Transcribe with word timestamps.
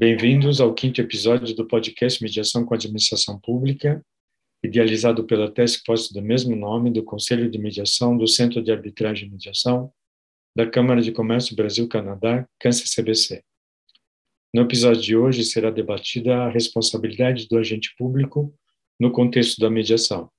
Bem-vindos 0.00 0.62
ao 0.62 0.72
quinto 0.72 0.98
episódio 0.98 1.54
do 1.54 1.66
podcast 1.66 2.22
Mediação 2.22 2.64
com 2.64 2.72
a 2.72 2.76
Administração 2.78 3.38
Pública, 3.38 4.02
idealizado 4.64 5.24
pela 5.24 5.52
Task 5.52 5.82
Force 5.84 6.10
do 6.14 6.22
mesmo 6.22 6.56
nome 6.56 6.90
do 6.90 7.04
Conselho 7.04 7.50
de 7.50 7.58
Mediação 7.58 8.16
do 8.16 8.26
Centro 8.26 8.62
de 8.62 8.72
Arbitragem 8.72 9.28
e 9.28 9.30
Mediação 9.30 9.92
da 10.56 10.66
Câmara 10.66 11.02
de 11.02 11.12
Comércio 11.12 11.54
Brasil-Canadá, 11.54 12.48
CANSA-CBC. 12.60 13.44
No 14.54 14.62
episódio 14.62 15.02
de 15.02 15.14
hoje 15.14 15.44
será 15.44 15.70
debatida 15.70 16.44
a 16.44 16.48
responsabilidade 16.48 17.46
do 17.46 17.58
agente 17.58 17.94
público 17.98 18.54
no 18.98 19.12
contexto 19.12 19.60
da 19.60 19.68
mediação. 19.68 20.30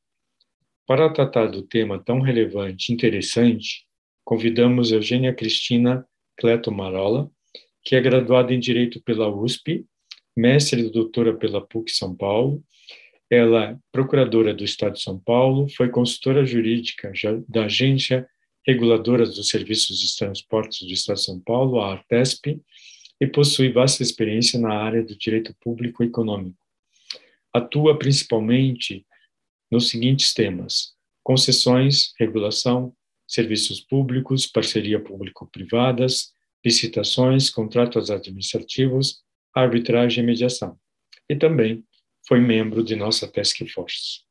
Para 0.87 1.13
tratar 1.13 1.45
do 1.45 1.61
tema 1.61 2.03
tão 2.03 2.19
relevante 2.19 2.91
e 2.91 2.95
interessante, 2.95 3.85
convidamos 4.25 4.91
Eugênia 4.91 5.35
Cristina 5.35 6.03
Cleto 6.35 6.71
Marola, 6.71 7.29
que 7.83 7.95
é 7.95 8.01
graduada 8.01 8.53
em 8.53 8.59
Direito 8.59 9.01
pela 9.01 9.29
USP, 9.29 9.85
mestre 10.35 10.81
e 10.81 10.89
doutora 10.89 11.35
pela 11.35 11.65
PUC 11.65 11.91
São 11.91 12.15
Paulo. 12.15 12.63
Ela 13.29 13.71
é 13.71 13.77
procuradora 13.91 14.53
do 14.53 14.63
Estado 14.63 14.93
de 14.93 15.01
São 15.01 15.17
Paulo, 15.19 15.69
foi 15.69 15.89
consultora 15.89 16.45
jurídica 16.45 17.11
da 17.47 17.65
Agência 17.65 18.27
Reguladora 18.67 19.25
dos 19.25 19.49
Serviços 19.49 19.99
de 19.99 20.15
Transportes 20.15 20.87
do 20.87 20.93
Estado 20.93 21.17
de 21.17 21.23
São 21.23 21.39
Paulo, 21.39 21.79
a 21.79 21.93
Artesp, 21.93 22.59
e 23.19 23.27
possui 23.27 23.71
vasta 23.71 24.03
experiência 24.03 24.59
na 24.59 24.73
área 24.73 25.03
do 25.03 25.17
direito 25.17 25.55
público 25.61 26.03
econômico. 26.03 26.57
Atua 27.53 27.97
principalmente 27.97 29.05
nos 29.71 29.89
seguintes 29.89 30.33
temas: 30.33 30.93
concessões, 31.23 32.13
regulação, 32.19 32.93
serviços 33.27 33.79
públicos, 33.79 34.45
parceria 34.45 34.99
público-privadas, 34.99 36.33
licitações, 36.63 37.49
contratos 37.49 38.09
administrativos, 38.09 39.21
arbitragem 39.53 40.23
e 40.23 40.27
mediação. 40.27 40.77
E 41.29 41.35
também 41.35 41.83
foi 42.27 42.39
membro 42.39 42.83
de 42.83 42.95
nossa 42.95 43.27
Task 43.27 43.57
Force. 43.73 44.21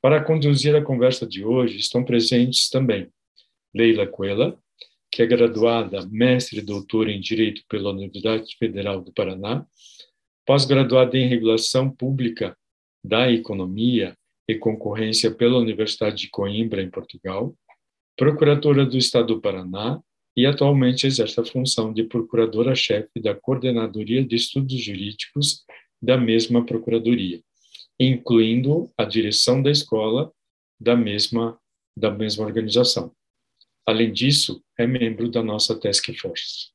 Para 0.00 0.22
conduzir 0.22 0.74
a 0.74 0.82
conversa 0.82 1.26
de 1.26 1.44
hoje 1.44 1.78
estão 1.78 2.04
presentes 2.04 2.68
também 2.68 3.08
Leila 3.74 4.06
Coelha, 4.06 4.58
que 5.10 5.22
é 5.22 5.26
graduada, 5.26 6.06
mestre 6.10 6.58
e 6.58 6.62
doutora 6.62 7.12
em 7.12 7.20
Direito 7.20 7.62
pela 7.68 7.90
Universidade 7.90 8.56
Federal 8.58 9.00
do 9.00 9.12
Paraná, 9.12 9.64
pós-graduada 10.44 11.16
em 11.16 11.28
Regulação 11.28 11.90
Pública 11.90 12.56
da 13.04 13.30
Economia 13.30 14.16
e 14.48 14.56
Concorrência 14.56 15.30
pela 15.30 15.58
Universidade 15.58 16.16
de 16.16 16.30
Coimbra, 16.30 16.82
em 16.82 16.90
Portugal, 16.90 17.54
procuradora 18.16 18.84
do 18.84 18.96
Estado 18.96 19.34
do 19.34 19.40
Paraná 19.40 20.00
e 20.36 20.46
atualmente 20.46 21.06
exerce 21.06 21.38
a 21.38 21.44
função 21.44 21.92
de 21.92 22.04
procuradora-chefe 22.04 23.20
da 23.20 23.34
Coordenadoria 23.34 24.24
de 24.24 24.36
Estudos 24.36 24.80
Jurídicos 24.80 25.64
da 26.00 26.16
mesma 26.16 26.64
procuradoria, 26.64 27.40
incluindo 27.98 28.90
a 28.96 29.04
direção 29.04 29.62
da 29.62 29.70
escola 29.70 30.32
da 30.80 30.96
mesma 30.96 31.58
da 31.96 32.10
mesma 32.10 32.44
organização. 32.44 33.12
Além 33.86 34.10
disso, 34.12 34.62
é 34.78 34.86
membro 34.86 35.30
da 35.30 35.42
nossa 35.42 35.78
Task 35.78 36.08
Force. 36.14 36.70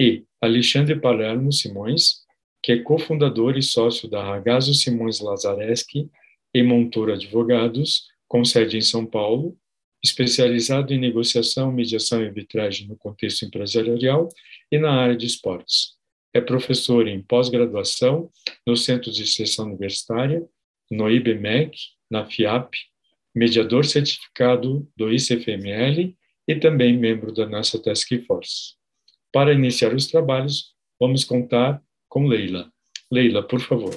E 0.00 0.24
Alexandre 0.40 0.98
Palermo 0.98 1.52
Simões, 1.52 2.24
que 2.62 2.72
é 2.72 2.78
cofundador 2.78 3.58
e 3.58 3.62
sócio 3.62 4.08
da 4.08 4.24
Ragazzo 4.24 4.72
Simões 4.72 5.20
Lazareschi 5.20 6.10
e 6.54 6.62
Montour 6.62 7.10
Advogados, 7.10 8.08
com 8.26 8.44
sede 8.44 8.78
em 8.78 8.80
São 8.80 9.04
Paulo, 9.04 9.58
especializado 10.02 10.92
em 10.92 10.98
negociação, 10.98 11.72
mediação 11.72 12.22
e 12.22 12.26
arbitragem 12.26 12.88
no 12.88 12.96
contexto 12.96 13.44
empresarial 13.44 14.28
e 14.70 14.78
na 14.78 14.92
área 14.92 15.16
de 15.16 15.26
esportes. 15.26 15.94
É 16.32 16.40
professor 16.40 17.08
em 17.08 17.22
pós-graduação 17.22 18.30
no 18.66 18.76
Centro 18.76 19.10
de 19.10 19.22
Extensão 19.22 19.66
Universitária, 19.66 20.42
no 20.90 21.10
IBMEC, 21.10 21.76
na 22.10 22.24
FIAP, 22.24 22.74
mediador 23.34 23.84
certificado 23.84 24.88
do 24.96 25.12
ICFML 25.12 26.16
e 26.48 26.54
também 26.56 26.96
membro 26.96 27.32
da 27.32 27.46
nossa 27.46 27.80
Task 27.80 28.08
Force. 28.26 28.74
Para 29.32 29.52
iniciar 29.52 29.94
os 29.94 30.06
trabalhos, 30.06 30.74
vamos 30.98 31.24
contar 31.24 31.80
com 32.08 32.26
Leila. 32.26 32.70
Leila, 33.10 33.42
por 33.42 33.60
favor. 33.60 33.96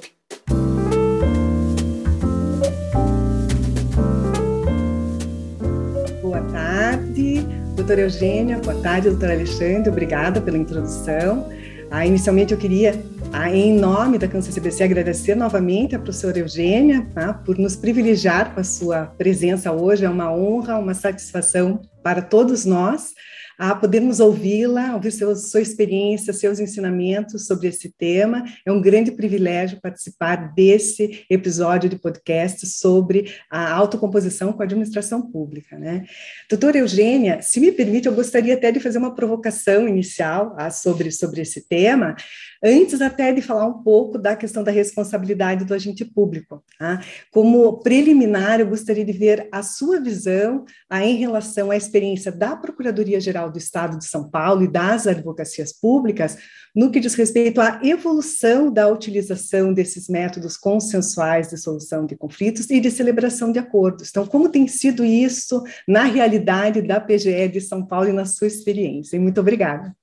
Doutora 7.83 7.99
Eugênia, 8.03 8.59
boa 8.59 8.81
tarde, 8.81 9.09
doutora 9.09 9.33
Alexandre, 9.33 9.89
obrigada 9.89 10.39
pela 10.39 10.57
introdução. 10.57 11.49
Ah, 11.91 12.07
inicialmente 12.07 12.53
eu 12.53 12.57
queria, 12.57 12.95
ah, 13.33 13.53
em 13.53 13.77
nome 13.77 14.17
da 14.17 14.25
Câncer 14.25 14.53
CBC, 14.53 14.85
agradecer 14.85 15.35
novamente 15.35 15.93
à 15.93 15.99
professora 15.99 16.39
Eugênia 16.39 17.05
tá, 17.13 17.33
por 17.33 17.57
nos 17.57 17.75
privilegiar 17.75 18.53
com 18.53 18.61
a 18.61 18.63
sua 18.63 19.07
presença 19.17 19.69
hoje. 19.73 20.05
É 20.05 20.09
uma 20.09 20.33
honra, 20.33 20.77
uma 20.77 20.93
satisfação 20.93 21.81
para 22.01 22.21
todos 22.21 22.63
nós 22.63 23.13
a 23.57 23.75
podermos 23.75 24.19
ouvi-la, 24.19 24.95
ouvir 24.95 25.11
seu, 25.11 25.35
sua 25.35 25.61
experiência, 25.61 26.33
seus 26.33 26.59
ensinamentos 26.59 27.45
sobre 27.45 27.67
esse 27.67 27.91
tema. 27.91 28.43
É 28.65 28.71
um 28.71 28.81
grande 28.81 29.11
privilégio 29.11 29.79
participar 29.81 30.53
desse 30.53 31.25
episódio 31.29 31.89
de 31.89 31.97
podcast 31.97 32.65
sobre 32.67 33.31
a 33.49 33.71
autocomposição 33.71 34.53
com 34.53 34.61
a 34.61 34.65
administração 34.65 35.21
pública. 35.21 35.77
Né? 35.77 36.05
Doutora 36.49 36.79
Eugênia, 36.79 37.41
se 37.41 37.59
me 37.59 37.71
permite, 37.71 38.07
eu 38.07 38.13
gostaria 38.13 38.55
até 38.55 38.71
de 38.71 38.79
fazer 38.79 38.97
uma 38.97 39.13
provocação 39.13 39.87
inicial 39.87 40.55
ah, 40.57 40.71
sobre, 40.71 41.11
sobre 41.11 41.41
esse 41.41 41.67
tema, 41.67 42.15
antes 42.63 43.01
até 43.01 43.31
de 43.31 43.41
falar 43.41 43.67
um 43.67 43.83
pouco 43.83 44.17
da 44.17 44.35
questão 44.35 44.63
da 44.63 44.71
responsabilidade 44.71 45.65
do 45.65 45.73
agente 45.73 46.03
público. 46.05 46.63
Tá? 46.79 47.01
Como 47.31 47.79
preliminar, 47.79 48.59
eu 48.59 48.67
gostaria 48.67 49.05
de 49.05 49.11
ver 49.11 49.47
a 49.51 49.61
sua 49.61 49.99
visão 49.99 50.65
ah, 50.89 51.05
em 51.05 51.17
relação 51.17 51.69
à 51.69 51.77
experiência 51.77 52.31
da 52.31 52.55
Procuradoria-Geral 52.55 53.43
Geral 53.43 53.51
do 53.53 53.57
Estado 53.57 53.97
de 53.97 54.05
São 54.05 54.29
Paulo 54.29 54.63
e 54.63 54.67
das 54.67 55.07
advocacias 55.07 55.71
públicas 55.71 56.37
no 56.75 56.91
que 56.91 56.99
diz 56.99 57.13
respeito 57.13 57.61
à 57.61 57.79
evolução 57.83 58.71
da 58.71 58.87
utilização 58.87 59.73
desses 59.73 60.09
métodos 60.09 60.57
consensuais 60.57 61.49
de 61.49 61.57
solução 61.57 62.05
de 62.05 62.17
conflitos 62.17 62.69
e 62.69 62.79
de 62.79 62.89
celebração 62.89 63.51
de 63.51 63.59
acordos. 63.59 64.09
Então, 64.09 64.25
como 64.25 64.49
tem 64.49 64.67
sido 64.67 65.05
isso 65.05 65.63
na 65.87 66.03
realidade 66.03 66.81
da 66.81 66.99
PGE 66.99 67.47
de 67.47 67.61
São 67.61 67.85
Paulo 67.85 68.09
e 68.09 68.13
na 68.13 68.25
sua 68.25 68.47
experiência? 68.47 69.19
Muito 69.19 69.39
obrigada. 69.39 69.95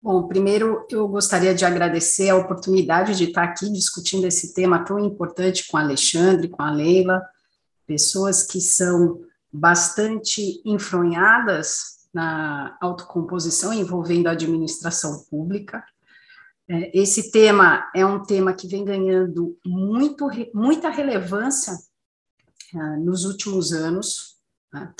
Bom, 0.00 0.26
primeiro 0.26 0.86
eu 0.90 1.06
gostaria 1.06 1.54
de 1.54 1.64
agradecer 1.64 2.30
a 2.30 2.36
oportunidade 2.36 3.16
de 3.16 3.24
estar 3.24 3.42
aqui 3.42 3.70
discutindo 3.70 4.26
esse 4.26 4.54
tema 4.54 4.84
tão 4.84 4.98
importante 4.98 5.66
com 5.68 5.76
a 5.76 5.82
Alexandre, 5.82 6.48
com 6.48 6.62
a 6.62 6.70
Leila, 6.70 7.20
pessoas 7.88 8.42
que 8.44 8.60
são 8.60 9.24
bastante 9.50 10.60
enfronhadas 10.64 12.06
na 12.12 12.76
autocomposição 12.80 13.72
envolvendo 13.72 14.26
a 14.26 14.32
administração 14.32 15.24
pública. 15.30 15.82
É, 16.68 16.98
esse 16.98 17.30
tema 17.30 17.90
é 17.96 18.04
um 18.04 18.22
tema 18.22 18.52
que 18.52 18.68
vem 18.68 18.84
ganhando 18.84 19.58
muito, 19.64 20.28
muita 20.54 20.90
relevância 20.90 21.72
é, 22.74 22.78
nos 22.98 23.24
últimos 23.24 23.72
anos. 23.72 24.36
Né? 24.70 24.92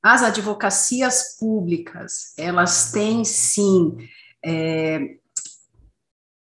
As 0.00 0.22
advocacias 0.22 1.36
públicas, 1.36 2.32
elas 2.38 2.92
têm, 2.92 3.24
sim, 3.24 3.96
é, 4.44 5.16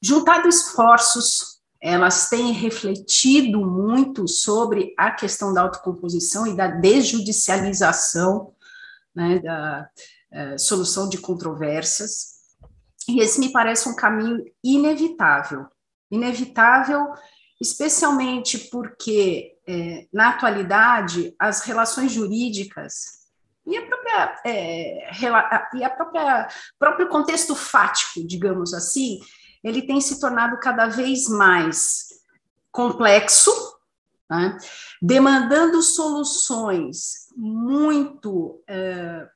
juntado 0.02 0.48
esforços 0.48 1.57
elas 1.80 2.28
têm 2.28 2.52
refletido 2.52 3.64
muito 3.64 4.26
sobre 4.26 4.94
a 4.98 5.10
questão 5.10 5.52
da 5.52 5.62
autocomposição 5.62 6.46
e 6.46 6.56
da 6.56 6.66
desjudicialização 6.66 8.52
né, 9.14 9.38
da 9.38 9.88
é, 10.30 10.58
solução 10.58 11.08
de 11.08 11.18
controvérsias. 11.18 12.38
E 13.08 13.20
esse 13.20 13.40
me 13.40 13.52
parece 13.52 13.88
um 13.88 13.96
caminho 13.96 14.44
inevitável. 14.62 15.66
Inevitável, 16.10 17.06
especialmente 17.60 18.58
porque, 18.70 19.56
é, 19.66 20.06
na 20.12 20.30
atualidade, 20.30 21.34
as 21.38 21.62
relações 21.62 22.12
jurídicas 22.12 23.18
e 23.66 23.76
a 23.76 23.86
própria, 23.86 24.40
é, 24.46 25.10
e 25.74 25.84
a 25.84 25.90
própria 25.90 26.48
próprio 26.78 27.08
contexto 27.08 27.54
fático, 27.54 28.26
digamos 28.26 28.72
assim, 28.72 29.20
ele 29.62 29.82
tem 29.82 30.00
se 30.00 30.20
tornado 30.20 30.58
cada 30.60 30.86
vez 30.86 31.28
mais 31.28 32.08
complexo, 32.70 33.50
né? 34.30 34.56
demandando 35.00 35.82
soluções 35.82 37.28
muito 37.36 38.62
é, 38.68 39.26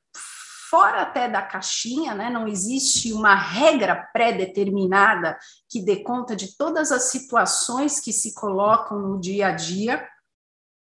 fora 0.72 1.02
até 1.02 1.28
da 1.28 1.42
caixinha, 1.42 2.14
né? 2.14 2.30
não 2.30 2.48
existe 2.48 3.12
uma 3.12 3.34
regra 3.34 3.94
pré-determinada 4.12 5.38
que 5.68 5.84
dê 5.84 6.02
conta 6.02 6.34
de 6.36 6.56
todas 6.56 6.90
as 6.92 7.10
situações 7.10 8.00
que 8.00 8.12
se 8.12 8.34
colocam 8.34 8.98
no 8.98 9.20
dia 9.20 9.48
a 9.48 9.52
dia, 9.52 10.08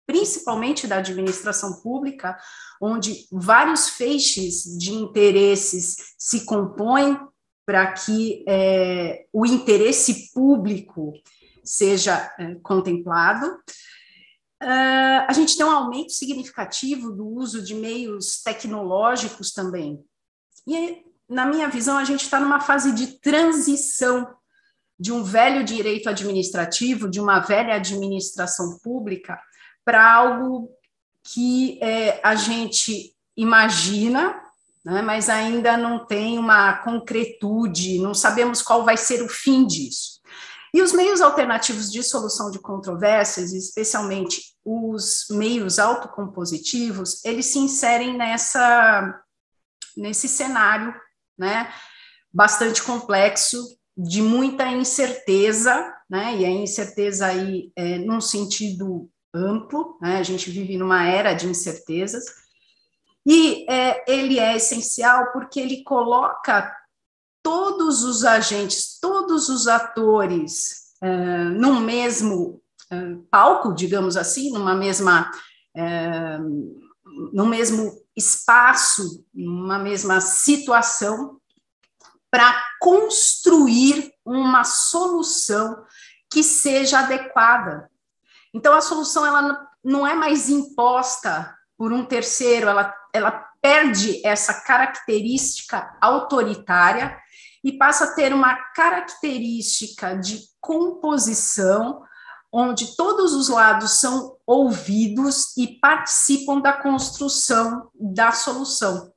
principalmente 0.07 0.87
da 0.87 0.97
administração 0.97 1.81
pública, 1.81 2.37
onde 2.81 3.27
vários 3.31 3.89
feixes 3.89 4.77
de 4.77 4.93
interesses 4.93 6.15
se 6.19 6.45
compõem 6.45 7.19
para 7.71 7.93
que 7.93 8.45
é, 8.49 9.27
o 9.33 9.47
interesse 9.47 10.33
público 10.35 11.13
seja 11.63 12.35
é, 12.37 12.57
contemplado. 12.57 13.47
Uh, 14.61 15.23
a 15.29 15.33
gente 15.33 15.57
tem 15.57 15.65
um 15.65 15.71
aumento 15.71 16.11
significativo 16.11 17.13
do 17.13 17.25
uso 17.29 17.63
de 17.63 17.77
meios 17.77 18.43
tecnológicos 18.43 19.53
também. 19.53 20.05
E, 20.67 21.05
na 21.29 21.47
minha 21.47 21.69
visão, 21.69 21.97
a 21.97 22.03
gente 22.03 22.25
está 22.25 22.41
numa 22.41 22.59
fase 22.59 22.93
de 22.93 23.21
transição 23.21 24.27
de 24.99 25.13
um 25.13 25.23
velho 25.23 25.63
direito 25.63 26.09
administrativo, 26.09 27.09
de 27.09 27.21
uma 27.21 27.39
velha 27.39 27.77
administração 27.77 28.81
pública, 28.83 29.41
para 29.85 30.13
algo 30.13 30.69
que 31.23 31.79
é, 31.81 32.21
a 32.25 32.35
gente 32.35 33.15
imagina, 33.37 34.43
né, 34.85 35.03
mas 35.03 35.29
ainda 35.29 35.77
não 35.77 36.07
tem 36.07 36.39
uma 36.39 36.79
concretude, 36.79 37.99
não 37.99 38.15
sabemos 38.15 38.63
qual 38.63 38.85
vai 38.85 38.97
ser 38.97 39.23
o 39.23 39.29
fim 39.29 39.67
disso. 39.67 40.21
E 40.73 40.81
os 40.81 40.93
meios 40.93 41.21
alternativos 41.21 41.91
de 41.91 42.03
solução 42.03 42.51
de 42.51 42.61
controvérsias, 42.61 43.53
especialmente 43.53 44.41
os 44.65 45.27
meios 45.31 45.79
autocompositivos, 45.79 47.25
eles 47.25 47.47
se 47.47 47.59
inserem 47.59 48.17
nessa, 48.17 49.21
nesse 49.97 50.29
cenário 50.29 50.95
né, 51.37 51.73
bastante 52.33 52.83
complexo, 52.83 53.59
de 53.97 54.23
muita 54.23 54.67
incerteza, 54.69 55.95
né, 56.09 56.37
e 56.37 56.45
a 56.45 56.51
incerteza 56.51 57.27
aí 57.27 57.71
é, 57.77 57.99
num 57.99 58.21
sentido 58.21 59.11
amplo, 59.35 59.99
né? 60.01 60.17
a 60.19 60.23
gente 60.23 60.51
vive 60.51 60.77
numa 60.77 61.07
era 61.07 61.35
de 61.35 61.47
incertezas, 61.47 62.25
e 63.27 63.67
é, 63.71 64.05
ele 64.11 64.39
é 64.39 64.57
essencial 64.57 65.31
porque 65.33 65.61
ele 65.61 65.83
coloca 65.83 66.75
todos 67.43 68.03
os 68.03 68.25
agentes, 68.25 68.99
todos 69.01 69.49
os 69.49 69.67
atores 69.69 70.91
é, 71.03 71.45
num 71.45 71.81
mesmo 71.81 72.63
é, 72.91 73.17
palco, 73.31 73.73
digamos 73.73 74.17
assim, 74.17 74.51
numa 74.53 74.75
mesma, 74.75 75.31
é, 75.75 76.39
no 77.33 77.47
mesmo 77.47 77.93
espaço, 78.17 79.25
numa 79.33 79.79
mesma 79.79 80.21
situação, 80.21 81.41
para 82.31 82.55
construir 82.81 84.13
uma 84.25 84.65
solução 84.65 85.85
que 86.31 86.43
seja 86.43 87.01
adequada. 87.01 87.91
Então, 88.55 88.73
a 88.75 88.81
solução 88.81 89.27
ela 89.27 89.67
não 89.83 90.07
é 90.07 90.15
mais 90.15 90.49
imposta 90.49 91.57
por 91.77 91.93
um 91.93 92.05
terceiro, 92.05 92.69
ela, 92.69 92.95
ela 93.13 93.47
perde 93.61 94.25
essa 94.27 94.55
característica 94.63 95.97
autoritária 96.01 97.17
e 97.63 97.73
passa 97.73 98.05
a 98.05 98.15
ter 98.15 98.33
uma 98.33 98.55
característica 98.75 100.15
de 100.17 100.41
composição, 100.61 102.03
onde 102.53 102.97
todos 102.97 103.35
os 103.35 103.49
lados 103.49 104.01
são 104.01 104.37
ouvidos 104.47 105.57
e 105.57 105.79
participam 105.79 106.61
da 106.61 106.73
construção 106.73 107.91
da 107.95 108.33
solução. 108.33 109.13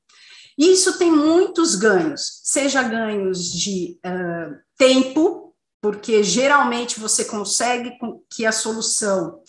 Isso 0.57 0.99
tem 0.99 1.11
muitos 1.11 1.75
ganhos, 1.75 2.41
seja 2.43 2.83
ganhos 2.83 3.51
de 3.51 3.97
uh, 4.05 4.55
tempo, 4.77 5.55
porque 5.81 6.23
geralmente 6.23 6.99
você 6.99 7.25
consegue 7.25 7.97
que 8.29 8.45
a 8.45 8.51
solução 8.51 9.41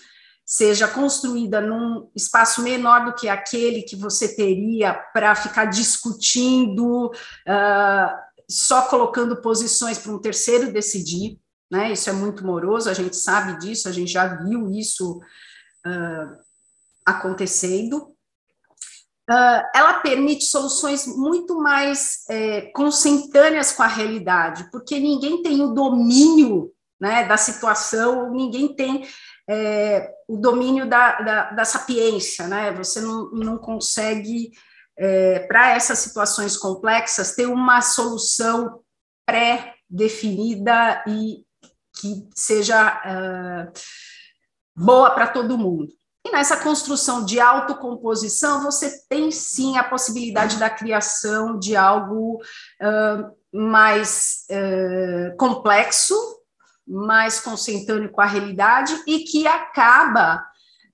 seja 0.44 0.86
construída 0.86 1.60
num 1.60 2.10
espaço 2.14 2.62
menor 2.62 3.06
do 3.06 3.14
que 3.14 3.28
aquele 3.28 3.82
que 3.82 3.96
você 3.96 4.36
teria 4.36 4.92
para 5.12 5.34
ficar 5.34 5.64
discutindo, 5.66 7.06
uh, 7.08 8.24
só 8.48 8.82
colocando 8.82 9.40
posições 9.40 9.98
para 9.98 10.12
um 10.12 10.20
terceiro 10.20 10.72
decidir, 10.72 11.38
né? 11.70 11.92
Isso 11.92 12.10
é 12.10 12.12
muito 12.12 12.44
moroso, 12.44 12.90
a 12.90 12.94
gente 12.94 13.16
sabe 13.16 13.58
disso, 13.58 13.88
a 13.88 13.92
gente 13.92 14.12
já 14.12 14.26
viu 14.44 14.70
isso 14.70 15.18
uh, 15.86 16.36
acontecendo. 17.06 18.14
Uh, 19.30 19.64
ela 19.74 20.00
permite 20.00 20.44
soluções 20.44 21.06
muito 21.06 21.58
mais 21.58 22.24
é, 22.28 22.60
consentâneas 22.72 23.72
com 23.72 23.82
a 23.82 23.86
realidade, 23.86 24.68
porque 24.70 25.00
ninguém 25.00 25.42
tem 25.42 25.62
o 25.62 25.72
domínio 25.72 26.70
né, 27.00 27.26
da 27.26 27.38
situação, 27.38 28.30
ninguém 28.30 28.74
tem 28.74 29.06
é, 29.48 30.10
o 30.28 30.36
domínio 30.36 30.88
da, 30.88 31.20
da, 31.20 31.50
da, 31.50 31.64
sapiência, 31.64 32.46
né? 32.46 32.72
Você 32.72 33.00
não, 33.00 33.30
não 33.30 33.58
consegue, 33.58 34.52
é, 34.96 35.40
para 35.40 35.70
essas 35.70 35.98
situações 35.98 36.56
complexas, 36.56 37.34
ter 37.34 37.46
uma 37.46 37.80
solução 37.80 38.80
pré-definida 39.26 41.04
e 41.06 41.44
que 41.94 42.28
seja 42.34 43.00
uh, 43.06 43.72
boa 44.76 45.10
para 45.10 45.28
todo 45.28 45.58
mundo. 45.58 45.88
E 46.26 46.30
nessa 46.32 46.56
construção 46.56 47.24
de 47.24 47.38
autocomposição, 47.38 48.62
você 48.62 48.98
tem 49.08 49.30
sim 49.30 49.76
a 49.76 49.84
possibilidade 49.84 50.58
da 50.58 50.70
criação 50.70 51.58
de 51.58 51.76
algo 51.76 52.40
uh, 52.80 53.56
mais 53.56 54.46
uh, 54.50 55.36
complexo, 55.36 56.14
mais 56.86 57.40
consentâneo 57.40 58.10
com 58.10 58.20
a 58.20 58.26
realidade 58.26 58.94
e 59.06 59.20
que 59.20 59.46
acaba 59.46 60.44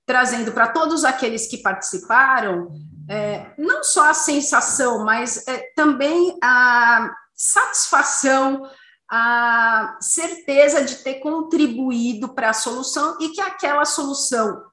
trazendo 0.07 0.53
para 0.53 0.69
todos 0.69 1.05
aqueles 1.05 1.47
que 1.49 1.59
participaram 1.59 2.73
é, 3.09 3.53
não 3.59 3.83
só 3.83 4.11
a 4.11 4.15
sensação, 4.15 5.05
mas 5.05 5.47
é, 5.49 5.59
também 5.75 6.37
a 6.43 7.11
satisfação, 7.35 8.69
a 9.11 9.97
certeza 10.01 10.85
de 10.85 10.97
ter 10.97 11.15
contribuído 11.15 12.35
para 12.35 12.51
a 12.51 12.55
solução 12.55 13.17
e 13.21 13.31
que 13.31 13.41
aquela 13.41 13.85
solução 13.85 14.65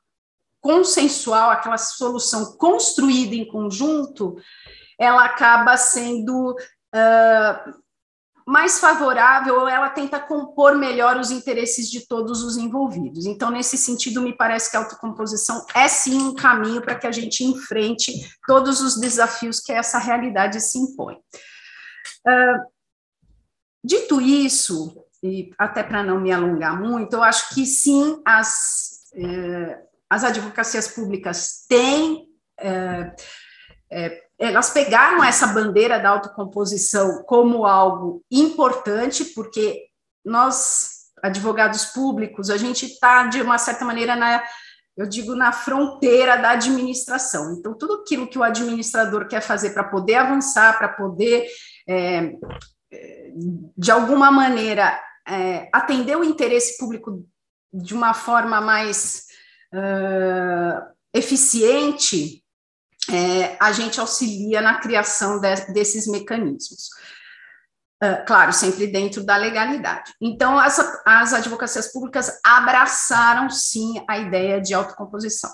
consensual, 0.62 1.50
aquela 1.50 1.78
solução 1.78 2.58
construída 2.58 3.34
em 3.36 3.48
conjunto, 3.48 4.36
ela 5.00 5.26
acaba 5.26 5.78
sendo 5.78 6.52
uh, 6.52 7.74
mais 8.48 8.80
favorável, 8.80 9.60
ou 9.60 9.68
ela 9.68 9.90
tenta 9.90 10.22
compor 10.22 10.78
melhor 10.78 11.18
os 11.18 11.32
interesses 11.32 11.92
de 11.92 12.08
todos 12.08 12.42
os 12.42 12.56
envolvidos. 12.56 13.26
Então, 13.26 13.52
nesse 13.52 13.78
sentido, 13.78 14.22
me 14.22 14.32
parece 14.32 14.72
que 14.72 14.78
a 14.78 14.80
autocomposição 14.80 15.66
é 15.76 15.86
sim 15.90 16.18
um 16.22 16.34
caminho 16.34 16.82
para 16.82 16.96
que 16.96 17.06
a 17.06 17.12
gente 17.12 17.44
enfrente 17.44 18.14
todos 18.48 18.80
os 18.80 18.98
desafios 18.98 19.60
que 19.60 19.74
essa 19.74 20.00
realidade 20.00 20.62
se 20.62 20.80
impõe. 20.80 21.16
Uh, 22.26 22.72
dito 23.84 24.22
isso, 24.22 24.96
e 25.22 25.52
até 25.58 25.84
para 25.84 26.02
não 26.02 26.18
me 26.18 26.32
alongar 26.32 26.80
muito, 26.80 27.18
eu 27.18 27.24
acho 27.24 27.54
que 27.54 27.66
sim, 27.66 28.22
as, 28.26 29.10
eh, 29.14 29.82
as 30.10 30.24
advocacias 30.24 30.88
públicas 30.88 31.66
têm, 31.68 32.30
é, 32.60 33.16
é, 33.92 34.27
elas 34.40 34.70
pegaram 34.70 35.24
essa 35.24 35.48
bandeira 35.48 36.00
da 36.00 36.10
autocomposição 36.10 37.24
como 37.24 37.66
algo 37.66 38.24
importante, 38.32 39.26
porque 39.26 39.86
nós, 40.24 41.08
advogados 41.24 41.86
públicos, 41.86 42.50
a 42.50 42.58
gente 42.58 42.86
está, 42.86 43.24
de 43.28 43.42
uma 43.42 43.58
certa 43.58 43.84
maneira, 43.84 44.16
na, 44.16 44.44
eu 44.96 45.08
digo, 45.08 45.36
na 45.36 45.52
fronteira 45.52 46.38
da 46.38 46.52
administração. 46.52 47.54
Então, 47.54 47.74
tudo 47.74 48.02
aquilo 48.02 48.28
que 48.28 48.38
o 48.38 48.44
administrador 48.44 49.28
quer 49.28 49.42
fazer 49.42 49.72
para 49.72 49.84
poder 49.84 50.16
avançar, 50.16 50.78
para 50.78 50.90
poder, 50.90 51.48
é, 51.88 52.34
de 53.78 53.92
alguma 53.92 54.32
maneira, 54.32 55.02
é, 55.28 55.70
atender 55.74 56.16
o 56.16 56.24
interesse 56.24 56.78
público 56.78 57.26
de 57.74 57.94
uma 57.94 58.14
forma 58.14 58.62
mais 58.62 59.26
uh, 59.74 60.82
eficiente, 61.14 62.44
é, 63.10 63.58
a 63.60 63.72
gente 63.72 64.00
auxilia 64.00 64.62
na 64.62 64.80
criação 64.80 65.40
de, 65.40 65.56
desses 65.74 66.08
mecanismos. 66.08 66.90
Uh, 68.04 68.24
claro, 68.28 68.54
sempre 68.54 68.86
dentro 68.86 69.24
da 69.24 69.36
legalidade. 69.36 70.14
Então, 70.22 70.60
as, 70.60 70.78
as 71.04 71.34
advocacias 71.34 71.92
públicas 71.92 72.40
abraçaram, 72.46 73.50
sim, 73.50 74.04
a 74.08 74.20
ideia 74.20 74.62
de 74.62 74.74
autocomposição. 74.74 75.50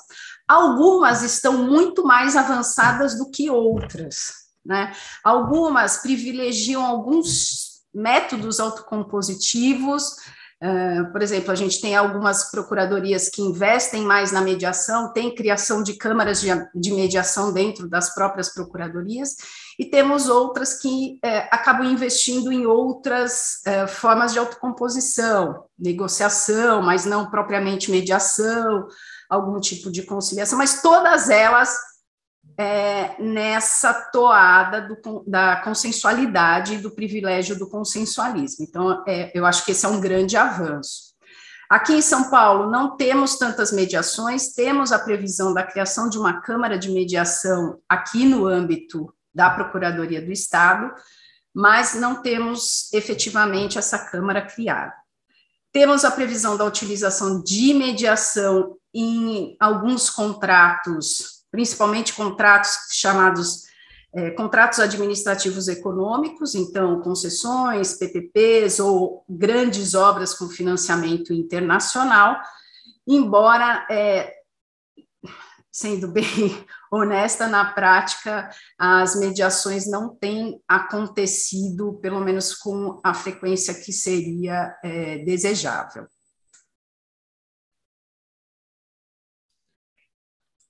Algumas 0.45 1.22
estão 1.22 1.53
muito 1.63 2.03
mais 2.03 2.36
avançadas 2.36 3.17
do 3.17 3.31
que 3.31 3.50
outras, 3.50 4.33
né? 4.65 4.91
Algumas 5.24 5.98
privilegiam 6.01 6.86
alguns 6.86 7.81
métodos 7.93 8.60
autocompositivos, 8.60 10.17
Uh, 10.63 11.12
por 11.12 11.22
exemplo, 11.22 11.51
a 11.51 11.55
gente 11.55 11.82
tem 11.82 11.93
algumas 11.93 12.50
procuradorias 12.50 13.27
que 13.27 13.41
investem 13.41 14.03
mais 14.03 14.32
na 14.32 14.39
mediação, 14.39 15.12
tem 15.12 15.36
criação 15.36 15.84
de 15.84 15.98
câmaras 15.98 16.39
de, 16.39 16.48
de 16.74 16.93
mediação 16.93 17.51
dentro 17.51 17.86
das 17.89 18.15
próprias 18.15 18.48
procuradorias, 18.48 19.36
e 19.77 19.84
temos 19.84 20.29
outras 20.29 20.79
que 20.79 21.15
uh, 21.15 21.48
acabam 21.51 21.86
investindo 21.86 22.50
em 22.50 22.65
outras 22.65 23.62
uh, 23.67 23.89
formas 23.89 24.32
de 24.32 24.39
autocomposição, 24.39 25.65
negociação, 25.77 26.82
mas 26.82 27.03
não 27.03 27.29
propriamente 27.29 27.91
mediação, 27.91 28.88
algum 29.29 29.60
tipo 29.60 29.91
de 29.91 30.03
conciliação, 30.03 30.58
mas 30.58 30.82
todas 30.82 31.29
elas 31.29 31.75
é, 32.57 33.22
nessa 33.22 33.93
toada 34.12 34.81
do, 34.81 35.24
da 35.25 35.57
consensualidade 35.57 36.75
e 36.75 36.77
do 36.77 36.91
privilégio 36.91 37.57
do 37.57 37.69
consensualismo. 37.69 38.65
Então, 38.67 39.03
é, 39.07 39.31
eu 39.33 39.45
acho 39.45 39.65
que 39.65 39.72
esse 39.72 39.86
é 39.86 39.89
um 39.89 40.00
grande 40.00 40.38
avanço. 40.38 41.13
Aqui 41.69 41.93
em 41.93 42.01
São 42.01 42.29
Paulo, 42.29 42.69
não 42.69 42.95
temos 42.95 43.38
tantas 43.38 43.72
mediações, 43.72 44.53
temos 44.53 44.91
a 44.91 45.00
previsão 45.00 45.53
da 45.53 45.63
criação 45.63 46.07
de 46.07 46.19
uma 46.19 46.41
Câmara 46.41 46.77
de 46.77 46.91
Mediação 46.91 47.79
aqui 47.89 48.25
no 48.25 48.45
âmbito 48.45 49.12
da 49.33 49.50
Procuradoria 49.50 50.22
do 50.22 50.31
Estado, 50.31 50.93
mas 51.53 51.95
não 51.95 52.22
temos 52.22 52.91
efetivamente 52.93 53.79
essa 53.79 53.98
Câmara 53.98 54.41
criada. 54.41 54.93
Temos 55.72 56.05
a 56.05 56.12
previsão 56.12 56.55
da 56.55 56.65
utilização 56.65 57.41
de 57.41 57.74
mediação 57.74 58.77
em 58.93 59.57
alguns 59.60 60.12
contratos 60.12 61.42
principalmente 61.53 62.13
contratos 62.13 62.75
chamados 62.91 63.72
é, 64.15 64.29
contratos 64.31 64.79
administrativos 64.79 65.67
econômicos, 65.67 66.53
então 66.53 67.01
concessões, 67.01 67.98
PPPs 67.98 68.79
ou 68.79 69.24
grandes 69.27 69.95
obras 69.95 70.36
com 70.36 70.48
financiamento 70.48 71.33
internacional, 71.33 72.39
embora, 73.07 73.88
é, 73.89 74.31
sendo 75.72 76.07
bem 76.07 76.25
honesta, 76.91 77.48
na 77.48 77.65
prática, 77.74 78.51
as 78.77 79.15
mediações 79.15 79.88
não 79.88 80.15
têm 80.15 80.62
acontecido, 80.67 81.93
pelo 82.00 82.19
menos 82.19 82.53
com 82.53 83.01
a 83.03 83.15
frequência 83.15 83.74
que 83.74 83.91
seria 83.91 84.75
é, 84.83 85.19
desejável. 85.19 86.05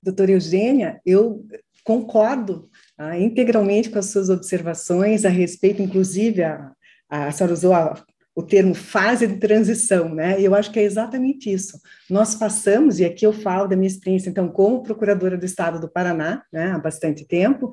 Doutora 0.04 0.32
Eugênia, 0.32 1.00
eu 1.06 1.46
concordo 1.84 2.70
ah, 2.98 3.18
integralmente 3.18 3.90
com 3.90 4.00
as 4.00 4.08
suas 4.08 4.30
observações 4.30 5.26
a 5.26 5.30
respeito, 5.30 5.82
inclusive, 5.82 6.44
a, 6.44 6.72
a, 7.10 7.32
senhora 7.32 7.54
usou 7.54 7.74
a, 7.74 8.04
o 8.36 8.44
termo 8.44 8.74
fase 8.74 9.28
de 9.28 9.38
transição, 9.38 10.14
né? 10.14 10.40
Eu 10.40 10.56
acho 10.56 10.72
que 10.72 10.80
é 10.80 10.84
exatamente 10.84 11.52
isso. 11.52 11.80
Nós 12.14 12.36
passamos, 12.36 13.00
e 13.00 13.06
aqui 13.06 13.26
eu 13.26 13.34
falo 13.34 13.68
da 13.68 13.76
minha 13.76 13.88
experiência, 13.88 14.30
então, 14.30 14.48
como 14.48 14.84
procuradora 14.84 15.36
do 15.36 15.48
Estado 15.48 15.80
do 15.80 15.90
Paraná, 15.90 16.44
né, 16.54 16.72
há 16.72 16.78
bastante 16.78 17.26
tempo, 17.26 17.72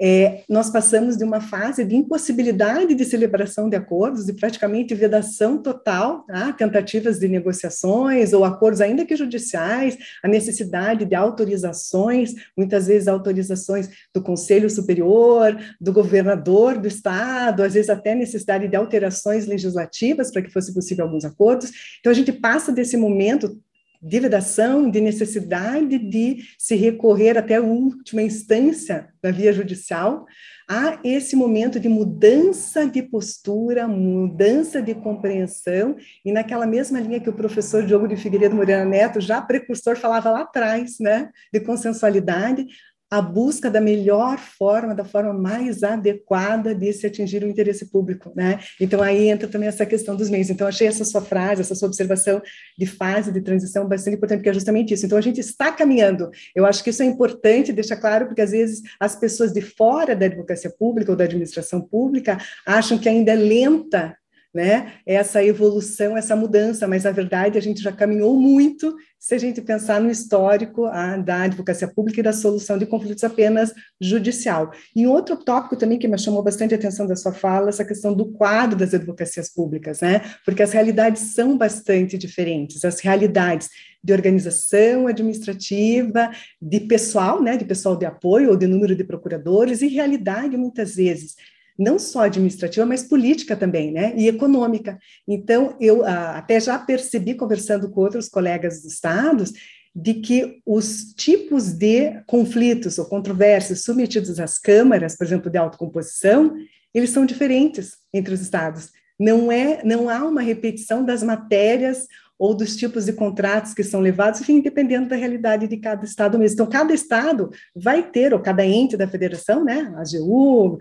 é, 0.00 0.44
nós 0.48 0.70
passamos 0.70 1.16
de 1.16 1.24
uma 1.24 1.40
fase 1.40 1.84
de 1.84 1.96
impossibilidade 1.96 2.94
de 2.94 3.04
celebração 3.04 3.68
de 3.68 3.74
acordos, 3.74 4.26
de 4.26 4.32
praticamente 4.32 4.94
vedação 4.94 5.58
total, 5.58 6.24
tá? 6.24 6.52
tentativas 6.52 7.18
de 7.18 7.26
negociações 7.26 8.32
ou 8.32 8.44
acordos, 8.44 8.80
ainda 8.80 9.04
que 9.04 9.16
judiciais, 9.16 9.98
a 10.22 10.28
necessidade 10.28 11.04
de 11.04 11.16
autorizações, 11.16 12.32
muitas 12.56 12.86
vezes 12.86 13.08
autorizações 13.08 13.88
do 14.14 14.22
Conselho 14.22 14.70
Superior, 14.70 15.58
do 15.80 15.92
governador 15.92 16.78
do 16.78 16.86
Estado, 16.86 17.64
às 17.64 17.74
vezes 17.74 17.90
até 17.90 18.14
necessidade 18.14 18.68
de 18.68 18.76
alterações 18.76 19.46
legislativas 19.46 20.30
para 20.30 20.42
que 20.42 20.52
fosse 20.52 20.72
possível 20.72 21.06
alguns 21.06 21.24
acordos. 21.24 21.72
Então, 21.98 22.12
a 22.12 22.14
gente 22.14 22.30
passa 22.30 22.70
desse 22.70 22.96
momento 22.96 23.58
de 24.02 24.18
vedação, 24.18 24.90
de 24.90 25.00
necessidade 25.00 25.98
de 25.98 26.38
se 26.58 26.74
recorrer 26.74 27.36
até 27.36 27.56
a 27.56 27.62
última 27.62 28.22
instância 28.22 29.08
da 29.22 29.30
via 29.30 29.52
judicial, 29.52 30.26
a 30.68 31.00
esse 31.02 31.34
momento 31.34 31.80
de 31.80 31.88
mudança 31.88 32.86
de 32.86 33.02
postura, 33.02 33.88
mudança 33.88 34.80
de 34.80 34.94
compreensão, 34.94 35.96
e 36.24 36.30
naquela 36.30 36.64
mesma 36.64 37.00
linha 37.00 37.18
que 37.18 37.28
o 37.28 37.32
professor 37.32 37.84
Diogo 37.84 38.06
de 38.06 38.16
Figueiredo 38.16 38.54
Moreira 38.54 38.84
Neto, 38.84 39.20
já 39.20 39.42
precursor, 39.42 39.96
falava 39.96 40.30
lá 40.30 40.42
atrás, 40.42 41.00
né, 41.00 41.28
de 41.52 41.58
consensualidade, 41.58 42.66
a 43.10 43.20
busca 43.20 43.68
da 43.68 43.80
melhor 43.80 44.38
forma, 44.38 44.94
da 44.94 45.04
forma 45.04 45.32
mais 45.32 45.82
adequada 45.82 46.72
de 46.74 46.92
se 46.92 47.06
atingir 47.06 47.42
o 47.42 47.48
interesse 47.48 47.90
público, 47.90 48.32
né? 48.36 48.60
Então 48.80 49.02
aí 49.02 49.28
entra 49.28 49.48
também 49.48 49.68
essa 49.68 49.84
questão 49.84 50.14
dos 50.14 50.30
meios. 50.30 50.48
Então 50.48 50.66
achei 50.66 50.86
essa 50.86 51.04
sua 51.04 51.20
frase, 51.20 51.60
essa 51.60 51.74
sua 51.74 51.88
observação 51.88 52.40
de 52.78 52.86
fase 52.86 53.32
de 53.32 53.40
transição 53.40 53.88
bastante 53.88 54.16
importante, 54.16 54.38
porque 54.38 54.50
é 54.50 54.54
justamente 54.54 54.94
isso. 54.94 55.04
Então 55.06 55.18
a 55.18 55.22
gente 55.22 55.40
está 55.40 55.72
caminhando. 55.72 56.30
Eu 56.54 56.64
acho 56.64 56.84
que 56.84 56.90
isso 56.90 57.02
é 57.02 57.06
importante 57.06 57.72
deixar 57.72 57.96
claro, 57.96 58.26
porque 58.26 58.42
às 58.42 58.52
vezes 58.52 58.82
as 59.00 59.16
pessoas 59.16 59.52
de 59.52 59.60
fora 59.60 60.14
da 60.14 60.26
advocacia 60.26 60.70
pública 60.70 61.10
ou 61.10 61.16
da 61.16 61.24
administração 61.24 61.80
pública 61.80 62.38
acham 62.64 62.96
que 62.96 63.08
ainda 63.08 63.32
é 63.32 63.36
lenta 63.36 64.16
né? 64.52 64.94
Essa 65.06 65.44
evolução, 65.44 66.16
essa 66.16 66.34
mudança, 66.34 66.86
mas 66.88 67.04
na 67.04 67.12
verdade 67.12 67.56
a 67.56 67.62
gente 67.62 67.80
já 67.80 67.92
caminhou 67.92 68.38
muito 68.38 68.94
se 69.18 69.34
a 69.34 69.38
gente 69.38 69.60
pensar 69.60 70.00
no 70.00 70.10
histórico 70.10 70.86
a, 70.86 71.16
da 71.18 71.42
advocacia 71.42 71.86
pública 71.86 72.20
e 72.20 72.22
da 72.22 72.32
solução 72.32 72.78
de 72.78 72.86
conflitos 72.86 73.22
apenas 73.22 73.72
judicial. 74.00 74.72
E 74.96 75.06
outro 75.06 75.36
tópico 75.36 75.76
também 75.76 75.98
que 75.98 76.08
me 76.08 76.18
chamou 76.18 76.42
bastante 76.42 76.74
a 76.74 76.78
atenção 76.78 77.06
da 77.06 77.14
sua 77.14 77.32
fala, 77.32 77.68
essa 77.68 77.84
questão 77.84 78.14
do 78.14 78.32
quadro 78.32 78.76
das 78.76 78.94
advocacias 78.94 79.52
públicas, 79.52 80.00
né? 80.00 80.22
Porque 80.44 80.62
as 80.62 80.72
realidades 80.72 81.34
são 81.34 81.56
bastante 81.56 82.18
diferentes, 82.18 82.84
as 82.84 82.98
realidades 82.98 83.68
de 84.02 84.12
organização 84.12 85.06
administrativa, 85.06 86.30
de 86.60 86.80
pessoal, 86.80 87.42
né, 87.42 87.58
de 87.58 87.66
pessoal 87.66 87.96
de 87.96 88.06
apoio 88.06 88.48
ou 88.48 88.56
de 88.56 88.66
número 88.66 88.96
de 88.96 89.04
procuradores, 89.04 89.82
e 89.82 89.88
realidade, 89.88 90.56
muitas 90.56 90.94
vezes, 90.94 91.36
não 91.80 91.98
só 91.98 92.20
administrativa, 92.20 92.84
mas 92.84 93.02
política 93.02 93.56
também, 93.56 93.90
né? 93.90 94.12
E 94.14 94.28
econômica. 94.28 94.98
Então, 95.26 95.74
eu 95.80 96.04
ah, 96.04 96.36
até 96.36 96.60
já 96.60 96.78
percebi, 96.78 97.34
conversando 97.34 97.90
com 97.90 98.02
outros 98.02 98.28
colegas 98.28 98.82
dos 98.82 98.92
estados, 98.92 99.52
de 99.96 100.14
que 100.14 100.60
os 100.66 101.14
tipos 101.14 101.72
de 101.72 102.22
conflitos 102.26 102.98
ou 102.98 103.06
controvérsias 103.06 103.82
submetidos 103.82 104.38
às 104.38 104.58
câmaras, 104.58 105.16
por 105.16 105.26
exemplo, 105.26 105.50
de 105.50 105.56
autocomposição, 105.56 106.54
eles 106.94 107.10
são 107.10 107.24
diferentes 107.24 107.96
entre 108.12 108.34
os 108.34 108.42
estados. 108.42 108.90
Não 109.18 109.50
é, 109.50 109.82
não 109.82 110.08
há 110.10 110.22
uma 110.22 110.42
repetição 110.42 111.04
das 111.04 111.22
matérias 111.22 112.06
ou 112.40 112.54
dos 112.54 112.74
tipos 112.74 113.04
de 113.04 113.12
contratos 113.12 113.74
que 113.74 113.84
são 113.84 114.00
levados, 114.00 114.40
enfim, 114.40 114.62
dependendo 114.62 115.10
da 115.10 115.14
realidade 115.14 115.68
de 115.68 115.76
cada 115.76 116.06
estado 116.06 116.38
mesmo. 116.38 116.54
Então, 116.54 116.66
cada 116.66 116.94
estado 116.94 117.50
vai 117.76 118.02
ter, 118.02 118.32
ou 118.32 118.40
cada 118.40 118.64
ente 118.64 118.96
da 118.96 119.06
federação, 119.06 119.62
né, 119.62 119.92
a 119.94 120.00
AGU, 120.00 120.78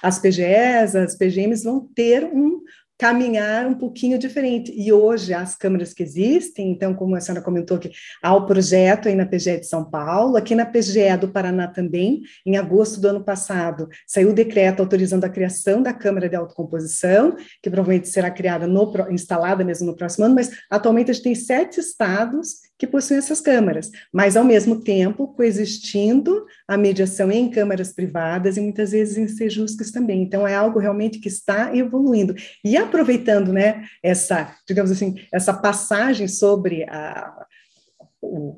as 0.00 0.20
PGEs, 0.20 0.94
as 0.94 1.16
PGMs 1.16 1.64
vão 1.64 1.88
ter 1.92 2.24
um, 2.24 2.60
caminhar 2.98 3.66
um 3.66 3.74
pouquinho 3.74 4.18
diferente. 4.18 4.72
E 4.74 4.92
hoje, 4.92 5.34
as 5.34 5.54
câmaras 5.56 5.92
que 5.92 6.02
existem, 6.02 6.70
então, 6.70 6.94
como 6.94 7.16
a 7.16 7.20
senhora 7.20 7.44
comentou 7.44 7.78
que 7.78 7.90
há 8.22 8.34
o 8.34 8.46
projeto 8.46 9.08
aí 9.08 9.14
na 9.14 9.26
PGE 9.26 9.60
de 9.60 9.66
São 9.66 9.84
Paulo, 9.84 10.36
aqui 10.36 10.54
na 10.54 10.66
PGE 10.66 11.16
do 11.20 11.28
Paraná 11.28 11.66
também, 11.66 12.22
em 12.46 12.56
agosto 12.56 13.00
do 13.00 13.08
ano 13.08 13.24
passado, 13.24 13.88
saiu 14.06 14.30
o 14.30 14.34
decreto 14.34 14.80
autorizando 14.80 15.24
a 15.24 15.28
criação 15.28 15.82
da 15.82 15.92
Câmara 15.92 16.28
de 16.28 16.36
Autocomposição, 16.36 17.36
que 17.62 17.70
provavelmente 17.70 18.08
será 18.08 18.30
criada, 18.30 18.66
no, 18.66 18.92
instalada 19.10 19.64
mesmo 19.64 19.86
no 19.86 19.96
próximo 19.96 20.26
ano, 20.26 20.34
mas 20.34 20.50
atualmente 20.70 21.10
a 21.10 21.14
gente 21.14 21.24
tem 21.24 21.34
sete 21.34 21.80
estados 21.80 22.71
que 22.82 22.86
possuem 22.88 23.18
essas 23.18 23.40
câmaras, 23.40 23.92
mas 24.12 24.36
ao 24.36 24.42
mesmo 24.42 24.80
tempo 24.80 25.28
coexistindo 25.28 26.44
a 26.66 26.76
mediação 26.76 27.30
em 27.30 27.48
câmaras 27.48 27.92
privadas 27.92 28.56
e 28.56 28.60
muitas 28.60 28.90
vezes 28.90 29.16
em 29.16 29.28
sejusques 29.28 29.92
também. 29.92 30.20
Então 30.20 30.48
é 30.48 30.56
algo 30.56 30.80
realmente 30.80 31.20
que 31.20 31.28
está 31.28 31.72
evoluindo. 31.76 32.34
E 32.64 32.76
aproveitando, 32.76 33.52
né, 33.52 33.84
essa, 34.02 34.56
digamos 34.66 34.90
assim, 34.90 35.14
essa 35.32 35.54
passagem 35.54 36.26
sobre 36.26 36.82
a, 36.90 37.46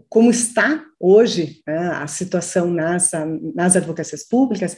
como 0.09 0.31
está 0.31 0.83
hoje 0.99 1.61
né, 1.66 1.76
a 1.76 2.07
situação 2.07 2.71
nas, 2.71 3.11
nas 3.54 3.76
advocacias 3.76 4.26
públicas, 4.26 4.75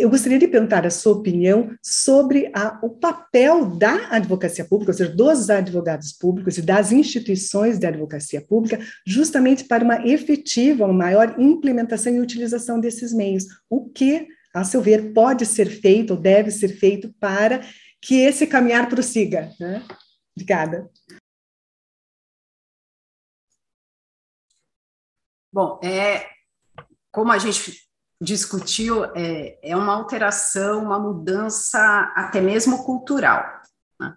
eu 0.00 0.08
gostaria 0.08 0.38
de 0.38 0.48
perguntar 0.48 0.86
a 0.86 0.90
sua 0.90 1.12
opinião 1.12 1.76
sobre 1.82 2.50
a, 2.54 2.80
o 2.82 2.88
papel 2.88 3.66
da 3.76 4.08
advocacia 4.10 4.64
pública, 4.64 4.90
ou 4.90 4.96
seja, 4.96 5.14
dos 5.14 5.50
advogados 5.50 6.12
públicos 6.12 6.56
e 6.56 6.62
das 6.62 6.92
instituições 6.92 7.78
de 7.78 7.86
advocacia 7.86 8.40
pública, 8.40 8.78
justamente 9.06 9.64
para 9.64 9.84
uma 9.84 10.06
efetiva, 10.06 10.86
uma 10.86 10.94
maior 10.94 11.38
implementação 11.38 12.14
e 12.14 12.20
utilização 12.20 12.80
desses 12.80 13.12
meios. 13.12 13.44
O 13.68 13.90
que, 13.90 14.28
a 14.54 14.64
seu 14.64 14.80
ver, 14.80 15.12
pode 15.12 15.44
ser 15.44 15.66
feito 15.66 16.12
ou 16.12 16.16
deve 16.16 16.50
ser 16.50 16.68
feito 16.68 17.12
para 17.20 17.60
que 18.00 18.14
esse 18.14 18.46
caminhar 18.46 18.88
prossiga? 18.88 19.50
Né? 19.60 19.84
Obrigada. 20.34 20.90
Bom, 25.52 25.78
é, 25.84 26.30
como 27.10 27.30
a 27.30 27.36
gente 27.36 27.91
discutiu 28.22 29.04
é, 29.16 29.58
é 29.62 29.76
uma 29.76 29.92
alteração, 29.92 30.84
uma 30.84 30.98
mudança 30.98 32.12
até 32.14 32.40
mesmo 32.40 32.84
cultural. 32.84 33.44
Né? 34.00 34.14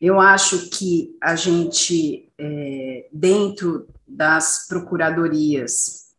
Eu 0.00 0.20
acho 0.20 0.70
que 0.70 1.16
a 1.20 1.34
gente, 1.34 2.32
é, 2.38 3.08
dentro 3.12 3.88
das 4.06 4.66
procuradorias, 4.68 6.10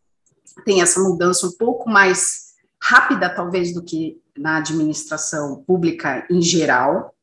tem 0.65 0.81
essa 0.81 0.99
mudança 0.99 1.47
um 1.47 1.53
pouco 1.53 1.89
mais 1.89 2.51
rápida, 2.81 3.33
talvez, 3.33 3.73
do 3.73 3.81
que 3.81 4.21
na 4.37 4.57
administração 4.57 5.63
pública 5.63 6.27
em 6.29 6.41
geral. 6.41 7.15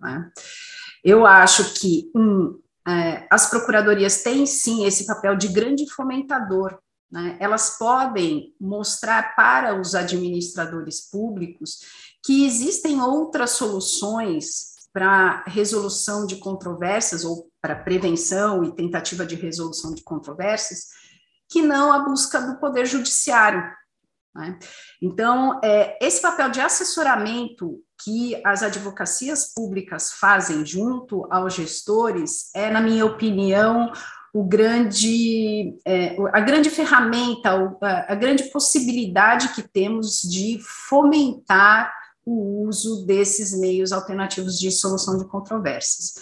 Né? 0.00 0.30
Eu 1.02 1.26
acho 1.26 1.74
que 1.74 2.10
um, 2.14 2.58
é, 2.86 3.26
as 3.30 3.50
procuradorias 3.50 4.22
têm 4.22 4.46
sim 4.46 4.86
esse 4.86 5.06
papel 5.06 5.36
de 5.36 5.48
grande 5.48 5.90
fomentador. 5.90 6.78
Né? 7.16 7.34
Elas 7.40 7.78
podem 7.78 8.54
mostrar 8.60 9.34
para 9.34 9.80
os 9.80 9.94
administradores 9.94 11.00
públicos 11.00 11.80
que 12.22 12.44
existem 12.44 13.00
outras 13.00 13.52
soluções 13.52 14.74
para 14.92 15.42
resolução 15.46 16.26
de 16.26 16.36
controvérsias 16.36 17.24
ou 17.24 17.50
para 17.58 17.74
prevenção 17.74 18.62
e 18.64 18.74
tentativa 18.74 19.24
de 19.24 19.34
resolução 19.34 19.94
de 19.94 20.02
controvérsias 20.02 20.88
que 21.48 21.62
não 21.62 21.90
a 21.90 22.00
busca 22.00 22.38
do 22.38 22.60
poder 22.60 22.84
judiciário. 22.84 23.62
Né? 24.34 24.58
Então, 25.00 25.58
é, 25.64 25.96
esse 26.04 26.20
papel 26.20 26.50
de 26.50 26.60
assessoramento 26.60 27.80
que 28.04 28.38
as 28.44 28.62
advocacias 28.62 29.54
públicas 29.54 30.12
fazem 30.12 30.66
junto 30.66 31.26
aos 31.32 31.54
gestores 31.54 32.50
é, 32.54 32.70
na 32.70 32.80
minha 32.80 33.06
opinião, 33.06 33.90
o 34.36 34.44
grande, 34.44 35.78
é, 35.82 36.14
a 36.30 36.40
grande 36.40 36.68
ferramenta, 36.68 37.74
a 38.06 38.14
grande 38.14 38.44
possibilidade 38.50 39.54
que 39.54 39.62
temos 39.62 40.20
de 40.20 40.60
fomentar 40.88 41.90
o 42.22 42.66
uso 42.66 43.06
desses 43.06 43.58
meios 43.58 43.92
alternativos 43.92 44.58
de 44.58 44.70
solução 44.70 45.16
de 45.16 45.24
controvérsias. 45.26 46.16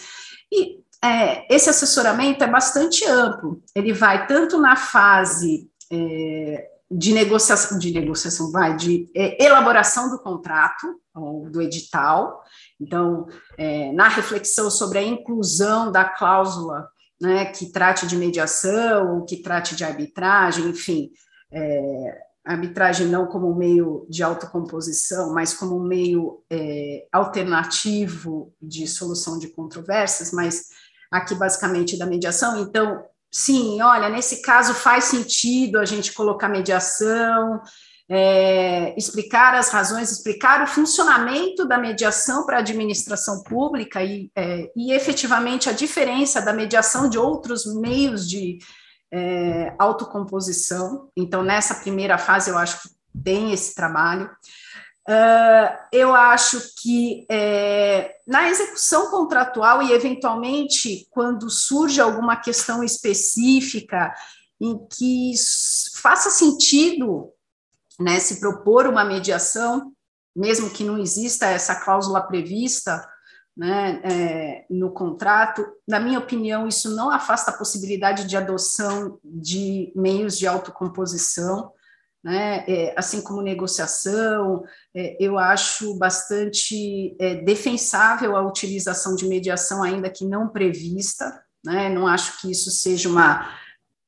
E 0.49 0.79
é, 1.03 1.53
esse 1.53 1.69
assessoramento 1.69 2.41
é 2.41 2.47
bastante 2.47 3.03
amplo, 3.05 3.61
ele 3.75 3.91
vai 3.91 4.25
tanto 4.27 4.61
na 4.61 4.77
fase 4.77 5.69
é, 5.91 6.69
de 6.89 7.13
negociação, 7.13 7.77
de 7.77 7.91
negociação, 7.91 8.49
vai, 8.49 8.77
de 8.77 9.09
é, 9.13 9.43
elaboração 9.43 10.09
do 10.09 10.19
contrato, 10.19 11.01
ou 11.13 11.49
do 11.49 11.61
edital, 11.61 12.43
então, 12.79 13.25
é, 13.57 13.91
na 13.91 14.07
reflexão 14.07 14.69
sobre 14.69 14.99
a 14.99 15.03
inclusão 15.03 15.91
da 15.91 16.05
cláusula 16.05 16.87
né, 17.21 17.45
que 17.45 17.71
trate 17.71 18.07
de 18.07 18.15
mediação, 18.15 19.25
que 19.25 19.37
trate 19.37 19.75
de 19.75 19.83
arbitragem, 19.83 20.65
enfim, 20.67 21.11
é, 21.51 22.25
arbitragem 22.45 23.07
não 23.07 23.25
como 23.25 23.49
um 23.49 23.55
meio 23.55 24.05
de 24.09 24.21
autocomposição, 24.21 25.33
mas 25.33 25.53
como 25.53 25.77
um 25.77 25.83
meio 25.83 26.43
é, 26.49 27.07
alternativo 27.11 28.53
de 28.61 28.87
solução 28.87 29.39
de 29.39 29.47
controvérsias, 29.47 30.31
mas 30.31 30.65
aqui 31.11 31.33
basicamente 31.33 31.97
da 31.97 32.05
mediação. 32.05 32.61
Então, 32.61 33.03
sim, 33.31 33.81
olha, 33.81 34.09
nesse 34.09 34.41
caso 34.41 34.73
faz 34.73 35.05
sentido 35.05 35.79
a 35.79 35.85
gente 35.85 36.13
colocar 36.13 36.47
mediação, 36.47 37.61
é, 38.09 38.93
explicar 38.97 39.55
as 39.55 39.69
razões, 39.69 40.11
explicar 40.11 40.63
o 40.63 40.67
funcionamento 40.67 41.67
da 41.67 41.77
mediação 41.77 42.45
para 42.45 42.57
a 42.57 42.59
administração 42.59 43.41
pública 43.43 44.03
e, 44.03 44.29
é, 44.35 44.71
e 44.75 44.93
efetivamente 44.93 45.69
a 45.69 45.73
diferença 45.73 46.41
da 46.41 46.53
mediação 46.53 47.09
de 47.09 47.17
outros 47.17 47.65
meios 47.75 48.29
de 48.29 48.59
é, 49.11 49.73
autocomposição. 49.79 51.09
Então, 51.15 51.43
nessa 51.43 51.75
primeira 51.75 52.17
fase, 52.17 52.49
eu 52.49 52.57
acho 52.57 52.83
que 52.83 52.89
tem 53.23 53.51
esse 53.51 53.73
trabalho. 53.73 54.29
Uh, 55.07 55.69
eu 55.91 56.15
acho 56.15 56.59
que 56.81 57.27
é, 57.29 58.15
na 58.25 58.49
execução 58.49 59.11
contratual 59.11 59.83
e, 59.83 59.91
eventualmente, 59.91 61.07
quando 61.11 61.47
surge 61.47 62.01
alguma 62.01 62.35
questão 62.35 62.83
específica 62.83 64.11
em 64.59 64.79
que 64.87 65.33
faça 65.95 66.31
sentido 66.31 67.34
né, 67.99 68.19
se 68.19 68.39
propor 68.39 68.87
uma 68.87 69.05
mediação, 69.05 69.91
mesmo 70.35 70.69
que 70.69 70.83
não 70.83 70.97
exista 70.97 71.47
essa 71.47 71.75
cláusula 71.75 72.21
prevista 72.21 73.07
né, 73.55 74.01
é, 74.03 74.65
no 74.69 74.91
contrato, 74.91 75.65
na 75.87 75.99
minha 75.99 76.19
opinião, 76.19 76.67
isso 76.67 76.93
não 76.93 77.09
afasta 77.09 77.51
a 77.51 77.57
possibilidade 77.57 78.25
de 78.25 78.35
adoção 78.35 79.17
de 79.23 79.93
meios 79.95 80.37
de 80.37 80.45
autocomposição, 80.45 81.71
né, 82.21 82.65
é, 82.67 82.93
assim 82.97 83.21
como 83.21 83.41
negociação, 83.41 84.63
é, 84.93 85.15
eu 85.23 85.37
acho 85.37 85.95
bastante 85.97 87.15
é, 87.19 87.35
defensável 87.35 88.35
a 88.35 88.45
utilização 88.45 89.15
de 89.15 89.27
mediação, 89.27 89.83
ainda 89.83 90.09
que 90.09 90.25
não 90.25 90.49
prevista, 90.49 91.41
né, 91.63 91.87
não 91.87 92.07
acho 92.07 92.41
que 92.41 92.51
isso 92.51 92.71
seja 92.71 93.07
uma 93.07 93.47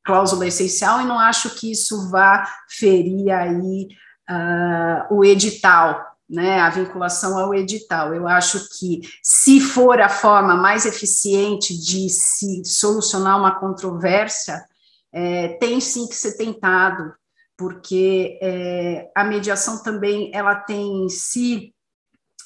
cláusula 0.07 0.47
essencial 0.47 1.01
e 1.01 1.05
não 1.05 1.19
acho 1.19 1.53
que 1.55 1.71
isso 1.71 2.09
vá 2.09 2.49
ferir 2.69 3.29
aí 3.29 3.87
uh, 4.29 5.13
o 5.13 5.23
edital, 5.23 6.03
né, 6.29 6.59
a 6.61 6.69
vinculação 6.69 7.37
ao 7.37 7.53
edital. 7.53 8.15
Eu 8.15 8.27
acho 8.27 8.69
que, 8.79 9.01
se 9.21 9.59
for 9.59 9.99
a 9.99 10.09
forma 10.09 10.55
mais 10.55 10.85
eficiente 10.85 11.77
de 11.77 12.09
se 12.09 12.63
solucionar 12.65 13.37
uma 13.37 13.59
controvérsia, 13.59 14.65
é, 15.13 15.49
tem 15.59 15.79
sim 15.79 16.07
que 16.07 16.15
ser 16.15 16.37
tentado, 16.37 17.13
porque 17.57 18.39
é, 18.41 19.09
a 19.15 19.23
mediação 19.23 19.83
também 19.83 20.31
ela 20.33 20.55
tem 20.55 21.05
em 21.05 21.09
si 21.09 21.73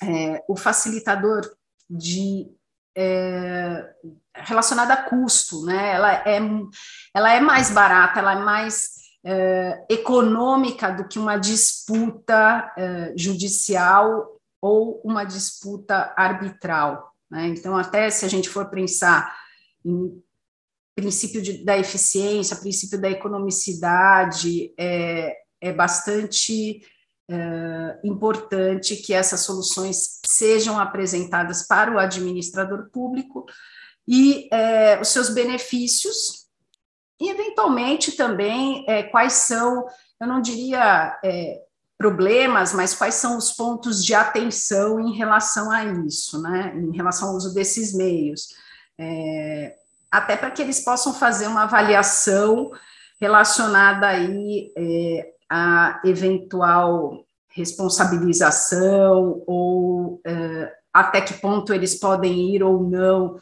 é, 0.03 0.43
o 0.47 0.55
facilitador 0.55 1.41
de 1.89 2.47
é, 2.95 3.89
relacionada 4.33 4.93
a 4.93 5.03
custo, 5.03 5.65
né? 5.65 5.93
Ela 5.93 6.13
é, 6.25 6.39
ela 7.13 7.33
é 7.33 7.39
mais 7.39 7.71
barata, 7.71 8.19
ela 8.19 8.33
é 8.33 8.43
mais 8.43 9.01
é, 9.23 9.85
econômica 9.89 10.89
do 10.91 11.07
que 11.07 11.19
uma 11.19 11.37
disputa 11.37 12.73
é, 12.77 13.13
judicial 13.15 14.39
ou 14.61 15.01
uma 15.03 15.23
disputa 15.23 16.13
arbitral. 16.15 17.13
Né? 17.29 17.47
Então, 17.47 17.75
até 17.77 18.09
se 18.09 18.25
a 18.25 18.27
gente 18.27 18.49
for 18.49 18.69
pensar 18.69 19.35
em 19.85 20.21
princípio 20.95 21.41
de, 21.41 21.63
da 21.63 21.77
eficiência, 21.77 22.55
princípio 22.57 22.99
da 22.99 23.09
economicidade, 23.09 24.73
é, 24.77 25.35
é 25.59 25.73
bastante 25.73 26.81
é, 27.31 27.99
importante 28.03 28.97
que 28.97 29.13
essas 29.13 29.39
soluções 29.41 30.19
sejam 30.25 30.77
apresentadas 30.77 31.65
para 31.65 31.93
o 31.93 31.97
administrador 31.97 32.89
público 32.91 33.45
e 34.05 34.49
é, 34.51 34.99
os 34.99 35.07
seus 35.07 35.29
benefícios, 35.29 36.47
e 37.21 37.29
eventualmente 37.29 38.11
também 38.13 38.83
é, 38.85 39.03
quais 39.03 39.33
são, 39.33 39.85
eu 40.19 40.27
não 40.27 40.41
diria 40.41 41.17
problemas, 41.97 42.73
mas 42.73 42.95
quais 42.95 43.13
são 43.15 43.37
os 43.37 43.51
pontos 43.51 44.03
de 44.03 44.13
atenção 44.13 44.99
em 44.99 45.13
relação 45.13 45.71
a 45.71 45.85
isso, 45.85 46.41
né, 46.41 46.73
em 46.75 46.93
relação 46.95 47.29
ao 47.29 47.35
uso 47.35 47.53
desses 47.53 47.93
meios, 47.93 48.47
é, 48.99 49.75
até 50.09 50.35
para 50.35 50.51
que 50.51 50.61
eles 50.61 50.83
possam 50.83 51.13
fazer 51.13 51.47
uma 51.47 51.63
avaliação 51.63 52.71
relacionada 53.21 54.07
aí 54.07 54.73
é, 54.75 55.31
a 55.53 56.01
eventual 56.05 57.25
responsabilização 57.49 59.43
ou 59.45 60.21
é, 60.25 60.73
até 60.93 61.19
que 61.19 61.33
ponto 61.33 61.73
eles 61.73 61.95
podem 61.95 62.55
ir 62.55 62.63
ou 62.63 62.81
não 62.81 63.37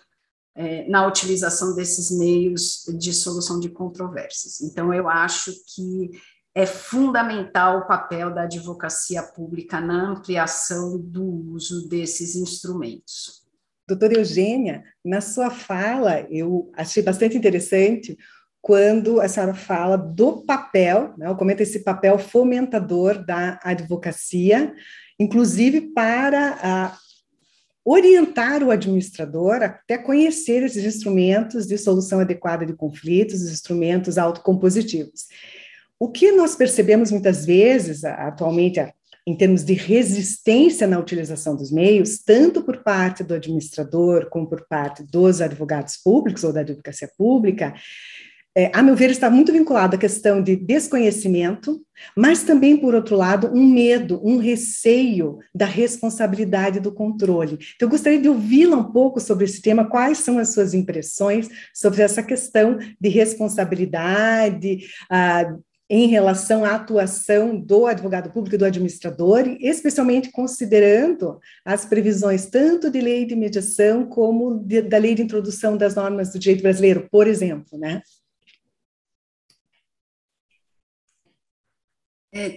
é, 0.55 0.89
na 0.89 1.05
utilização 1.05 1.75
desses 1.75 2.09
meios 2.17 2.83
de 2.97 3.13
solução 3.13 3.59
de 3.59 3.69
controvérsias. 3.69 4.59
Então, 4.61 4.91
eu 4.91 5.07
acho 5.07 5.53
que 5.75 6.09
é 6.55 6.65
fundamental 6.65 7.81
o 7.81 7.87
papel 7.87 8.33
da 8.33 8.41
advocacia 8.43 9.21
pública 9.21 9.79
na 9.79 10.09
ampliação 10.09 10.97
do 10.97 11.23
uso 11.51 11.87
desses 11.87 12.35
instrumentos. 12.35 13.43
Doutora 13.87 14.15
Eugênia, 14.15 14.83
na 15.05 15.21
sua 15.21 15.51
fala, 15.51 16.21
eu 16.31 16.71
achei 16.75 17.03
bastante 17.03 17.37
interessante 17.37 18.17
quando 18.69 19.19
a 19.19 19.27
senhora 19.27 19.55
fala 19.55 19.97
do 19.97 20.43
papel, 20.45 21.15
né, 21.17 21.33
comenta 21.33 21.63
esse 21.63 21.79
papel 21.79 22.19
fomentador 22.19 23.25
da 23.25 23.59
advocacia, 23.63 24.71
inclusive 25.19 25.89
para 25.91 26.59
a 26.61 26.95
orientar 27.83 28.61
o 28.61 28.69
administrador 28.69 29.63
até 29.63 29.97
conhecer 29.97 30.61
esses 30.61 30.85
instrumentos 30.85 31.65
de 31.65 31.79
solução 31.79 32.19
adequada 32.19 32.63
de 32.63 32.73
conflitos, 32.73 33.41
os 33.41 33.51
instrumentos 33.51 34.19
autocompositivos. 34.19 35.25
O 35.99 36.07
que 36.07 36.31
nós 36.31 36.55
percebemos 36.55 37.09
muitas 37.09 37.47
vezes, 37.47 38.03
atualmente, 38.03 38.79
em 39.25 39.35
termos 39.35 39.63
de 39.63 39.73
resistência 39.73 40.85
na 40.85 40.99
utilização 40.99 41.55
dos 41.55 41.71
meios, 41.71 42.19
tanto 42.19 42.61
por 42.61 42.83
parte 42.83 43.23
do 43.23 43.33
administrador 43.33 44.29
como 44.29 44.47
por 44.47 44.67
parte 44.67 45.01
dos 45.01 45.41
advogados 45.41 45.97
públicos 45.97 46.43
ou 46.43 46.53
da 46.53 46.59
advocacia 46.59 47.09
pública, 47.17 47.73
é, 48.55 48.71
a 48.73 48.81
meu 48.81 48.95
ver, 48.95 49.11
está 49.11 49.29
muito 49.29 49.53
vinculado 49.53 49.95
à 49.95 49.99
questão 49.99 50.41
de 50.41 50.55
desconhecimento, 50.55 51.81
mas 52.15 52.43
também, 52.43 52.77
por 52.77 52.95
outro 52.95 53.15
lado, 53.15 53.51
um 53.53 53.65
medo, 53.65 54.19
um 54.23 54.37
receio 54.37 55.37
da 55.53 55.65
responsabilidade 55.65 56.79
do 56.79 56.91
controle. 56.91 57.57
Então, 57.75 57.85
eu 57.85 57.89
gostaria 57.89 58.19
de 58.19 58.29
ouvi-la 58.29 58.77
um 58.77 58.91
pouco 58.91 59.19
sobre 59.19 59.45
esse 59.45 59.61
tema, 59.61 59.89
quais 59.89 60.19
são 60.19 60.39
as 60.39 60.53
suas 60.53 60.73
impressões 60.73 61.47
sobre 61.73 62.01
essa 62.01 62.23
questão 62.23 62.77
de 62.99 63.09
responsabilidade, 63.09 64.79
ah, 65.09 65.55
em 65.89 66.07
relação 66.07 66.63
à 66.63 66.75
atuação 66.75 67.59
do 67.59 67.87
advogado 67.87 68.31
público 68.31 68.55
e 68.55 68.59
do 68.59 68.65
administrador, 68.65 69.57
especialmente 69.59 70.31
considerando 70.31 71.39
as 71.65 71.83
previsões 71.83 72.45
tanto 72.45 72.91
de 72.91 73.01
lei 73.01 73.25
de 73.25 73.35
mediação 73.35 74.05
como 74.05 74.59
de, 74.59 74.83
da 74.83 74.99
lei 74.99 75.15
de 75.15 75.23
introdução 75.23 75.75
das 75.75 75.95
normas 75.95 76.31
do 76.31 76.37
direito 76.37 76.61
brasileiro, 76.61 77.07
por 77.09 77.27
exemplo, 77.27 77.79
né? 77.79 78.03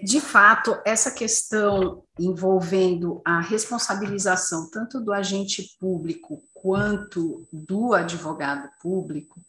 De 0.04 0.20
fato, 0.20 0.78
essa 0.84 1.10
questão 1.10 2.04
envolvendo 2.18 3.22
a 3.24 3.40
responsabilização 3.40 4.70
tanto 4.70 5.00
do 5.00 5.12
agente 5.12 5.76
público 5.80 6.42
quanto 6.52 7.46
do 7.52 7.94
advogado 7.94 8.68
público, 8.80 9.40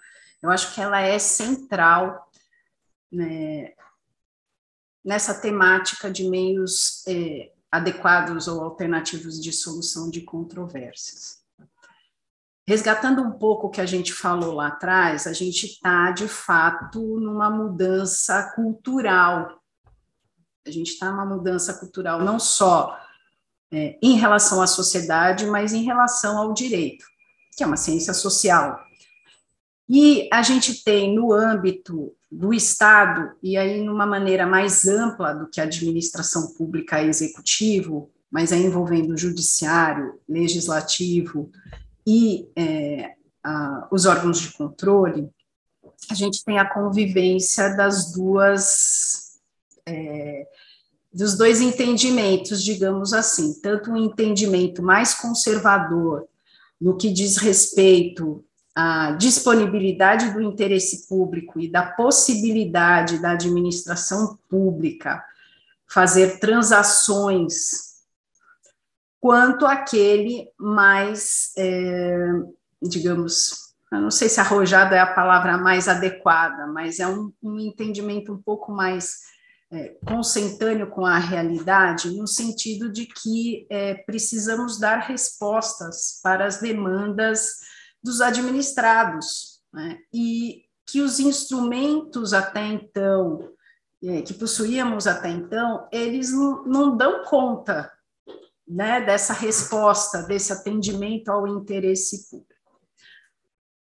eu 0.42 0.50
acho 0.50 0.74
que 0.74 0.82
ela 0.82 1.02
é 1.02 1.20
central 1.20 2.30
né, 3.12 3.74
nessa 5.04 5.34
temática 5.34 6.10
de 6.10 6.28
meios 6.30 7.06
é, 7.08 7.52
adequados 7.72 8.48
ou 8.48 8.62
alternativos 8.62 9.42
de 9.42 9.52
solução 9.52 10.10
de 10.10 10.22
controvérsias. 10.22 11.44
Resgatando 12.66 13.22
um 13.22 13.32
pouco 13.32 13.68
o 13.68 13.70
que 13.70 13.82
a 13.82 13.86
gente 13.86 14.14
falou 14.14 14.54
lá 14.54 14.68
atrás, 14.68 15.28
a 15.28 15.34
gente 15.34 15.66
está, 15.66 16.12
de 16.12 16.30
fato, 16.30 17.20
numa 17.20 17.50
mudança 17.50 18.54
cultural. 18.56 19.62
A 20.66 20.72
gente 20.72 20.92
está 20.92 21.12
numa 21.12 21.26
mudança 21.26 21.74
cultural 21.74 22.22
não 22.22 22.40
só 22.40 22.98
é, 23.72 23.98
em 24.02 24.16
relação 24.16 24.62
à 24.62 24.68
sociedade, 24.68 25.46
mas 25.46 25.74
em 25.74 25.84
relação 25.84 26.38
ao 26.38 26.54
direito, 26.54 27.06
que 27.56 27.64
é 27.64 27.68
uma 27.68 27.78
ciência 27.78 28.14
social. 28.14 28.80
E 29.90 30.30
a 30.32 30.42
gente 30.42 30.84
tem 30.84 31.14
no 31.14 31.34
âmbito 31.34 32.16
do 32.32 32.54
Estado, 32.54 33.32
e 33.44 33.58
aí 33.58 33.84
numa 33.84 34.06
maneira 34.06 34.48
mais 34.48 34.88
ampla 34.88 35.34
do 35.34 35.48
que 35.48 35.60
a 35.60 35.66
administração 35.66 36.54
pública 36.54 37.02
e 37.02 37.08
executivo, 37.08 38.10
mas 38.32 38.52
é 38.52 38.58
envolvendo 38.58 39.14
o 39.14 39.18
judiciário, 39.18 40.20
legislativo 40.28 41.52
e 42.06 42.50
é, 42.56 43.14
a, 43.44 43.88
os 43.92 44.06
órgãos 44.06 44.40
de 44.40 44.52
controle, 44.54 45.30
a 46.10 46.14
gente 46.14 46.44
tem 46.44 46.58
a 46.58 46.72
convivência 46.72 47.76
das 47.76 48.12
duas 48.12 49.40
é, 49.86 50.48
dos 51.14 51.38
dois 51.38 51.62
entendimentos, 51.62 52.64
digamos 52.64 53.14
assim, 53.14 53.54
tanto 53.62 53.92
um 53.92 53.98
entendimento 53.98 54.82
mais 54.82 55.14
conservador 55.14 56.28
no 56.82 56.98
que 56.98 57.12
diz 57.12 57.38
respeito 57.38 58.44
a 58.76 59.12
disponibilidade 59.12 60.32
do 60.32 60.42
interesse 60.42 61.08
público 61.08 61.60
e 61.60 61.70
da 61.70 61.84
possibilidade 61.92 63.22
da 63.22 63.32
administração 63.32 64.40
pública 64.50 65.24
fazer 65.88 66.40
transações, 66.40 68.02
quanto 69.20 69.68
aquele 69.68 70.50
mais, 70.58 71.54
é, 71.56 72.18
digamos, 72.82 73.76
eu 73.92 74.02
não 74.02 74.10
sei 74.10 74.28
se 74.28 74.40
arrojado 74.40 74.96
é 74.96 75.00
a 75.00 75.14
palavra 75.14 75.56
mais 75.56 75.88
adequada, 75.88 76.66
mas 76.66 77.00
é 77.00 77.08
um, 77.08 77.32
um 77.44 77.60
entendimento 77.60 78.34
um 78.34 78.42
pouco 78.42 78.72
mais 78.72 79.33
é, 79.74 79.98
consentâneo 80.06 80.88
com 80.92 81.04
a 81.04 81.18
realidade, 81.18 82.12
no 82.12 82.28
sentido 82.28 82.92
de 82.92 83.08
que 83.08 83.66
é, 83.72 83.96
precisamos 83.96 84.80
dar 84.80 85.00
respostas 85.00 86.20
para 86.22 86.46
as 86.46 86.62
demandas 86.62 87.62
dos 88.02 88.22
administrados, 88.22 89.60
né? 89.74 89.98
e 90.14 90.66
que 90.86 91.02
os 91.02 91.20
instrumentos 91.20 92.34
até 92.34 92.64
então, 92.68 93.52
é, 94.04 94.22
que 94.22 94.36
possuíamos 94.36 95.08
até 95.08 95.30
então, 95.30 95.88
eles 95.92 96.32
não, 96.32 96.96
dão 96.96 97.24
conta 97.24 97.92
né, 98.68 99.02
dessa 99.02 99.34
resposta, 99.34 100.22
desse 100.22 100.54
atendimento 100.54 101.30
ao 101.30 101.48
interesse 101.48 102.30
público. 102.30 102.54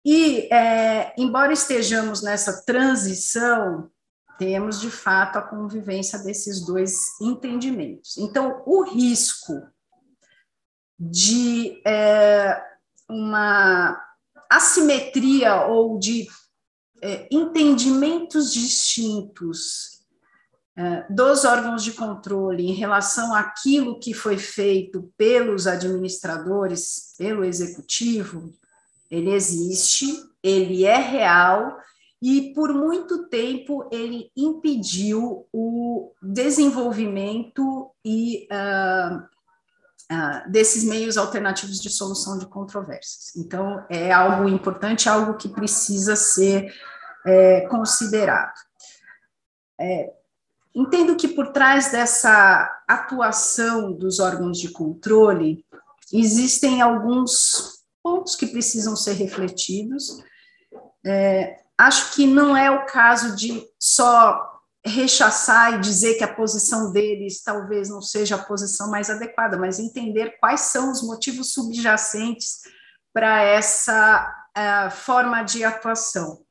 E, 0.06 0.48
é, 0.54 1.14
embora 1.18 1.52
estejamos 1.52 2.22
nessa 2.22 2.64
transição, 2.64 3.90
temos 4.38 4.80
de 4.80 4.90
fato 4.90 5.38
a 5.38 5.42
convivência 5.42 6.20
desses 6.20 6.66
dois 6.66 7.20
entendimentos. 7.22 8.18
Então, 8.18 8.62
o 8.66 8.84
risco 8.84 9.54
de 11.00 11.82
é, 11.86 12.62
uma 13.10 14.02
assimetria 14.50 15.66
ou 15.66 16.00
de 16.00 16.28
é, 17.02 17.28
entendimentos 17.32 18.54
distintos 18.54 19.96
é, 20.78 21.06
dos 21.10 21.46
órgãos 21.46 21.84
de 21.84 21.94
controle 21.94 22.66
em 22.66 22.74
relação 22.74 23.34
àquilo 23.34 24.00
que 24.00 24.14
foi 24.14 24.38
feito 24.38 25.12
pelos 25.18 25.68
administradores, 25.68 27.14
pelo 27.18 27.46
executivo, 27.46 28.54
ele 29.10 29.32
existe, 29.32 30.08
ele 30.44 30.86
é 30.86 30.98
real 30.98 31.78
e 32.22 32.54
por 32.54 32.74
muito 32.74 33.28
tempo 33.28 33.88
ele 33.92 34.32
impediu 34.36 35.48
o 35.52 36.12
desenvolvimento 36.22 37.92
e 38.04 38.48
uh, 38.52 39.18
uh, 40.12 40.52
desses 40.52 40.84
meios 40.84 41.18
alternativos 41.18 41.80
de 41.82 41.90
solução 41.90 42.38
de 42.38 42.46
controvérsias. 42.48 43.36
Então, 43.36 43.86
é 43.90 44.12
algo 44.12 44.48
importante, 44.48 45.10
algo 45.10 45.38
que 45.38 45.50
precisa 45.50 46.16
ser 46.16 46.74
é, 47.26 47.62
considerado. 47.62 48.54
É, 49.80 50.14
entendo 50.74 51.16
que 51.16 51.28
por 51.28 51.52
trás 51.52 51.92
dessa 51.92 52.84
atuação 52.88 53.92
dos 53.92 54.20
órgãos 54.20 54.60
de 54.60 54.70
controle, 54.70 55.66
existem 56.14 56.82
alguns 56.82 57.84
pontos 58.04 58.36
que 58.36 58.48
precisam 58.48 58.96
ser 58.96 59.14
refletidos. 59.14 60.24
É, 61.04 61.65
acho 61.78 62.14
que 62.14 62.26
não 62.26 62.56
é 62.56 62.72
o 62.72 62.86
caso 62.86 63.36
de 63.36 63.64
só 63.80 64.54
rechaçar 64.86 65.74
e 65.74 65.80
dizer 65.80 66.16
que 66.16 66.24
a 66.24 66.34
posição 66.34 66.92
deles 66.92 67.42
talvez 67.42 67.90
não 67.90 68.02
seja 68.02 68.36
a 68.36 68.44
posição 68.44 68.90
mais 68.90 69.10
adequada, 69.10 69.58
mas 69.58 69.80
entender 69.80 70.38
quais 70.40 70.62
são 70.62 70.92
os 70.92 71.02
motivos 71.02 71.54
subjacentes 71.54 72.62
para 73.12 73.42
essa 73.42 74.32
uh, 74.56 74.92
forma 74.92 75.42
de 75.42 75.64
atuação. 75.64 76.44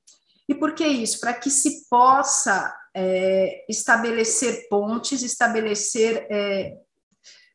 E 0.48 0.54
por 0.54 0.74
que 0.74 0.84
isso? 0.86 1.20
Para 1.20 1.32
que 1.32 1.48
se 1.48 1.88
possa 1.88 2.74
é, 2.94 3.64
estabelecer 3.68 4.68
pontes, 4.68 5.22
estabelecer 5.22 6.26
é, 6.30 6.76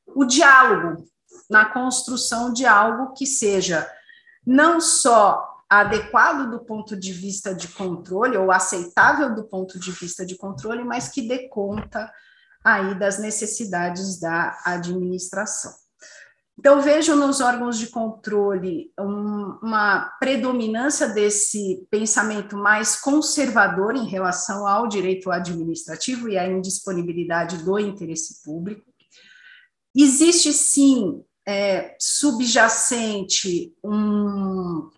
o 0.07 0.25
diálogo 0.25 1.05
na 1.49 1.65
construção 1.65 2.51
de 2.51 2.65
algo 2.65 3.13
que 3.13 3.25
seja 3.25 3.89
não 4.45 4.81
só 4.81 5.58
adequado 5.69 6.49
do 6.49 6.65
ponto 6.65 6.97
de 6.97 7.13
vista 7.13 7.53
de 7.53 7.67
controle, 7.67 8.35
ou 8.35 8.51
aceitável 8.51 9.35
do 9.35 9.43
ponto 9.43 9.79
de 9.79 9.91
vista 9.91 10.25
de 10.25 10.35
controle, 10.35 10.83
mas 10.83 11.09
que 11.09 11.27
dê 11.27 11.47
conta 11.47 12.11
aí 12.63 12.97
das 12.97 13.19
necessidades 13.19 14.19
da 14.19 14.59
administração. 14.65 15.71
Então, 16.59 16.81
vejo 16.81 17.15
nos 17.15 17.39
órgãos 17.39 17.77
de 17.77 17.87
controle 17.87 18.91
um, 18.99 19.57
uma 19.63 20.09
predominância 20.19 21.07
desse 21.07 21.87
pensamento 21.89 22.57
mais 22.57 22.99
conservador 22.99 23.95
em 23.95 24.05
relação 24.05 24.67
ao 24.67 24.85
direito 24.85 25.31
administrativo 25.31 26.27
e 26.27 26.37
à 26.37 26.45
indisponibilidade 26.45 27.63
do 27.63 27.79
interesse 27.79 28.43
público. 28.43 28.83
Existe, 29.95 30.51
sim, 30.51 31.23
é, 31.47 31.95
subjacente 31.97 33.73
um, 33.81 34.89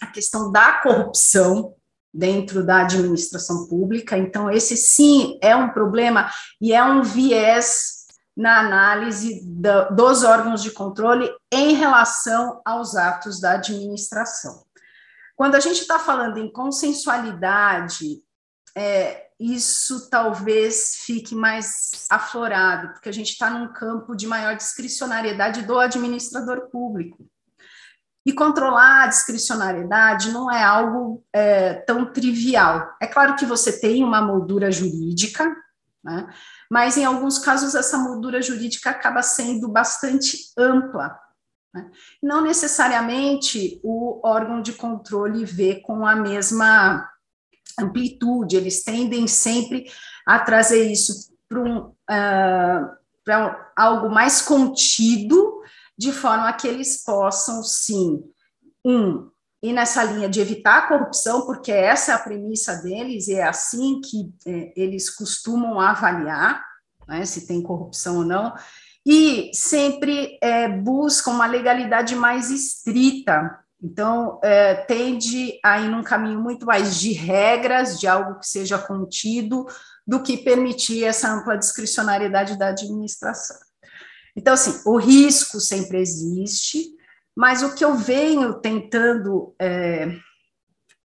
a 0.00 0.06
questão 0.06 0.50
da 0.50 0.74
corrupção 0.82 1.74
dentro 2.12 2.64
da 2.64 2.82
administração 2.82 3.66
pública. 3.66 4.16
Então, 4.16 4.50
esse 4.50 4.76
sim 4.76 5.38
é 5.42 5.54
um 5.54 5.70
problema 5.70 6.30
e 6.60 6.72
é 6.72 6.82
um 6.82 7.02
viés 7.02 8.06
na 8.36 8.60
análise 8.60 9.42
dos 9.90 10.22
órgãos 10.22 10.62
de 10.62 10.70
controle 10.70 11.28
em 11.52 11.74
relação 11.74 12.60
aos 12.64 12.94
atos 12.94 13.40
da 13.40 13.54
administração. 13.54 14.64
Quando 15.34 15.56
a 15.56 15.60
gente 15.60 15.80
está 15.80 15.98
falando 15.98 16.38
em 16.38 16.50
consensualidade, 16.50 18.22
é, 18.76 19.28
isso 19.38 20.08
talvez 20.08 20.96
fique 21.00 21.34
mais 21.34 22.06
aflorado, 22.10 22.92
porque 22.92 23.08
a 23.08 23.12
gente 23.12 23.30
está 23.30 23.50
num 23.50 23.72
campo 23.72 24.14
de 24.14 24.26
maior 24.26 24.56
discricionariedade 24.56 25.62
do 25.62 25.78
administrador 25.78 26.68
público. 26.70 27.28
E 28.28 28.32
controlar 28.34 29.04
a 29.04 29.06
discricionariedade 29.06 30.32
não 30.32 30.52
é 30.52 30.62
algo 30.62 31.24
é, 31.32 31.72
tão 31.86 32.12
trivial. 32.12 32.94
É 33.00 33.06
claro 33.06 33.34
que 33.36 33.46
você 33.46 33.80
tem 33.80 34.04
uma 34.04 34.20
moldura 34.20 34.70
jurídica, 34.70 35.50
né? 36.04 36.28
mas 36.70 36.98
em 36.98 37.06
alguns 37.06 37.38
casos 37.38 37.74
essa 37.74 37.96
moldura 37.96 38.42
jurídica 38.42 38.90
acaba 38.90 39.22
sendo 39.22 39.66
bastante 39.66 40.52
ampla. 40.58 41.18
Né? 41.74 41.90
Não 42.22 42.42
necessariamente 42.42 43.80
o 43.82 44.20
órgão 44.22 44.60
de 44.60 44.74
controle 44.74 45.46
vê 45.46 45.76
com 45.76 46.06
a 46.06 46.14
mesma 46.14 47.08
amplitude, 47.80 48.58
eles 48.58 48.84
tendem 48.84 49.26
sempre 49.26 49.86
a 50.26 50.38
trazer 50.38 50.92
isso 50.92 51.32
para 51.48 51.60
um, 51.60 51.78
uh, 51.78 53.56
algo 53.74 54.10
mais 54.10 54.42
contido, 54.42 55.57
de 55.98 56.12
forma 56.12 56.52
que 56.52 56.68
eles 56.68 57.02
possam, 57.02 57.62
sim, 57.62 58.22
um, 58.84 59.28
ir 59.62 59.72
nessa 59.72 60.04
linha 60.04 60.28
de 60.28 60.40
evitar 60.40 60.78
a 60.78 60.88
corrupção, 60.88 61.44
porque 61.44 61.72
essa 61.72 62.12
é 62.12 62.14
a 62.14 62.18
premissa 62.18 62.76
deles, 62.76 63.26
e 63.26 63.34
é 63.34 63.42
assim 63.42 64.00
que 64.00 64.32
é, 64.46 64.72
eles 64.76 65.10
costumam 65.10 65.80
avaliar 65.80 66.64
né, 67.08 67.24
se 67.24 67.46
tem 67.46 67.62
corrupção 67.62 68.18
ou 68.18 68.24
não, 68.24 68.54
e 69.04 69.50
sempre 69.54 70.38
é, 70.42 70.68
buscam 70.68 71.32
uma 71.32 71.46
legalidade 71.46 72.14
mais 72.14 72.50
estrita. 72.50 73.58
Então, 73.82 74.38
é, 74.42 74.74
tende 74.74 75.58
a 75.64 75.80
ir 75.80 75.88
num 75.88 76.02
caminho 76.02 76.40
muito 76.40 76.66
mais 76.66 76.98
de 77.00 77.12
regras, 77.12 77.98
de 77.98 78.06
algo 78.06 78.38
que 78.38 78.46
seja 78.46 78.78
contido, 78.78 79.66
do 80.06 80.22
que 80.22 80.36
permitir 80.36 81.04
essa 81.04 81.32
ampla 81.32 81.56
discricionariedade 81.56 82.58
da 82.58 82.68
administração. 82.68 83.56
Então, 84.38 84.54
assim, 84.54 84.80
o 84.86 84.96
risco 84.96 85.60
sempre 85.60 85.98
existe, 85.98 86.90
mas 87.36 87.60
o 87.60 87.74
que 87.74 87.84
eu 87.84 87.96
venho 87.96 88.54
tentando 88.60 89.52
é, 89.60 90.16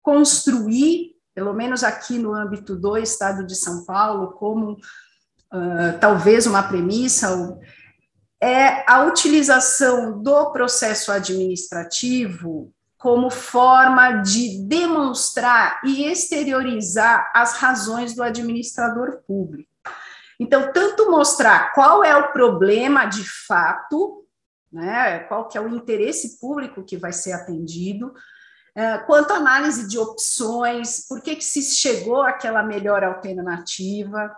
construir, 0.01 1.15
pelo 1.33 1.53
menos 1.53 1.81
aqui 1.81 2.17
no 2.17 2.33
âmbito 2.33 2.75
do 2.75 2.97
Estado 2.97 3.47
de 3.47 3.55
São 3.55 3.85
Paulo, 3.85 4.33
como 4.33 4.73
uh, 4.73 5.97
talvez 6.01 6.45
uma 6.45 6.61
premissa, 6.61 7.57
é 8.41 8.83
a 8.85 9.05
utilização 9.05 10.21
do 10.21 10.51
processo 10.51 11.09
administrativo 11.09 12.69
como 12.97 13.29
forma 13.29 14.21
de 14.23 14.61
demonstrar 14.67 15.79
e 15.85 16.03
exteriorizar 16.03 17.31
as 17.33 17.53
razões 17.53 18.13
do 18.13 18.21
administrador 18.21 19.21
público. 19.25 19.70
Então, 20.41 20.73
tanto 20.73 21.11
mostrar 21.11 21.71
qual 21.71 22.03
é 22.03 22.15
o 22.15 22.33
problema 22.33 23.05
de 23.05 23.23
fato, 23.45 24.25
né? 24.73 25.19
Qual 25.25 25.47
que 25.47 25.55
é 25.55 25.61
o 25.61 25.67
interesse 25.67 26.39
público 26.39 26.83
que 26.83 26.97
vai 26.97 27.13
ser 27.13 27.33
atendido, 27.33 28.11
é, 28.73 28.97
quanto 28.97 29.33
análise 29.33 29.87
de 29.87 29.99
opções, 29.99 31.05
por 31.07 31.21
que, 31.21 31.35
que 31.35 31.43
se 31.43 31.61
chegou 31.61 32.23
àquela 32.23 32.63
melhor 32.63 33.03
alternativa. 33.03 34.35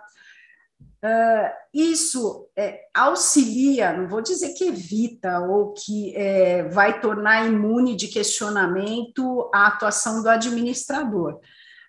Uh, 1.02 1.50
isso 1.72 2.50
é, 2.54 2.80
auxilia, 2.92 3.92
não 3.94 4.06
vou 4.06 4.20
dizer 4.20 4.52
que 4.54 4.64
evita 4.64 5.38
ou 5.40 5.72
que 5.72 6.14
é, 6.16 6.64
vai 6.64 7.00
tornar 7.00 7.46
imune 7.46 7.96
de 7.96 8.08
questionamento 8.08 9.50
a 9.54 9.68
atuação 9.68 10.22
do 10.22 10.28
administrador, 10.28 11.40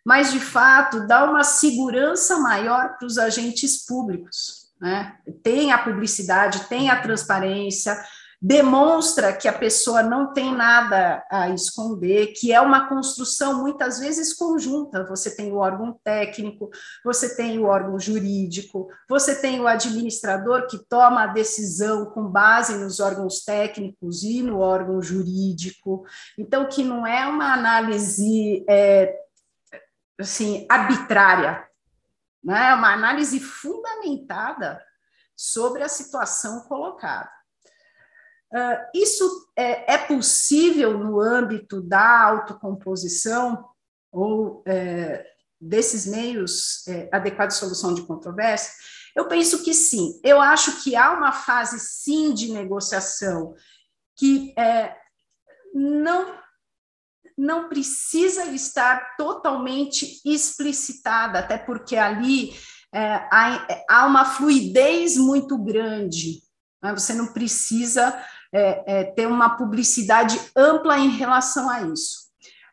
mas 0.06 0.32
de 0.32 0.40
fato 0.40 1.08
dá 1.08 1.30
uma 1.30 1.44
segurança 1.44 2.38
maior 2.38 2.96
para 2.98 3.08
os 3.08 3.18
agentes 3.18 3.84
públicos. 3.86 4.66
Né? 4.80 5.16
Tem 5.42 5.72
a 5.72 5.80
publicidade, 5.80 6.66
tem 6.66 6.92
a 6.92 7.02
transparência, 7.02 7.98
demonstra 8.40 9.34
que 9.34 9.48
a 9.48 9.54
pessoa 9.54 10.04
não 10.04 10.32
tem 10.32 10.54
nada 10.54 11.26
a 11.32 11.50
esconder, 11.50 12.34
que 12.34 12.54
é 12.54 12.62
uma 12.62 12.88
construção 12.88 13.64
muitas 13.64 13.98
vezes 13.98 14.34
conjunta. 14.34 15.04
Você 15.06 15.36
tem 15.36 15.52
o 15.52 15.58
órgão 15.58 16.00
técnico, 16.04 16.70
você 17.04 17.36
tem 17.36 17.58
o 17.58 17.64
órgão 17.64 18.00
jurídico, 18.00 18.88
você 19.10 19.34
tem 19.34 19.60
o 19.60 19.68
administrador 19.68 20.68
que 20.68 20.78
toma 20.78 21.24
a 21.24 21.28
decisão 21.28 22.06
com 22.12 22.28
base 22.28 22.78
nos 22.78 23.00
órgãos 23.00 23.44
técnicos 23.44 24.22
e 24.22 24.44
no 24.44 24.60
órgão 24.60 25.02
jurídico. 25.02 26.04
Então, 26.38 26.68
que 26.68 26.84
não 26.84 27.08
é 27.08 27.26
uma 27.26 27.52
análise 27.52 28.64
é, 28.70 29.25
assim 30.20 30.66
arbitrária, 30.70 31.68
né? 32.44 32.70
é 32.70 32.74
uma 32.74 32.94
análise 32.94 33.40
fundamentada 33.40 34.82
sobre 35.36 35.84
a 35.84 35.90
situação 35.90 36.62
colocada. 36.62 37.30
Uh, 38.54 38.78
isso 38.94 39.52
é, 39.56 39.96
é, 39.96 39.98
possível 39.98 40.98
no 40.98 41.20
âmbito 41.20 41.82
da 41.82 42.22
autocomposição 42.22 43.68
ou 44.12 44.64
é, 44.66 45.26
desses 45.60 46.06
meios 46.06 46.88
é, 46.88 47.10
adequados 47.12 47.56
de 47.56 47.60
solução 47.60 47.94
de 47.94 48.04
controvérsia? 48.04 48.72
Eu 49.16 49.28
penso 49.28 49.64
que 49.64 49.74
sim. 49.74 50.20
Eu 50.24 50.40
acho 50.40 50.84
que 50.84 50.96
há 50.96 51.12
uma 51.12 51.32
fase, 51.32 51.80
sim, 51.80 52.34
de 52.34 52.52
negociação 52.52 53.56
que 54.16 54.54
é, 54.58 54.96
não, 55.74 56.38
não 57.38 57.68
precisa 57.68 58.46
estar 58.46 59.16
totalmente 59.18 60.22
explicitada, 60.24 61.40
até 61.40 61.58
porque 61.58 61.98
ali 61.98 62.56
é, 62.94 63.28
há, 63.90 64.06
uma 64.06 64.24
fluidez 64.24 65.18
muito 65.18 65.58
grande. 65.58 66.42
Né? 66.82 66.94
Você 66.94 67.14
não 67.14 67.34
precisa 67.34 68.18
é, 68.54 69.00
é, 69.00 69.04
ter 69.04 69.28
uma 69.28 69.58
publicidade 69.58 70.40
ampla 70.56 70.98
em 70.98 71.10
relação 71.10 71.70
a 71.70 71.82
isso. 71.82 72.26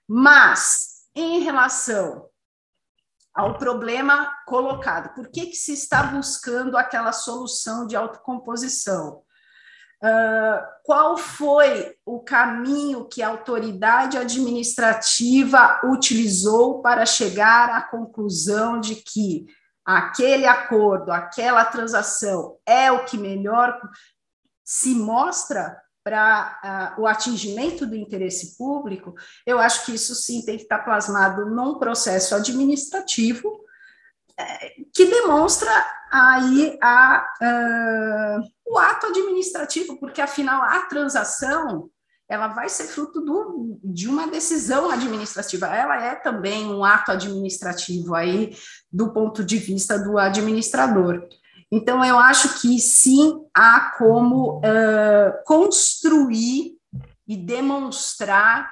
Mas, 0.09 1.07
em 1.14 1.40
relação 1.40 2.29
ao 3.35 3.57
problema 3.59 4.33
colocado, 4.46 5.14
por 5.14 5.29
que, 5.29 5.46
que 5.46 5.57
se 5.57 5.72
está 5.72 6.03
buscando 6.05 6.77
aquela 6.77 7.12
solução 7.12 7.87
de 7.87 7.96
autocomposição? 7.96 9.22
Uh, 10.03 10.61
qual 10.83 11.17
foi 11.17 11.95
o 12.05 12.19
caminho 12.19 13.05
que 13.05 13.23
a 13.23 13.29
autoridade 13.29 14.19
administrativa 14.19 15.81
utilizou 15.85 16.83
para 16.83 17.07
chegar 17.07 17.71
à 17.71 17.83
conclusão 17.83 18.81
de 18.81 18.97
que 18.97 19.47
aquele 19.85 20.45
acordo, 20.45 21.12
aquela 21.12 21.65
transação 21.65 22.57
é 22.67 22.91
o 22.91 23.05
que 23.05 23.17
melhor 23.17 23.81
se 24.65 24.93
mostra 24.93 25.81
para 26.03 26.97
uh, 26.99 27.03
o 27.03 27.07
atingimento 27.07 27.87
do 27.87 27.95
interesse 27.95 28.59
público, 28.59 29.15
eu 29.47 29.61
acho 29.61 29.87
que 29.87 29.95
isso 29.95 30.17
sim 30.17 30.45
tem 30.45 30.57
que 30.57 30.65
estar 30.65 30.81
plasmado 30.81 31.47
num 31.47 31.79
processo 31.79 32.35
administrativo 32.35 33.62
que 34.95 35.07
demonstra 35.07 35.71
aí 36.11 36.79
a, 36.83 37.27
uh, 37.40 38.73
o 38.73 38.79
ato 38.79 39.07
administrativo, 39.07 39.99
porque 39.99 40.21
afinal 40.21 40.62
a 40.62 40.81
transação 40.83 41.90
ela 42.29 42.49
vai 42.49 42.68
ser 42.68 42.85
fruto 42.85 43.21
do, 43.21 43.79
de 43.85 44.09
uma 44.09 44.27
decisão 44.27 44.90
administrativa. 44.90 45.66
Ela 45.66 46.03
é 46.03 46.14
também 46.14 46.66
um 46.66 46.83
ato 46.83 47.12
administrativo 47.12 48.14
aí 48.14 48.57
do 48.90 49.12
ponto 49.12 49.45
de 49.45 49.59
vista 49.59 49.99
do 49.99 50.16
administrador. 50.16 51.29
Então, 51.71 52.05
eu 52.05 52.18
acho 52.18 52.61
que 52.61 52.79
sim 52.79 53.45
há 53.55 53.92
como 53.99 54.59
uh, 54.59 55.45
construir 55.45 56.79
e 57.27 57.37
demonstrar 57.37 58.71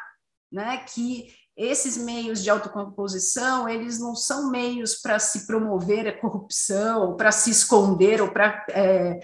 né, 0.51 0.79
que 0.79 1.29
esses 1.61 1.99
meios 1.99 2.43
de 2.43 2.49
autocomposição, 2.49 3.69
eles 3.69 4.01
não 4.01 4.15
são 4.15 4.51
meios 4.51 4.95
para 4.95 5.19
se 5.19 5.47
promover 5.47 6.09
a 6.09 6.19
corrupção, 6.19 7.17
para 7.17 7.31
se 7.31 7.51
esconder 7.51 8.23
ou 8.23 8.31
para 8.31 8.65
é, 8.71 9.21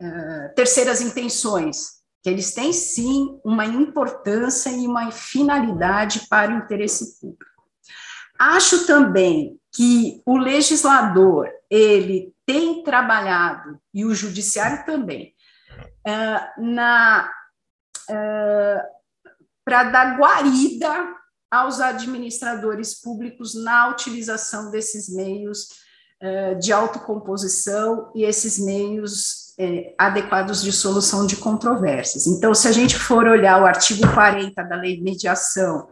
é, 0.00 0.48
terceiras 0.54 1.00
intenções, 1.00 2.00
que 2.22 2.30
eles 2.30 2.54
têm 2.54 2.72
sim 2.72 3.40
uma 3.44 3.66
importância 3.66 4.70
e 4.70 4.86
uma 4.86 5.10
finalidade 5.10 6.28
para 6.28 6.52
o 6.52 6.58
interesse 6.58 7.18
público. 7.20 7.44
Acho 8.38 8.86
também 8.86 9.58
que 9.74 10.22
o 10.24 10.36
legislador, 10.36 11.50
ele 11.68 12.32
tem 12.46 12.84
trabalhado, 12.84 13.80
e 13.92 14.04
o 14.04 14.14
judiciário 14.14 14.84
também, 14.86 15.34
uh, 16.06 16.62
na 16.62 17.28
uh, 18.08 19.00
para 19.64 19.84
dar 19.84 20.18
guarida 20.18 21.19
aos 21.50 21.80
administradores 21.80 22.94
públicos 23.00 23.54
na 23.54 23.88
utilização 23.88 24.70
desses 24.70 25.08
meios 25.08 25.68
uh, 26.22 26.58
de 26.58 26.72
autocomposição 26.72 28.12
e 28.14 28.22
esses 28.22 28.58
meios 28.58 29.50
eh, 29.58 29.94
adequados 29.98 30.62
de 30.62 30.72
solução 30.72 31.26
de 31.26 31.36
controvérsias. 31.36 32.26
Então, 32.26 32.54
se 32.54 32.66
a 32.66 32.72
gente 32.72 32.96
for 32.96 33.26
olhar 33.26 33.60
o 33.60 33.66
artigo 33.66 34.10
40 34.14 34.62
da 34.62 34.76
Lei 34.76 34.96
de 34.96 35.02
Mediação, 35.02 35.88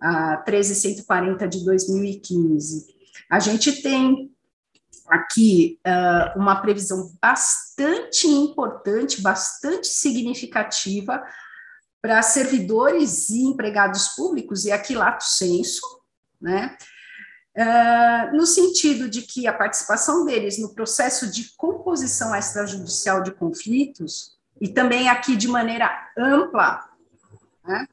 a 0.00 0.36
13140 0.36 1.48
de 1.48 1.64
2015, 1.64 2.86
a 3.28 3.40
gente 3.40 3.82
tem 3.82 4.30
aqui 5.08 5.80
uh, 5.84 6.38
uma 6.38 6.60
previsão 6.60 7.10
bastante 7.20 8.28
importante, 8.28 9.20
bastante 9.20 9.88
significativa 9.88 11.20
para 12.08 12.22
servidores 12.22 13.28
e 13.28 13.42
empregados 13.42 14.08
públicos, 14.08 14.64
e 14.64 14.72
aqui 14.72 14.94
lato 14.94 15.24
senso, 15.24 15.82
né? 16.40 16.74
Uh, 17.54 18.34
no 18.34 18.46
sentido 18.46 19.10
de 19.10 19.20
que 19.20 19.46
a 19.46 19.52
participação 19.52 20.24
deles 20.24 20.58
no 20.58 20.74
processo 20.74 21.30
de 21.30 21.54
composição 21.54 22.34
extrajudicial 22.34 23.22
de 23.22 23.32
conflitos, 23.32 24.38
e 24.58 24.68
também 24.68 25.10
aqui 25.10 25.36
de 25.36 25.48
maneira 25.48 25.90
ampla, 26.16 26.88
né? 27.62 27.86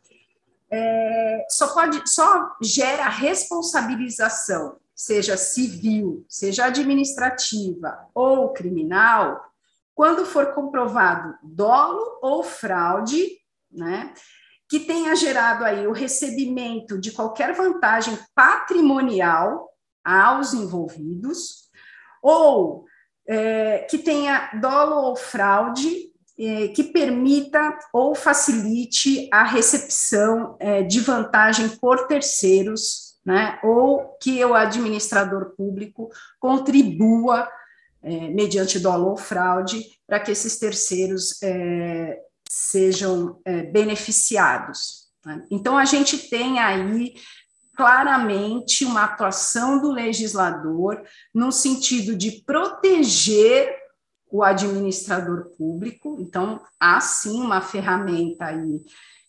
é, 0.72 1.46
só 1.50 1.74
pode, 1.74 2.10
só 2.10 2.56
gera 2.62 3.10
responsabilização 3.10 4.78
seja 4.96 5.36
civil, 5.36 6.26
seja 6.30 6.68
administrativa 6.68 8.08
ou 8.14 8.54
criminal, 8.54 9.44
quando 9.94 10.26
for 10.26 10.54
comprovado 10.54 11.38
dolo 11.44 12.18
ou 12.22 12.44
fraude, 12.44 13.44
né, 13.76 14.14
que 14.68 14.80
tenha 14.80 15.16
gerado 15.16 15.64
aí 15.64 15.86
o 15.88 15.92
recebimento 15.92 17.00
de 17.00 17.12
qualquer 17.12 17.54
vantagem 17.54 18.18
patrimonial 18.34 19.70
aos 20.04 20.54
envolvidos, 20.54 21.70
ou 22.22 22.86
é, 23.28 23.80
que 23.90 23.98
tenha 23.98 24.52
dolo 24.60 24.96
ou 24.96 25.16
fraude 25.16 26.12
é, 26.38 26.68
que 26.70 26.84
permita 26.84 27.78
ou 27.94 28.14
facilite 28.14 29.30
a 29.32 29.44
recepção 29.44 30.58
é, 30.60 30.84
de 30.84 31.00
vantagem 31.00 31.70
por 31.70 32.08
terceiros, 32.08 33.16
né, 33.26 33.60
ou 33.64 34.18
que 34.22 34.44
o 34.44 34.54
administrador 34.54 35.56
público 35.56 36.10
contribua 36.40 37.50
é, 38.04 38.30
mediante 38.30 38.78
dolo 38.80 39.10
ou 39.10 39.18
fraude 39.18 39.84
para 40.06 40.20
que 40.20 40.32
esses 40.32 40.60
terceiros 40.60 41.42
é, 41.42 42.20
sejam 42.56 43.42
é, 43.44 43.64
beneficiados. 43.64 45.10
Né? 45.26 45.46
Então, 45.52 45.78
a 45.78 45.84
gente 45.84 46.30
tem 46.30 46.58
aí 46.58 47.16
claramente 47.76 48.86
uma 48.86 49.04
atuação 49.04 49.82
do 49.82 49.92
legislador 49.92 51.04
no 51.34 51.52
sentido 51.52 52.16
de 52.16 52.44
proteger 52.46 53.76
o 54.32 54.42
administrador 54.42 55.50
público, 55.58 56.16
então 56.18 56.62
há 56.80 57.02
sim 57.02 57.42
uma 57.42 57.60
ferramenta 57.60 58.46
aí 58.46 58.82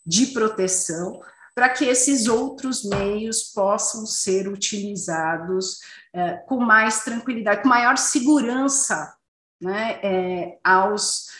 de 0.06 0.28
proteção 0.28 1.20
para 1.52 1.68
que 1.68 1.84
esses 1.84 2.28
outros 2.28 2.84
meios 2.84 3.42
possam 3.42 4.06
ser 4.06 4.46
utilizados 4.46 5.80
é, 6.12 6.34
com 6.46 6.60
mais 6.60 7.02
tranquilidade, 7.02 7.62
com 7.62 7.68
maior 7.68 7.98
segurança 7.98 9.16
né, 9.60 9.98
é, 10.02 10.58
aos 10.62 11.35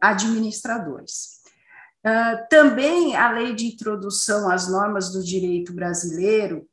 administradores. 0.00 1.42
É, 2.04 2.36
também 2.48 3.16
a 3.16 3.30
lei 3.30 3.54
de 3.54 3.66
introdução 3.66 4.50
às 4.50 4.68
normas 4.70 5.10
do 5.10 5.24
direito 5.24 5.72
brasileiro, 5.72 6.68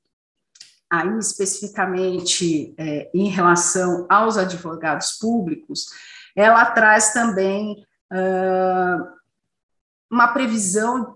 aí 0.90 1.18
especificamente 1.18 2.76
é, 2.78 3.10
em 3.14 3.30
relação 3.30 4.06
aos 4.10 4.38
advogados 4.38 5.14
públicos, 5.14 5.86
ela 6.36 6.66
traz 6.66 7.14
também 7.14 7.86
uma 10.12 10.28
previsão 10.34 11.16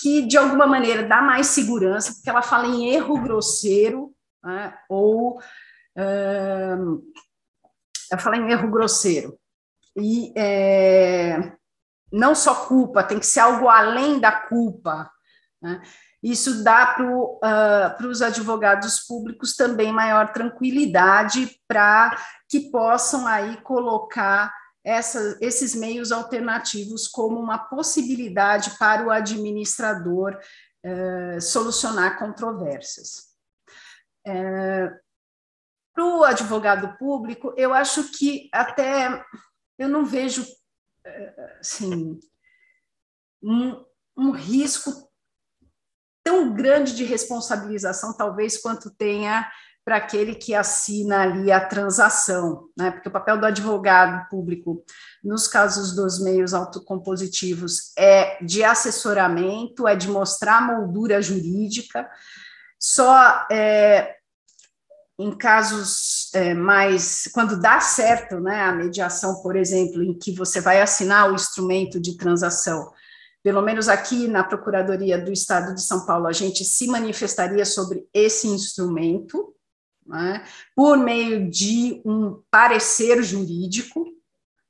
que, 0.00 0.26
de 0.26 0.38
alguma 0.38 0.66
maneira, 0.66 1.06
dá 1.06 1.20
mais 1.20 1.48
segurança, 1.48 2.14
porque 2.14 2.30
ela 2.30 2.42
fala 2.42 2.66
em 2.66 2.88
erro 2.88 3.20
grosseiro, 3.20 4.14
né, 4.42 4.74
ou 4.88 5.38
uh, 5.38 7.02
ela 8.10 8.20
fala 8.20 8.36
em 8.36 8.50
erro 8.50 8.70
grosseiro. 8.70 9.38
E 9.96 10.32
é, 10.36 11.52
não 12.12 12.34
só 12.34 12.66
culpa, 12.66 13.02
tem 13.02 13.18
que 13.18 13.26
ser 13.26 13.40
algo 13.40 13.68
além 13.68 14.18
da 14.18 14.32
culpa. 14.32 15.10
Né? 15.62 15.80
Isso 16.22 16.62
dá 16.62 16.86
para 16.86 18.06
uh, 18.06 18.08
os 18.08 18.20
advogados 18.20 19.00
públicos 19.00 19.56
também 19.56 19.92
maior 19.92 20.32
tranquilidade 20.32 21.58
para 21.66 22.16
que 22.48 22.70
possam 22.70 23.26
aí 23.26 23.56
colocar 23.62 24.52
essa, 24.84 25.38
esses 25.40 25.74
meios 25.74 26.12
alternativos 26.12 27.06
como 27.06 27.38
uma 27.38 27.58
possibilidade 27.58 28.76
para 28.78 29.06
o 29.06 29.10
administrador 29.10 30.38
uh, 30.84 31.40
solucionar 31.40 32.18
controvérsias. 32.18 33.30
Uh, 34.26 34.90
para 35.94 36.04
o 36.04 36.24
advogado 36.24 36.96
público, 36.98 37.54
eu 37.56 37.72
acho 37.74 38.10
que 38.12 38.48
até 38.52 39.22
eu 39.80 39.88
não 39.88 40.04
vejo 40.04 40.46
assim, 41.58 42.20
um, 43.42 43.84
um 44.16 44.30
risco 44.30 44.92
tão 46.22 46.54
grande 46.54 46.94
de 46.94 47.02
responsabilização, 47.02 48.14
talvez, 48.14 48.58
quanto 48.58 48.90
tenha 48.90 49.50
para 49.82 49.96
aquele 49.96 50.34
que 50.34 50.54
assina 50.54 51.22
ali 51.22 51.50
a 51.50 51.66
transação, 51.66 52.68
né? 52.76 52.90
Porque 52.90 53.08
o 53.08 53.12
papel 53.12 53.38
do 53.38 53.46
advogado 53.46 54.28
público, 54.28 54.84
nos 55.24 55.48
casos 55.48 55.96
dos 55.96 56.22
meios 56.22 56.52
autocompositivos, 56.52 57.92
é 57.96 58.44
de 58.44 58.62
assessoramento, 58.62 59.88
é 59.88 59.96
de 59.96 60.08
mostrar 60.08 60.60
moldura 60.60 61.22
jurídica, 61.22 62.08
só 62.78 63.46
é, 63.50 64.19
em 65.20 65.36
casos 65.36 66.30
é, 66.34 66.54
mais, 66.54 67.28
quando 67.32 67.60
dá 67.60 67.80
certo, 67.80 68.40
né, 68.40 68.62
a 68.62 68.72
mediação, 68.72 69.42
por 69.42 69.56
exemplo, 69.56 70.02
em 70.02 70.18
que 70.18 70.32
você 70.32 70.60
vai 70.60 70.80
assinar 70.80 71.30
o 71.30 71.34
instrumento 71.34 72.00
de 72.00 72.16
transação 72.16 72.90
pelo 73.42 73.62
menos 73.62 73.88
aqui 73.88 74.28
na 74.28 74.44
Procuradoria 74.44 75.18
do 75.18 75.32
Estado 75.32 75.74
de 75.74 75.82
São 75.82 76.04
Paulo, 76.04 76.26
a 76.26 76.32
gente 76.32 76.64
se 76.64 76.86
manifestaria 76.86 77.64
sobre 77.64 78.06
esse 78.12 78.46
instrumento, 78.46 79.54
né, 80.06 80.44
por 80.74 80.98
meio 80.98 81.48
de 81.48 82.02
um 82.04 82.42
parecer 82.50 83.22
jurídico, 83.22 84.04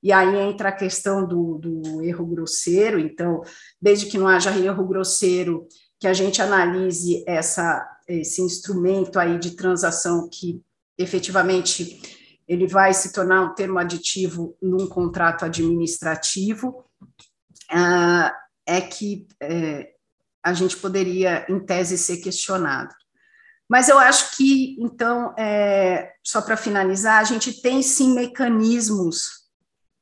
e 0.03 0.13
aí 0.13 0.37
entra 0.37 0.71
a 0.71 0.77
questão 0.77 1.27
do, 1.27 1.59
do 1.59 2.03
erro 2.03 2.25
grosseiro, 2.27 2.99
então, 2.99 3.43
desde 3.81 4.07
que 4.07 4.17
não 4.17 4.29
haja 4.29 4.57
erro 4.57 4.87
grosseiro, 4.87 5.67
que 6.01 6.09
a 6.09 6.15
gente 6.15 6.41
analise 6.41 7.23
essa, 7.27 7.87
esse 8.09 8.41
instrumento 8.41 9.19
aí 9.21 9.39
de 9.39 9.53
transação 9.53 10.29
que 10.29 10.63
efetivamente 10.97 12.01
ele 12.49 12.67
vai 12.67 12.93
se 12.93 13.13
tornar 13.13 13.43
um 13.43 13.55
termo 13.55 13.79
aditivo 13.79 14.57
num 14.61 14.89
contrato 14.89 15.45
administrativo, 15.45 16.85
ah, 17.71 18.35
é 18.67 18.81
que 18.81 19.29
é, 19.41 19.91
a 20.43 20.53
gente 20.53 20.77
poderia, 20.77 21.47
em 21.49 21.61
tese, 21.61 21.97
ser 21.97 22.17
questionado. 22.17 22.95
Mas 23.69 23.89
eu 23.89 23.99
acho 23.99 24.37
que, 24.37 24.77
então, 24.81 25.33
é, 25.39 26.13
só 26.25 26.43
para 26.43 26.57
finalizar, 26.57 27.21
a 27.21 27.25
gente 27.25 27.63
tem 27.63 27.83
sim 27.83 28.15
mecanismos 28.15 29.49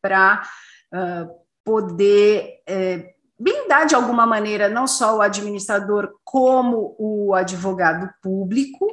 para 0.00 0.48
uh, 0.94 1.28
poder 1.62 2.62
é, 2.66 3.14
blindar 3.38 3.86
de 3.86 3.94
alguma 3.94 4.26
maneira 4.26 4.68
não 4.68 4.86
só 4.86 5.16
o 5.16 5.22
administrador, 5.22 6.12
como 6.24 6.96
o 6.98 7.34
advogado 7.34 8.10
público, 8.22 8.86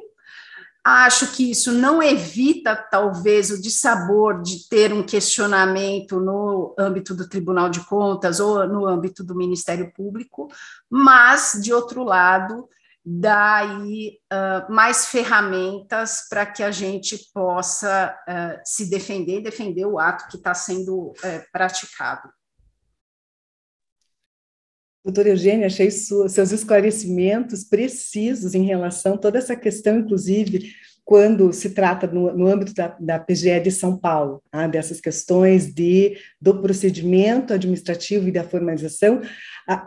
Acho 0.88 1.32
que 1.32 1.50
isso 1.50 1.72
não 1.72 2.04
evita, 2.04 2.76
talvez, 2.76 3.50
o 3.50 3.60
dissabor 3.60 4.44
de 4.44 4.70
ter 4.70 4.94
um 4.94 5.02
questionamento 5.02 6.20
no 6.20 6.76
âmbito 6.78 7.16
do 7.16 7.28
Tribunal 7.28 7.72
de 7.72 7.84
Contas 7.84 8.40
ou 8.40 8.68
no 8.68 8.86
âmbito 8.86 9.24
do 9.24 9.34
Ministério 9.34 9.92
Público, 9.92 10.48
mas, 10.88 11.60
de 11.60 11.74
outro 11.74 12.04
lado, 12.04 12.70
dá 13.04 13.56
aí 13.56 14.20
uh, 14.32 14.72
mais 14.72 15.08
ferramentas 15.08 16.28
para 16.30 16.46
que 16.46 16.62
a 16.62 16.70
gente 16.70 17.32
possa 17.34 18.16
uh, 18.30 18.62
se 18.64 18.88
defender 18.88 19.40
e 19.40 19.44
defender 19.44 19.88
o 19.88 19.98
ato 19.98 20.28
que 20.28 20.38
está 20.38 20.54
sendo 20.54 21.08
uh, 21.08 21.16
praticado. 21.52 22.30
Doutora 25.06 25.30
Eugênia, 25.30 25.68
achei 25.68 25.92
sua, 25.92 26.28
seus 26.28 26.52
esclarecimentos 26.52 27.64
precisos 27.64 28.56
em 28.56 28.64
relação 28.64 29.14
a 29.14 29.18
toda 29.20 29.38
essa 29.38 29.56
questão, 29.56 30.00
inclusive, 30.00 30.72
quando 31.04 31.54
se 31.54 31.70
trata 31.70 32.08
no, 32.08 32.36
no 32.36 32.48
âmbito 32.48 32.74
da, 32.74 32.88
da, 33.00 33.20
PGE 33.20 33.60
de 33.60 33.70
São 33.70 33.96
Paulo, 33.96 34.42
tá? 34.50 34.66
dessas 34.66 35.00
questões 35.00 35.72
de, 35.72 36.18
do 36.42 36.60
procedimento 36.60 37.54
administrativo 37.54 38.28
e 38.28 38.32
da 38.32 38.44
formalização, 38.44 39.22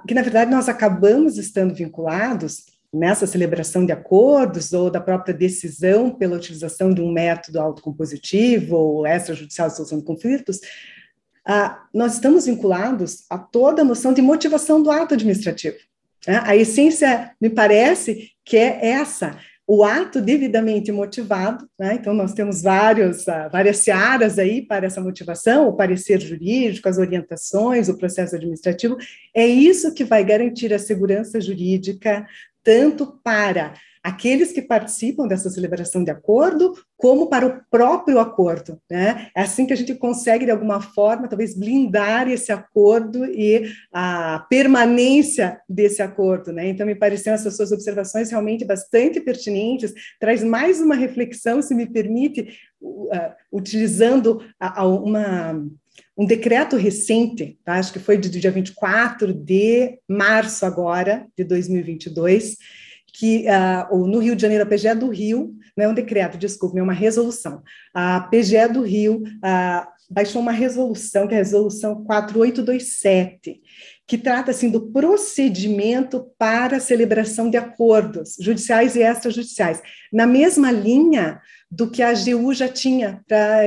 que, 0.06 0.14
na 0.14 0.22
verdade, 0.22 0.52
nós 0.52 0.68
acabamos 0.68 1.36
estando 1.36 1.74
vinculados 1.74 2.66
nessa 2.94 3.26
celebração 3.26 3.84
de 3.84 3.90
acordos 3.90 4.72
ou 4.72 4.88
da 4.88 5.00
própria 5.00 5.34
decisão 5.34 6.14
pela 6.14 6.36
utilização 6.36 6.94
de 6.94 7.00
um 7.00 7.10
método 7.10 7.58
autocompositivo 7.58 8.76
ou 8.76 9.04
extrajudicial 9.04 9.66
de 9.66 9.74
solução 9.74 9.98
de 9.98 10.04
conflitos, 10.04 10.60
ah, 11.50 11.86
nós 11.94 12.12
estamos 12.14 12.44
vinculados 12.44 13.24
a 13.30 13.38
toda 13.38 13.80
a 13.80 13.84
noção 13.84 14.12
de 14.12 14.20
motivação 14.20 14.82
do 14.82 14.90
ato 14.90 15.14
administrativo. 15.14 15.78
Né? 16.26 16.42
A 16.44 16.54
essência, 16.54 17.32
me 17.40 17.48
parece, 17.48 18.32
que 18.44 18.58
é 18.58 18.86
essa, 18.86 19.38
o 19.66 19.82
ato 19.82 20.20
devidamente 20.20 20.92
motivado, 20.92 21.66
né? 21.78 21.94
então 21.94 22.12
nós 22.12 22.34
temos 22.34 22.60
vários, 22.60 23.26
uh, 23.26 23.48
várias 23.50 23.78
searas 23.78 24.38
aí 24.38 24.60
para 24.60 24.86
essa 24.86 25.00
motivação, 25.00 25.68
o 25.68 25.72
parecer 25.72 26.20
jurídico, 26.20 26.86
as 26.86 26.98
orientações, 26.98 27.88
o 27.88 27.96
processo 27.96 28.36
administrativo, 28.36 28.98
é 29.34 29.46
isso 29.46 29.94
que 29.94 30.04
vai 30.04 30.22
garantir 30.22 30.74
a 30.74 30.78
segurança 30.78 31.40
jurídica, 31.40 32.26
tanto 32.62 33.18
para 33.24 33.72
aqueles 34.02 34.52
que 34.52 34.62
participam 34.62 35.26
dessa 35.26 35.50
celebração 35.50 36.04
de 36.04 36.10
acordo, 36.10 36.74
como 36.96 37.28
para 37.28 37.46
o 37.46 37.60
próprio 37.70 38.18
acordo. 38.18 38.80
Né? 38.90 39.28
É 39.34 39.42
assim 39.42 39.66
que 39.66 39.72
a 39.72 39.76
gente 39.76 39.94
consegue, 39.94 40.44
de 40.44 40.50
alguma 40.50 40.80
forma, 40.80 41.28
talvez 41.28 41.54
blindar 41.56 42.28
esse 42.28 42.50
acordo 42.50 43.24
e 43.24 43.70
a 43.92 44.46
permanência 44.50 45.60
desse 45.68 46.02
acordo. 46.02 46.52
Né? 46.52 46.68
Então, 46.68 46.86
me 46.86 46.94
pareceram 46.94 47.34
essas 47.34 47.56
suas 47.56 47.72
observações 47.72 48.30
realmente 48.30 48.64
bastante 48.64 49.20
pertinentes, 49.20 49.92
traz 50.20 50.42
mais 50.42 50.80
uma 50.80 50.94
reflexão, 50.94 51.62
se 51.62 51.74
me 51.74 51.86
permite, 51.86 52.48
uh, 52.80 53.32
utilizando 53.52 54.40
uma 54.76 55.60
um 56.16 56.26
decreto 56.26 56.76
recente, 56.76 57.56
tá? 57.64 57.74
acho 57.74 57.92
que 57.92 58.00
foi 58.00 58.18
do 58.18 58.28
dia 58.28 58.50
24 58.50 59.32
de 59.32 60.00
março 60.08 60.66
agora, 60.66 61.24
de 61.36 61.44
2022, 61.44 62.56
que 63.18 63.46
uh, 63.48 64.06
no 64.06 64.20
Rio 64.20 64.36
de 64.36 64.42
Janeiro, 64.42 64.62
a 64.62 64.66
PGE 64.66 64.94
do 64.94 65.08
Rio, 65.08 65.52
não 65.76 65.86
é 65.86 65.88
um 65.88 65.94
decreto, 65.94 66.38
desculpe, 66.38 66.78
é 66.78 66.82
uma 66.82 66.92
resolução. 66.92 67.64
A 67.92 68.20
PGE 68.20 68.68
do 68.72 68.82
Rio 68.82 69.24
uh, 69.24 69.86
baixou 70.08 70.40
uma 70.40 70.52
resolução, 70.52 71.26
que 71.26 71.34
é 71.34 71.38
a 71.38 71.40
resolução 71.40 72.04
4827, 72.04 73.60
que 74.06 74.16
trata 74.16 74.52
assim 74.52 74.70
do 74.70 74.92
procedimento 74.92 76.30
para 76.38 76.78
celebração 76.78 77.50
de 77.50 77.56
acordos 77.56 78.36
judiciais 78.40 78.94
e 78.94 79.02
extrajudiciais, 79.02 79.82
na 80.12 80.26
mesma 80.26 80.70
linha 80.70 81.40
do 81.70 81.90
que 81.90 82.02
a 82.02 82.10
AGU 82.10 82.54
já 82.54 82.68
tinha 82.68 83.22
pra, 83.28 83.60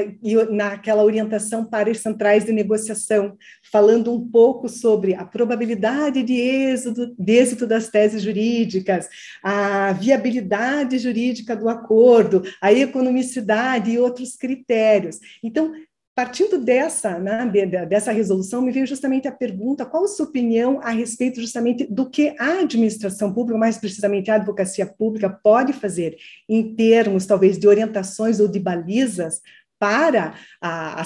naquela 0.50 1.04
orientação 1.04 1.64
para 1.64 1.92
as 1.92 2.00
centrais 2.00 2.46
de 2.46 2.52
negociação, 2.52 3.38
falando 3.72 4.12
um 4.12 4.28
pouco 4.28 4.68
sobre 4.68 5.14
a 5.14 5.24
probabilidade 5.24 6.24
de 6.24 6.34
êxito, 6.34 7.14
de 7.18 7.34
êxito 7.34 7.68
das 7.68 7.90
teses 7.90 8.24
jurídicas, 8.24 9.08
a 9.44 9.94
viabilidade 9.94 10.98
jurídica 10.98 11.56
do 11.56 11.70
acordo, 11.70 12.44
a 12.60 12.74
economicidade 12.74 13.92
e 13.92 14.00
outros 14.00 14.36
critérios. 14.36 15.20
Então, 15.44 15.72
partindo 16.14 16.58
dessa, 16.58 17.18
né, 17.18 17.50
dessa 17.88 18.12
resolução, 18.12 18.62
me 18.62 18.72
veio 18.72 18.86
justamente 18.86 19.28
a 19.28 19.32
pergunta: 19.32 19.86
qual 19.86 20.04
a 20.04 20.08
sua 20.08 20.26
opinião 20.26 20.80
a 20.82 20.90
respeito 20.90 21.40
justamente 21.40 21.86
do 21.86 22.10
que 22.10 22.36
a 22.38 22.60
administração 22.60 23.34
pública, 23.34 23.58
mais 23.58 23.78
precisamente 23.78 24.30
a 24.30 24.36
advocacia 24.36 24.86
pública, 24.86 25.30
pode 25.30 25.74
fazer 25.74 26.18
em 26.48 26.76
termos, 26.76 27.26
talvez, 27.26 27.58
de 27.58 27.68
orientações 27.68 28.40
ou 28.40 28.48
de 28.48 28.60
balizas 28.60 29.42
para 29.80 30.36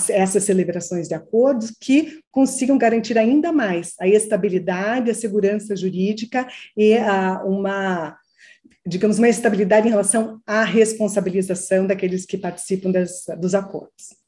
essas 0.09 0.43
celebrações 0.43 1.07
de 1.07 1.13
acordos 1.13 1.71
que 1.79 2.19
consigam 2.29 2.77
garantir 2.77 3.17
ainda 3.17 3.53
mais 3.53 3.93
a 4.01 4.05
estabilidade, 4.05 5.09
a 5.09 5.15
segurança 5.15 5.77
jurídica 5.77 6.45
e 6.75 6.97
a, 6.97 7.41
uma 7.45 8.17
digamos, 8.85 9.17
uma 9.17 9.29
estabilidade 9.29 9.87
em 9.87 9.91
relação 9.91 10.41
à 10.45 10.63
responsabilização 10.63 11.87
daqueles 11.87 12.25
que 12.25 12.37
participam 12.37 12.91
das, 12.91 13.23
dos 13.39 13.55
acordos. 13.55 14.24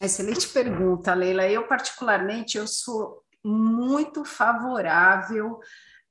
Excelente 0.00 0.48
pergunta, 0.48 1.14
Leila. 1.14 1.48
Eu, 1.48 1.66
particularmente, 1.66 2.58
eu 2.58 2.66
sou 2.66 3.22
muito 3.44 4.24
favorável 4.24 5.58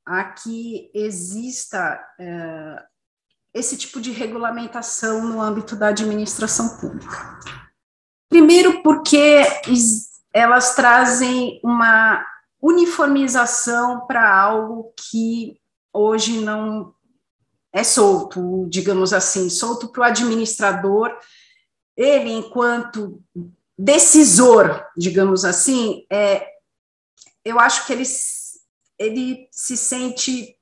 a 0.06 0.24
que 0.24 0.90
exista 0.94 2.00
é, 2.20 2.84
esse 3.54 3.78
tipo 3.78 4.00
de 4.00 4.12
regulamentação 4.12 5.24
no 5.24 5.42
âmbito 5.42 5.76
da 5.76 5.88
administração 5.88 6.78
pública. 6.78 7.40
Primeiro, 8.30 8.82
porque 8.84 9.44
elas 10.34 10.76
trazem 10.76 11.60
uma 11.64 12.26
uniformização 12.62 14.06
para 14.08 14.30
algo 14.30 14.94
que 15.10 15.60
hoje 15.94 16.42
não 16.42 16.94
é 17.72 17.84
solto, 17.84 18.68
digamos 18.70 19.14
assim, 19.14 19.50
solto 19.50 19.92
para 19.92 20.02
o 20.02 20.04
administrador. 20.04 21.16
Ele, 21.96 22.32
enquanto 22.32 23.22
decisor, 23.78 24.86
digamos 24.98 25.44
assim, 25.44 26.06
é, 26.12 26.48
eu 27.44 27.60
acho 27.60 27.86
que 27.86 27.94
ele, 27.94 28.04
ele 28.98 29.48
se 29.52 29.76
sente 29.76 30.56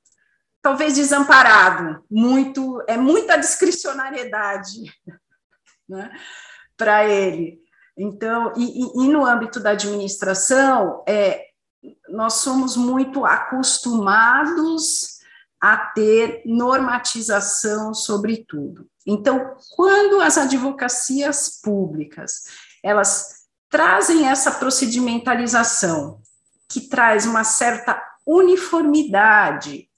talvez 0.61 0.95
desamparado, 0.95 2.03
muito 2.09 2.81
é 2.87 2.97
muita 2.97 3.37
discricionariedade 3.37 4.93
né, 5.87 6.11
para 6.77 7.05
ele. 7.07 7.61
Então, 7.95 8.53
e, 8.57 9.03
e, 9.03 9.07
no 9.09 9.23
âmbito 9.25 9.59
da 9.59 9.71
administração, 9.71 11.03
é, 11.07 11.45
nós 12.09 12.35
somos 12.35 12.75
muito 12.75 13.23
acostumados 13.25 15.19
a 15.61 15.77
ter 15.77 16.41
normatização 16.45 17.93
sobre 17.93 18.43
tudo. 18.47 18.89
Então, 19.05 19.55
quando 19.75 20.21
as 20.21 20.37
advocacias 20.37 21.61
públicas 21.61 22.45
elas 22.83 23.43
trazem 23.69 24.27
essa 24.27 24.51
procedimentalização, 24.51 26.21
que 26.69 26.81
traz 26.81 27.25
uma 27.25 27.43
certa 27.43 27.99
uniformidade, 28.25 29.89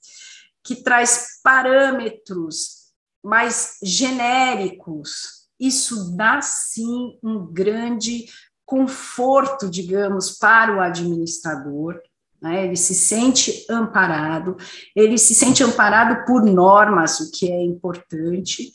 que 0.62 0.76
traz 0.76 1.40
parâmetros 1.42 2.86
mais 3.22 3.76
genéricos. 3.82 5.46
Isso 5.58 6.16
dá 6.16 6.40
sim 6.40 7.18
um 7.22 7.46
grande 7.52 8.26
conforto, 8.64 9.68
digamos, 9.68 10.38
para 10.38 10.76
o 10.76 10.80
administrador. 10.80 12.00
Né? 12.40 12.66
Ele 12.66 12.76
se 12.76 12.94
sente 12.94 13.64
amparado, 13.70 14.56
ele 14.94 15.18
se 15.18 15.34
sente 15.34 15.62
amparado 15.62 16.24
por 16.24 16.44
normas, 16.44 17.20
o 17.20 17.30
que 17.30 17.50
é 17.50 17.62
importante, 17.62 18.72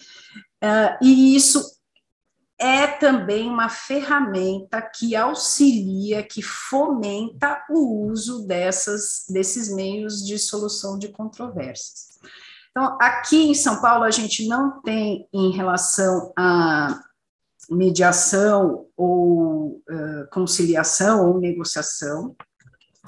uh, 0.64 0.98
e 1.02 1.36
isso 1.36 1.81
é 2.62 2.86
também 2.86 3.50
uma 3.50 3.70
ferramenta 3.70 4.80
que 4.80 5.16
auxilia, 5.16 6.22
que 6.22 6.44
fomenta 6.44 7.66
o 7.72 8.06
uso 8.06 8.46
dessas, 8.46 9.26
desses 9.28 9.74
meios 9.74 10.24
de 10.24 10.38
solução 10.38 11.00
de 11.00 11.08
controvérsias. 11.08 12.20
Então, 12.70 13.00
aqui 13.02 13.50
em 13.50 13.56
São 13.56 13.82
Paulo, 13.82 14.04
a 14.04 14.12
gente 14.12 14.48
não 14.48 14.80
tem, 14.82 15.28
em 15.34 15.52
relação 15.52 16.32
à 16.38 17.02
mediação 17.68 18.86
ou 18.96 19.82
uh, 19.90 20.30
conciliação 20.32 21.28
ou 21.28 21.40
negociação, 21.40 22.36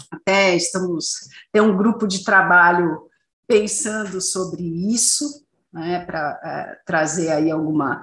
até 0.10 0.56
estamos, 0.56 1.30
tem 1.52 1.62
um 1.62 1.78
grupo 1.78 2.08
de 2.08 2.24
trabalho 2.24 3.08
pensando 3.48 4.20
sobre 4.20 4.64
isso, 4.92 5.46
né, 5.72 6.04
para 6.06 6.40
uh, 6.44 6.86
trazer 6.86 7.32
aí 7.32 7.52
alguma 7.52 8.02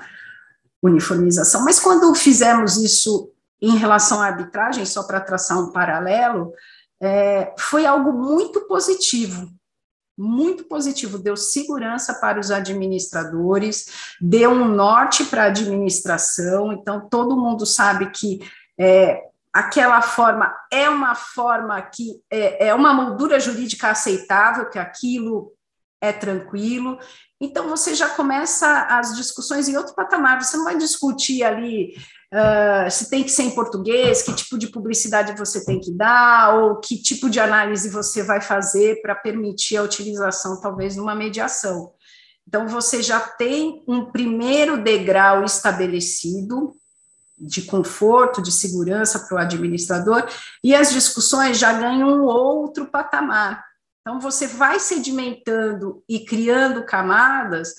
uniformização. 0.83 1.65
Mas 1.65 1.79
quando 1.79 2.15
fizemos 2.15 2.77
isso 2.77 3.31
em 3.61 3.77
relação 3.77 4.21
à 4.21 4.27
arbitragem, 4.27 4.87
só 4.87 5.03
para 5.03 5.21
traçar 5.21 5.59
um 5.59 5.71
paralelo, 5.71 6.53
é, 7.03 7.55
foi 7.59 7.87
algo 7.87 8.13
muito 8.13 8.67
positivo, 8.67 9.51
muito 10.17 10.65
positivo, 10.65 11.19
deu 11.19 11.37
segurança 11.37 12.15
para 12.15 12.39
os 12.39 12.51
administradores, 12.51 13.87
deu 14.21 14.51
um 14.51 14.69
norte 14.69 15.25
para 15.25 15.45
a 15.45 15.47
administração, 15.47 16.73
então 16.73 17.09
todo 17.09 17.37
mundo 17.37 17.65
sabe 17.65 18.11
que 18.11 18.41
é, 18.79 19.23
aquela 19.53 20.01
forma 20.03 20.55
é 20.71 20.89
uma 20.89 21.15
forma 21.15 21.81
que 21.83 22.23
é, 22.31 22.69
é 22.69 22.75
uma 22.75 22.93
moldura 22.93 23.41
jurídica 23.41 23.91
aceitável, 23.91 24.69
que 24.69 24.79
aquilo 24.79 25.53
é 26.01 26.13
tranquilo, 26.13 26.99
então, 27.41 27.71
você 27.71 27.95
já 27.95 28.11
começa 28.11 28.83
as 28.91 29.17
discussões 29.17 29.67
em 29.67 29.77
outro 29.77 29.95
patamar, 29.95 30.43
você 30.43 30.59
não 30.59 30.65
vai 30.65 30.77
discutir 30.77 31.43
ali 31.43 31.95
uh, 32.35 32.91
se 32.91 33.09
tem 33.09 33.25
que 33.25 33.31
ser 33.31 33.45
em 33.45 33.55
português, 33.55 34.23
que 34.23 34.35
tipo 34.35 34.59
de 34.59 34.69
publicidade 34.69 35.39
você 35.39 35.65
tem 35.65 35.81
que 35.81 35.91
dar, 35.91 36.55
ou 36.55 36.81
que 36.81 37.01
tipo 37.01 37.31
de 37.31 37.41
análise 37.41 37.89
você 37.89 38.23
vai 38.23 38.43
fazer 38.43 39.01
para 39.01 39.15
permitir 39.15 39.79
a 39.79 39.83
utilização, 39.83 40.61
talvez, 40.61 40.97
numa 40.97 41.15
mediação. 41.15 41.95
Então, 42.47 42.69
você 42.69 43.03
já 43.03 43.21
tem 43.21 43.83
um 43.89 44.11
primeiro 44.11 44.83
degrau 44.83 45.43
estabelecido 45.43 46.77
de 47.39 47.63
conforto, 47.63 48.43
de 48.43 48.53
segurança 48.53 49.19
para 49.21 49.37
o 49.37 49.39
administrador, 49.39 50.29
e 50.63 50.75
as 50.75 50.93
discussões 50.93 51.59
já 51.59 51.73
ganham 51.73 52.09
um 52.11 52.25
outro 52.25 52.85
patamar. 52.91 53.70
Então, 54.01 54.21
você 54.21 54.47
vai 54.47 54.81
sedimentando 54.81 56.03
e 56.09 56.25
criando 56.25 56.85
camadas 56.85 57.75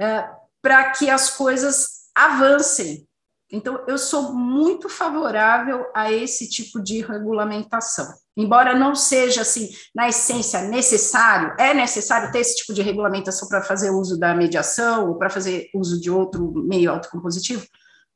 é, 0.00 0.28
para 0.60 0.90
que 0.90 1.08
as 1.08 1.30
coisas 1.30 2.08
avancem. 2.14 3.06
Então, 3.52 3.84
eu 3.88 3.98
sou 3.98 4.32
muito 4.32 4.88
favorável 4.88 5.86
a 5.94 6.12
esse 6.12 6.48
tipo 6.48 6.80
de 6.80 7.00
regulamentação. 7.00 8.06
Embora 8.36 8.78
não 8.78 8.94
seja, 8.94 9.42
assim, 9.42 9.68
na 9.94 10.08
essência, 10.08 10.62
necessário, 10.62 11.54
é 11.58 11.74
necessário 11.74 12.30
ter 12.30 12.40
esse 12.40 12.56
tipo 12.56 12.72
de 12.72 12.80
regulamentação 12.80 13.48
para 13.48 13.62
fazer 13.62 13.90
uso 13.90 14.18
da 14.18 14.34
mediação 14.34 15.08
ou 15.08 15.18
para 15.18 15.28
fazer 15.28 15.68
uso 15.74 16.00
de 16.00 16.10
outro 16.10 16.52
meio 16.66 16.92
autocompositivo? 16.92 17.66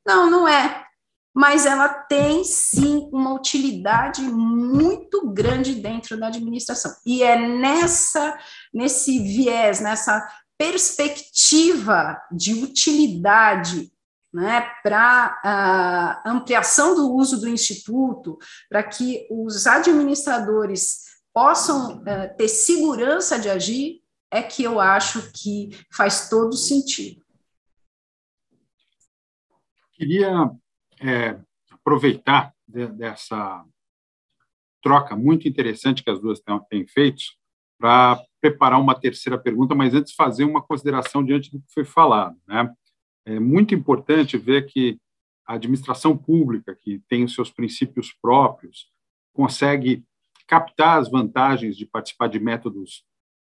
Não, 0.06 0.30
não 0.30 0.46
é. 0.46 0.84
Mas 1.34 1.66
ela 1.66 1.88
tem 1.88 2.44
sim 2.44 3.10
uma 3.12 3.34
utilidade 3.34 4.22
muito 4.22 5.28
grande 5.30 5.74
dentro 5.74 6.16
da 6.18 6.28
administração. 6.28 6.94
E 7.04 7.24
é 7.24 7.36
nessa 7.36 8.38
nesse 8.72 9.18
viés, 9.18 9.80
nessa 9.80 10.24
perspectiva 10.56 12.22
de 12.30 12.54
utilidade 12.62 13.92
né, 14.32 14.68
para 14.82 15.40
a 15.44 16.30
ampliação 16.30 16.94
do 16.94 17.12
uso 17.12 17.40
do 17.40 17.48
instituto, 17.48 18.38
para 18.68 18.82
que 18.82 19.26
os 19.30 19.66
administradores 19.66 21.04
possam 21.32 21.98
uh, 21.98 22.36
ter 22.36 22.48
segurança 22.48 23.38
de 23.38 23.50
agir, 23.50 24.02
é 24.30 24.42
que 24.42 24.62
eu 24.62 24.80
acho 24.80 25.30
que 25.32 25.70
faz 25.92 26.28
todo 26.28 26.56
sentido. 26.56 27.24
Queria 29.92 30.50
é, 31.00 31.38
aproveitar 31.70 32.54
de, 32.66 32.86
dessa 32.86 33.64
troca 34.82 35.16
muito 35.16 35.48
interessante 35.48 36.02
que 36.02 36.10
as 36.10 36.20
duas 36.20 36.40
têm, 36.68 36.86
feito 36.86 37.22
para 37.78 38.22
preparar 38.40 38.80
uma 38.80 38.94
terceira 38.94 39.38
pergunta, 39.38 39.74
mas 39.74 39.94
antes 39.94 40.14
fazer 40.14 40.44
uma 40.44 40.62
consideração 40.62 41.24
diante 41.24 41.50
do 41.50 41.58
que 41.58 41.72
foi 41.72 41.84
falado. 41.84 42.36
Né? 42.46 42.72
É 43.26 43.40
muito 43.40 43.74
importante 43.74 44.36
ver 44.36 44.66
que 44.66 44.98
a 45.46 45.54
administração 45.54 46.16
pública, 46.16 46.74
que 46.74 47.02
tem 47.08 47.24
os 47.24 47.34
seus 47.34 47.50
princípios 47.50 48.12
próprios, 48.12 48.90
consegue 49.32 50.04
captar 50.46 51.00
as 51.00 51.10
vantagens 51.10 51.76
de 51.76 51.86
participar 51.86 52.28
de 52.28 52.38
métodos 52.38 53.04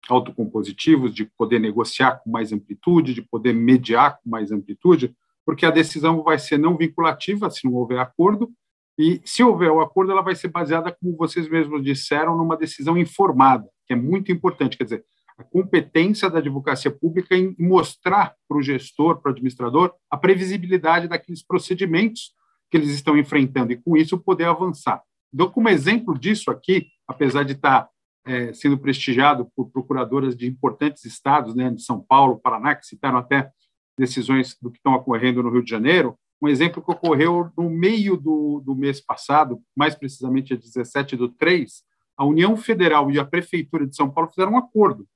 autocompositivos, 0.08 1.14
de 1.14 1.24
poder 1.24 1.58
negociar 1.58 2.18
com 2.22 2.30
mais 2.30 2.52
amplitude, 2.52 3.14
de 3.14 3.22
poder 3.22 3.52
mediar 3.52 4.18
com 4.18 4.30
mais 4.30 4.52
amplitude, 4.52 5.14
porque 5.46 5.64
a 5.64 5.70
decisão 5.70 6.24
vai 6.24 6.40
ser 6.40 6.58
não 6.58 6.76
vinculativa 6.76 7.48
se 7.48 7.64
não 7.64 7.74
houver 7.74 8.00
acordo, 8.00 8.52
e 8.98 9.20
se 9.24 9.44
houver 9.44 9.70
o 9.70 9.80
acordo, 9.80 10.10
ela 10.10 10.22
vai 10.22 10.34
ser 10.34 10.48
baseada, 10.48 10.90
como 10.90 11.16
vocês 11.16 11.48
mesmos 11.48 11.84
disseram, 11.84 12.36
numa 12.36 12.56
decisão 12.56 12.98
informada, 12.98 13.68
que 13.86 13.92
é 13.92 13.96
muito 13.96 14.32
importante. 14.32 14.76
Quer 14.76 14.84
dizer, 14.84 15.04
a 15.38 15.44
competência 15.44 16.30
da 16.30 16.38
advocacia 16.38 16.90
pública 16.90 17.36
em 17.36 17.54
mostrar 17.58 18.34
para 18.48 18.56
o 18.56 18.62
gestor, 18.62 19.20
para 19.20 19.30
o 19.30 19.32
administrador, 19.32 19.92
a 20.10 20.16
previsibilidade 20.16 21.08
daqueles 21.08 21.44
procedimentos 21.44 22.32
que 22.70 22.76
eles 22.76 22.88
estão 22.88 23.16
enfrentando 23.18 23.72
e, 23.72 23.76
com 23.76 23.96
isso, 23.96 24.18
poder 24.18 24.44
avançar. 24.44 25.02
Dou 25.30 25.50
como 25.50 25.68
exemplo 25.68 26.18
disso 26.18 26.50
aqui, 26.50 26.86
apesar 27.06 27.44
de 27.44 27.52
estar 27.52 27.88
é, 28.24 28.52
sendo 28.54 28.78
prestigiado 28.78 29.48
por 29.54 29.70
procuradoras 29.70 30.34
de 30.34 30.46
importantes 30.46 31.04
estados, 31.04 31.54
né, 31.54 31.70
de 31.70 31.82
São 31.82 32.00
Paulo, 32.00 32.40
Paraná, 32.40 32.74
que 32.74 32.86
citaram 32.86 33.18
até 33.18 33.50
decisões 33.96 34.56
do 34.60 34.70
que 34.70 34.78
estão 34.78 34.94
ocorrendo 34.94 35.42
no 35.42 35.50
Rio 35.50 35.62
de 35.62 35.70
Janeiro, 35.70 36.18
um 36.40 36.48
exemplo 36.48 36.82
que 36.82 36.90
ocorreu 36.90 37.50
no 37.56 37.70
meio 37.70 38.16
do, 38.16 38.60
do 38.64 38.74
mês 38.74 39.00
passado, 39.00 39.60
mais 39.74 39.94
precisamente 39.94 40.52
a 40.52 40.56
17 40.56 41.16
do 41.16 41.28
3, 41.28 41.82
a 42.16 42.24
União 42.24 42.56
Federal 42.56 43.10
e 43.10 43.18
a 43.18 43.24
Prefeitura 43.24 43.86
de 43.86 43.96
São 43.96 44.10
Paulo 44.10 44.30
fizeram 44.30 44.52
um 44.52 44.58
acordo 44.58 45.06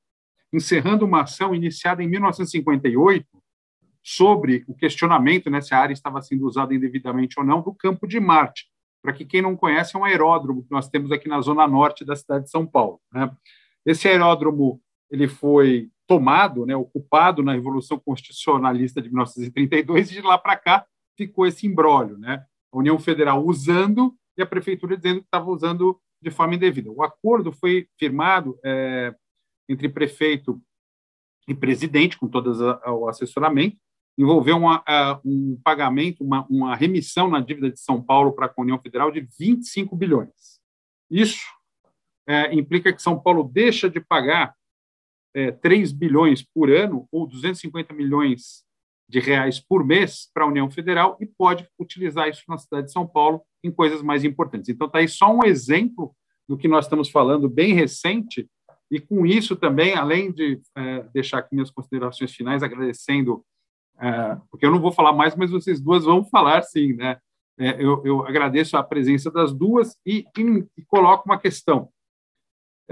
encerrando 0.53 1.05
uma 1.05 1.23
ação 1.23 1.55
iniciada 1.55 2.03
em 2.03 2.09
1958 2.09 3.27
sobre 4.03 4.65
o 4.67 4.75
questionamento 4.75 5.51
né, 5.51 5.61
se 5.61 5.75
a 5.75 5.79
área 5.79 5.93
estava 5.93 6.21
sendo 6.23 6.47
usada 6.47 6.75
indevidamente 6.75 7.39
ou 7.39 7.45
não 7.45 7.61
do 7.61 7.75
Campo 7.75 8.07
de 8.07 8.19
Marte. 8.19 8.67
Para 9.03 9.13
que 9.13 9.25
quem 9.25 9.41
não 9.41 9.57
conhece, 9.57 9.97
é 9.97 9.99
um 9.99 10.05
aeródromo 10.05 10.63
que 10.63 10.71
nós 10.71 10.89
temos 10.89 11.13
aqui 11.13 11.29
na 11.29 11.41
zona 11.41 11.67
norte 11.67 12.05
da 12.05 12.17
cidade 12.17 12.45
de 12.45 12.51
São 12.51 12.67
Paulo. 12.67 13.01
Né? 13.13 13.31
Esse 13.87 14.09
aeródromo 14.09 14.81
ele 15.11 15.29
foi 15.29 15.91
tomado, 16.07 16.67
né, 16.67 16.75
ocupado 16.75 17.43
na 17.43 17.53
Revolução 17.53 17.99
Constitucionalista 17.99 19.01
de 19.01 19.09
1932 19.09 20.11
e 20.11 20.15
de 20.15 20.23
lá 20.23 20.39
para 20.39 20.57
cá 20.57 20.87
ficou 21.17 21.47
esse 21.47 21.67
imbróglio, 21.67 22.19
né? 22.19 22.45
A 22.73 22.79
União 22.79 22.99
Federal 22.99 23.45
usando 23.45 24.15
e 24.37 24.43
a 24.43 24.47
prefeitura 24.47 24.97
dizendo 24.97 25.21
que 25.21 25.27
estava 25.27 25.51
usando 25.51 26.01
de 26.23 26.31
forma 26.31 26.55
indevida. 26.55 26.91
O 26.91 27.03
acordo 27.03 27.53
foi 27.53 27.89
firmado 27.99 28.59
é, 28.65 29.15
entre 29.69 29.89
prefeito 29.89 30.61
e 31.49 31.55
presidente, 31.55 32.19
com 32.19 32.29
todo 32.29 32.53
o 32.87 33.09
assessoramento, 33.09 33.77
envolveu 34.17 34.57
uma, 34.57 34.85
um 35.25 35.59
pagamento, 35.63 36.23
uma, 36.23 36.47
uma, 36.49 36.77
remissão 36.77 37.29
na 37.29 37.41
dívida 37.41 37.71
de 37.71 37.81
São 37.81 38.03
Paulo 38.03 38.33
para 38.33 38.47
a 38.47 38.61
União 38.61 38.79
Federal 38.79 39.11
de 39.11 39.27
25 39.39 39.97
bilhões. 39.97 40.61
Isso 41.11 41.43
é, 42.27 42.55
implica 42.55 42.93
que 42.93 43.03
São 43.03 43.19
Paulo 43.19 43.45
deixa 43.45 43.89
de 43.89 44.01
pagar 44.01 44.55
é, 45.35 45.51
3 45.53 45.93
bilhões 45.93 46.43
por 46.43 46.71
ano, 46.71 47.07
ou 47.11 47.27
250 47.27 47.95
milhões 47.95 48.65
de 49.09 49.19
reais 49.19 49.59
por 49.59 49.85
mês 49.85 50.31
para 50.33 50.45
a 50.45 50.47
União 50.47 50.71
Federal 50.71 51.17
e 51.21 51.27
pode 51.27 51.69
utilizar 51.79 52.29
isso 52.29 52.43
na 52.49 52.57
cidade 52.59 52.87
de 52.87 52.93
São 52.93 53.07
Paulo 53.07 53.43
em 53.63 53.71
coisas 53.71 54.03
mais 54.03 54.25
importantes. 54.25 54.69
Então, 54.69 54.87
está 54.87 55.01
aí 55.01 55.09
só 55.09 55.33
um 55.33 55.45
exemplo 55.45 56.15
do 56.49 56.57
que 56.57 56.69
nós 56.69 56.85
estamos 56.85 57.11
falando, 57.11 57.49
bem 57.49 57.75
recente, 57.75 58.49
e 58.91 58.99
com 58.99 59.25
isso 59.25 59.55
também, 59.55 59.95
além 59.95 60.33
de 60.33 60.61
é, 60.77 61.03
deixar 61.13 61.39
aqui 61.39 61.55
minhas 61.55 61.71
considerações 61.71 62.33
finais, 62.33 62.63
agradecendo, 62.63 63.45
é, 64.01 64.37
porque 64.51 64.67
eu 64.67 64.71
não 64.71 64.81
vou 64.81 64.91
falar 64.91 65.13
mais, 65.13 65.37
mas 65.37 65.51
vocês 65.51 65.81
duas 65.81 66.05
vão 66.05 66.25
falar 66.25 66.63
sim, 66.63 66.95
né? 66.95 67.19
É, 67.59 67.77
eu, 67.79 68.03
eu, 68.07 68.27
agradeço 68.27 68.77
a 68.77 68.83
presença 68.83 69.31
das 69.31 69.53
duas 69.53 69.95
e, 70.07 70.25
e, 70.39 70.67
e 70.79 70.83
coloco 70.87 71.29
uma 71.29 71.39
questão. 71.39 71.91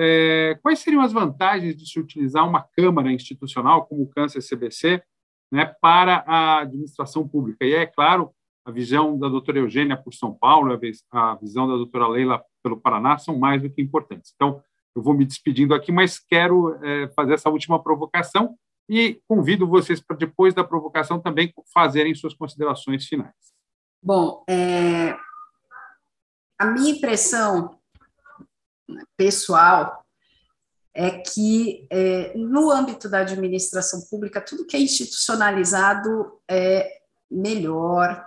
É, 0.00 0.56
quais 0.62 0.78
seriam 0.78 1.02
as 1.02 1.12
vantagens 1.12 1.76
de 1.76 1.84
se 1.84 1.98
utilizar 1.98 2.46
uma 2.46 2.62
Câmara 2.62 3.10
institucional 3.10 3.84
como 3.84 4.04
o 4.04 4.08
Câncer 4.08 4.40
CBC 4.40 5.02
né, 5.50 5.74
para 5.80 6.22
a 6.24 6.60
administração 6.60 7.26
pública? 7.26 7.64
E 7.64 7.74
é 7.74 7.84
claro, 7.84 8.30
a 8.64 8.70
visão 8.70 9.18
da 9.18 9.28
doutora 9.28 9.58
Eugênia 9.58 9.96
por 9.96 10.14
São 10.14 10.32
Paulo, 10.32 10.78
a 11.10 11.34
visão 11.34 11.66
da 11.66 11.74
doutora 11.74 12.06
Leila 12.06 12.44
pelo 12.62 12.80
Paraná 12.80 13.18
são 13.18 13.36
mais 13.36 13.60
do 13.60 13.70
que 13.70 13.82
importantes. 13.82 14.32
Então, 14.36 14.62
eu 14.94 15.02
vou 15.02 15.14
me 15.14 15.24
despedindo 15.24 15.74
aqui, 15.74 15.90
mas 15.90 16.18
quero 16.18 16.74
é, 16.84 17.08
fazer 17.08 17.34
essa 17.34 17.50
última 17.50 17.82
provocação 17.82 18.56
e 18.88 19.20
convido 19.26 19.66
vocês 19.66 20.00
para, 20.00 20.16
depois 20.16 20.54
da 20.54 20.64
provocação, 20.64 21.20
também 21.20 21.52
fazerem 21.72 22.14
suas 22.14 22.34
considerações 22.34 23.06
finais. 23.06 23.34
Bom, 24.02 24.44
é, 24.48 25.16
a 26.58 26.66
minha 26.66 26.92
impressão 26.92 27.77
pessoal 29.16 30.04
é 30.94 31.10
que, 31.10 31.86
é, 31.90 32.32
no 32.36 32.70
âmbito 32.70 33.08
da 33.08 33.20
administração 33.20 34.00
pública, 34.10 34.40
tudo 34.40 34.66
que 34.66 34.76
é 34.76 34.80
institucionalizado 34.80 36.40
é 36.48 37.00
melhor, 37.30 38.26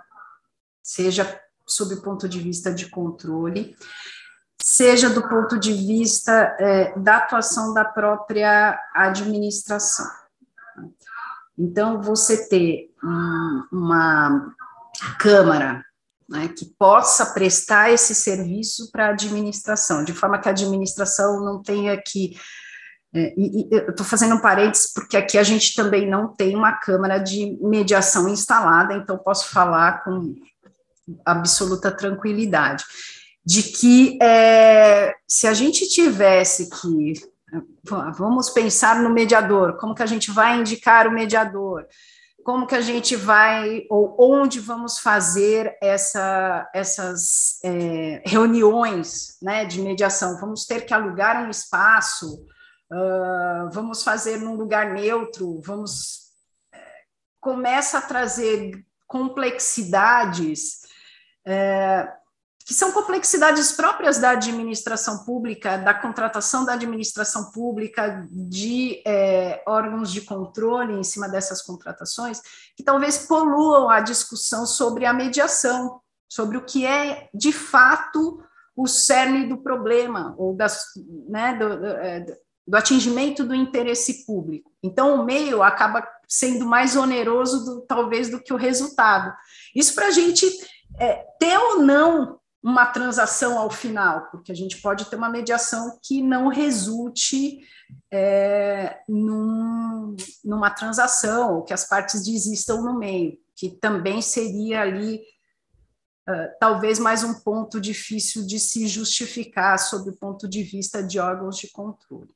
seja 0.82 1.40
sob 1.66 1.94
o 1.94 2.02
ponto 2.02 2.28
de 2.28 2.40
vista 2.40 2.72
de 2.72 2.88
controle, 2.88 3.76
seja 4.62 5.10
do 5.10 5.28
ponto 5.28 5.58
de 5.58 5.72
vista 5.72 6.56
é, 6.58 6.98
da 6.98 7.16
atuação 7.16 7.74
da 7.74 7.84
própria 7.84 8.78
administração. 8.94 10.06
Então, 11.58 12.00
você 12.00 12.48
ter 12.48 12.90
um, 13.02 13.68
uma 13.72 14.54
Câmara 15.18 15.84
né, 16.32 16.48
que 16.48 16.64
possa 16.78 17.26
prestar 17.26 17.92
esse 17.92 18.14
serviço 18.14 18.90
para 18.90 19.08
a 19.08 19.10
administração, 19.10 20.02
de 20.02 20.14
forma 20.14 20.38
que 20.38 20.48
a 20.48 20.52
administração 20.52 21.44
não 21.44 21.62
tenha 21.62 21.94
que. 22.00 22.34
É, 23.14 23.34
e, 23.36 23.60
e, 23.60 23.68
eu 23.70 23.90
estou 23.90 24.06
fazendo 24.06 24.36
um 24.36 24.40
parênteses, 24.40 24.90
porque 24.94 25.18
aqui 25.18 25.36
a 25.36 25.42
gente 25.42 25.74
também 25.74 26.08
não 26.08 26.34
tem 26.34 26.56
uma 26.56 26.72
Câmara 26.72 27.18
de 27.18 27.58
mediação 27.60 28.26
instalada, 28.30 28.94
então 28.94 29.18
posso 29.18 29.50
falar 29.50 30.02
com 30.02 30.34
absoluta 31.26 31.90
tranquilidade 31.90 32.82
de 33.44 33.64
que 33.64 34.18
é, 34.22 35.14
se 35.28 35.46
a 35.46 35.52
gente 35.52 35.86
tivesse 35.88 36.70
que 36.70 37.12
vamos 37.84 38.48
pensar 38.48 39.02
no 39.02 39.10
mediador, 39.10 39.76
como 39.76 39.94
que 39.94 40.02
a 40.02 40.06
gente 40.06 40.30
vai 40.30 40.58
indicar 40.58 41.06
o 41.06 41.12
mediador, 41.12 41.84
como 42.44 42.66
que 42.66 42.74
a 42.74 42.80
gente 42.80 43.14
vai 43.14 43.86
ou 43.88 44.16
onde 44.18 44.58
vamos 44.60 44.98
fazer 44.98 45.76
essa, 45.80 46.68
essas 46.74 47.58
é, 47.64 48.22
reuniões 48.26 49.38
né, 49.40 49.64
de 49.64 49.80
mediação, 49.80 50.38
vamos 50.40 50.64
ter 50.64 50.84
que 50.84 50.92
alugar 50.92 51.44
um 51.44 51.50
espaço, 51.50 52.44
uh, 52.92 53.70
vamos 53.70 54.02
fazer 54.02 54.38
num 54.38 54.54
lugar 54.54 54.92
neutro, 54.92 55.60
vamos 55.60 56.32
é, 56.72 56.78
começa 57.40 57.98
a 57.98 58.02
trazer 58.02 58.84
complexidades 59.06 60.82
é, 61.46 62.08
que 62.72 62.78
são 62.78 62.90
complexidades 62.90 63.70
próprias 63.70 64.18
da 64.18 64.30
administração 64.30 65.26
pública, 65.26 65.76
da 65.76 65.92
contratação 65.92 66.64
da 66.64 66.72
administração 66.72 67.50
pública, 67.50 68.26
de 68.30 69.02
é, 69.06 69.62
órgãos 69.68 70.10
de 70.10 70.22
controle 70.22 70.94
em 70.94 71.04
cima 71.04 71.28
dessas 71.28 71.60
contratações, 71.60 72.40
que 72.74 72.82
talvez 72.82 73.26
poluam 73.26 73.90
a 73.90 74.00
discussão 74.00 74.64
sobre 74.64 75.04
a 75.04 75.12
mediação, 75.12 76.00
sobre 76.26 76.56
o 76.56 76.64
que 76.64 76.86
é 76.86 77.28
de 77.34 77.52
fato 77.52 78.42
o 78.74 78.86
cerne 78.86 79.46
do 79.46 79.58
problema, 79.58 80.34
ou 80.38 80.56
das, 80.56 80.82
né, 81.28 81.54
do, 81.54 81.78
do, 81.78 81.86
é, 81.86 82.24
do 82.66 82.74
atingimento 82.74 83.44
do 83.44 83.54
interesse 83.54 84.24
público. 84.24 84.72
Então, 84.82 85.20
o 85.20 85.26
meio 85.26 85.62
acaba 85.62 86.08
sendo 86.26 86.64
mais 86.64 86.96
oneroso, 86.96 87.66
do, 87.66 87.80
talvez, 87.82 88.30
do 88.30 88.42
que 88.42 88.54
o 88.54 88.56
resultado. 88.56 89.30
Isso 89.76 89.94
para 89.94 90.06
a 90.06 90.10
gente 90.10 90.46
é, 90.98 91.22
ter 91.38 91.58
ou 91.58 91.82
não 91.82 92.40
uma 92.62 92.86
transação 92.86 93.58
ao 93.58 93.68
final, 93.70 94.30
porque 94.30 94.52
a 94.52 94.54
gente 94.54 94.80
pode 94.80 95.06
ter 95.06 95.16
uma 95.16 95.28
mediação 95.28 95.98
que 96.00 96.22
não 96.22 96.46
resulte 96.48 97.58
é, 98.10 99.00
num, 99.08 100.14
numa 100.44 100.70
transação, 100.70 101.56
ou 101.56 101.64
que 101.64 101.74
as 101.74 101.88
partes 101.88 102.24
desistam 102.24 102.82
no 102.82 102.96
meio, 102.96 103.36
que 103.56 103.70
também 103.70 104.22
seria 104.22 104.82
ali 104.82 105.20
uh, 106.28 106.48
talvez 106.60 106.98
mais 106.98 107.24
um 107.24 107.34
ponto 107.40 107.80
difícil 107.80 108.46
de 108.46 108.60
se 108.60 108.86
justificar 108.86 109.78
sob 109.78 110.10
o 110.10 110.16
ponto 110.16 110.48
de 110.48 110.62
vista 110.62 111.02
de 111.02 111.18
órgãos 111.18 111.56
de 111.56 111.68
controle. 111.70 112.30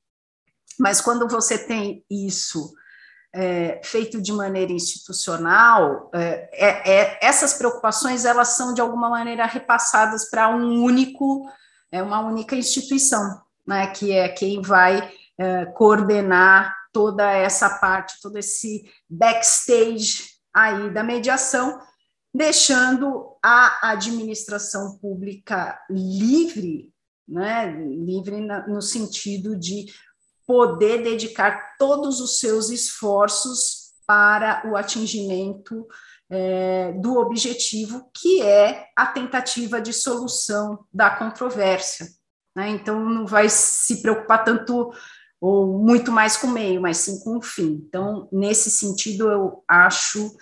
Mas 0.79 1.01
quando 1.01 1.29
você 1.29 1.57
tem 1.57 2.05
isso 2.11 2.75
é, 3.35 3.81
feito 3.85 4.21
de 4.21 4.33
maneira 4.33 4.73
institucional, 4.73 6.11
é, 6.15 6.49
é, 6.53 6.91
é, 6.91 7.19
essas 7.21 7.55
preocupações 7.55 8.25
elas 8.25 8.49
são 8.57 8.73
de 8.73 8.81
alguma 8.81 9.11
maneira 9.11 9.45
repassadas 9.47 10.31
para 10.31 10.49
um 10.49 10.83
único, 10.83 11.47
é 11.93 12.03
uma 12.03 12.21
única 12.21 12.57
instituição, 12.57 13.43
né, 13.67 13.89
que 13.89 14.13
é 14.13 14.29
quem 14.29 14.63
vai 14.63 15.13
é, 15.39 15.67
coordenar 15.67 16.75
toda 16.93 17.31
essa 17.31 17.69
parte, 17.79 18.21
todo 18.23 18.39
esse 18.39 18.91
backstage 19.09 20.25
aí 20.55 20.91
da 20.91 21.03
mediação, 21.03 21.79
deixando 22.35 23.37
a 23.43 23.91
administração 23.91 24.99
pública 24.99 25.79
livre, 25.91 26.91
né, 27.29 27.67
livre 27.71 28.41
no 28.67 28.81
sentido 28.81 29.57
de 29.59 29.87
poder 30.47 31.03
dedicar 31.03 31.77
todos 31.79 32.21
os 32.21 32.39
seus 32.39 32.71
esforços 32.71 33.93
para 34.07 34.63
o 34.71 34.77
atingimento 34.77 35.87
é, 36.31 36.93
do 36.93 37.19
objetivo, 37.19 38.11
que 38.15 38.43
é 38.43 38.87
a 38.97 39.07
tentativa 39.07 39.81
de 39.81 39.93
solução 39.93 40.85
da 40.93 41.11
controvérsia. 41.11 42.07
Né? 42.55 42.71
Então, 42.71 43.01
não 43.01 43.27
vai 43.27 43.49
se 43.49 44.01
preocupar 44.01 44.45
tanto 44.45 44.93
ou 45.41 45.79
muito 45.79 46.11
mais 46.11 46.37
com 46.37 46.47
o 46.47 46.53
meio, 46.53 46.81
mas 46.81 46.99
sim 46.99 47.21
com 47.21 47.37
o 47.37 47.43
fim. 47.43 47.85
Então, 47.87 48.29
nesse 48.33 48.71
sentido, 48.71 49.31
eu 49.31 49.65
acho 49.69 50.35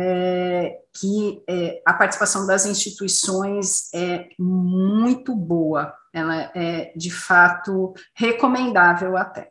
é, 0.00 0.78
que 0.94 1.42
é, 1.48 1.82
a 1.84 1.92
participação 1.92 2.46
das 2.46 2.66
instituições 2.66 3.92
é 3.92 4.28
muito 4.38 5.34
boa 5.34 5.92
ela 6.12 6.50
é 6.54 6.92
de 6.96 7.10
fato 7.10 7.94
recomendável 8.14 9.16
até. 9.16 9.50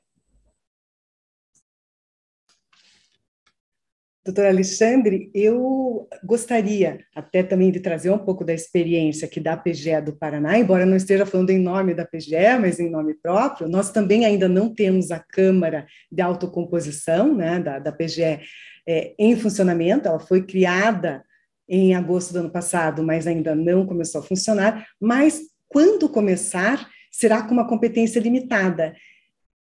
Doutora 4.25 4.49
Alexandre, 4.49 5.31
eu 5.33 6.05
gostaria 6.21 6.99
até 7.15 7.43
também 7.43 7.71
de 7.71 7.79
trazer 7.79 8.11
um 8.11 8.17
pouco 8.17 8.43
da 8.43 8.53
experiência 8.53 9.25
aqui 9.25 9.39
da 9.39 9.55
PGE 9.55 10.01
do 10.01 10.17
Paraná, 10.17 10.59
embora 10.59 10.85
não 10.85 10.97
esteja 10.97 11.25
falando 11.25 11.51
em 11.51 11.59
nome 11.59 11.93
da 11.93 12.03
PGE, 12.03 12.59
mas 12.59 12.77
em 12.77 12.89
nome 12.89 13.13
próprio, 13.13 13.69
nós 13.69 13.89
também 13.89 14.25
ainda 14.25 14.49
não 14.49 14.73
temos 14.73 15.11
a 15.11 15.19
Câmara 15.19 15.87
de 16.11 16.21
Autocomposição 16.21 17.33
né, 17.33 17.57
da, 17.61 17.79
da 17.79 17.91
PGE 17.93 18.41
é, 18.87 19.13
em 19.19 19.35
funcionamento, 19.35 20.07
ela 20.07 20.19
foi 20.19 20.43
criada 20.43 21.23
em 21.67 21.93
agosto 21.93 22.31
do 22.31 22.39
ano 22.39 22.49
passado, 22.49 23.03
mas 23.03 23.27
ainda 23.27 23.53
não 23.53 23.85
começou 23.85 24.21
a 24.21 24.23
funcionar, 24.23 24.87
mas 24.99 25.41
quando 25.67 26.07
começar, 26.07 26.89
será 27.11 27.41
com 27.41 27.53
uma 27.53 27.67
competência 27.67 28.19
limitada, 28.19 28.95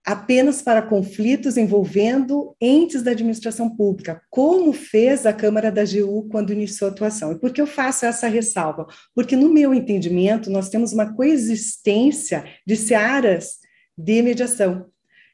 apenas 0.05 0.61
para 0.61 0.81
conflitos 0.81 1.57
envolvendo 1.57 2.55
entes 2.59 3.03
da 3.03 3.11
administração 3.11 3.75
pública, 3.75 4.21
como 4.29 4.73
fez 4.73 5.25
a 5.25 5.33
Câmara 5.33 5.71
da 5.71 5.81
AGU 5.81 6.27
quando 6.29 6.53
iniciou 6.53 6.89
a 6.89 6.93
atuação. 6.93 7.31
E 7.33 7.39
por 7.39 7.51
que 7.51 7.61
eu 7.61 7.67
faço 7.67 8.05
essa 8.05 8.27
ressalva? 8.27 8.87
Porque, 9.13 9.35
no 9.35 9.53
meu 9.53 9.73
entendimento, 9.73 10.49
nós 10.49 10.69
temos 10.69 10.91
uma 10.93 11.13
coexistência 11.13 12.45
de 12.65 12.75
searas 12.75 13.57
de 13.95 14.21
mediação 14.21 14.87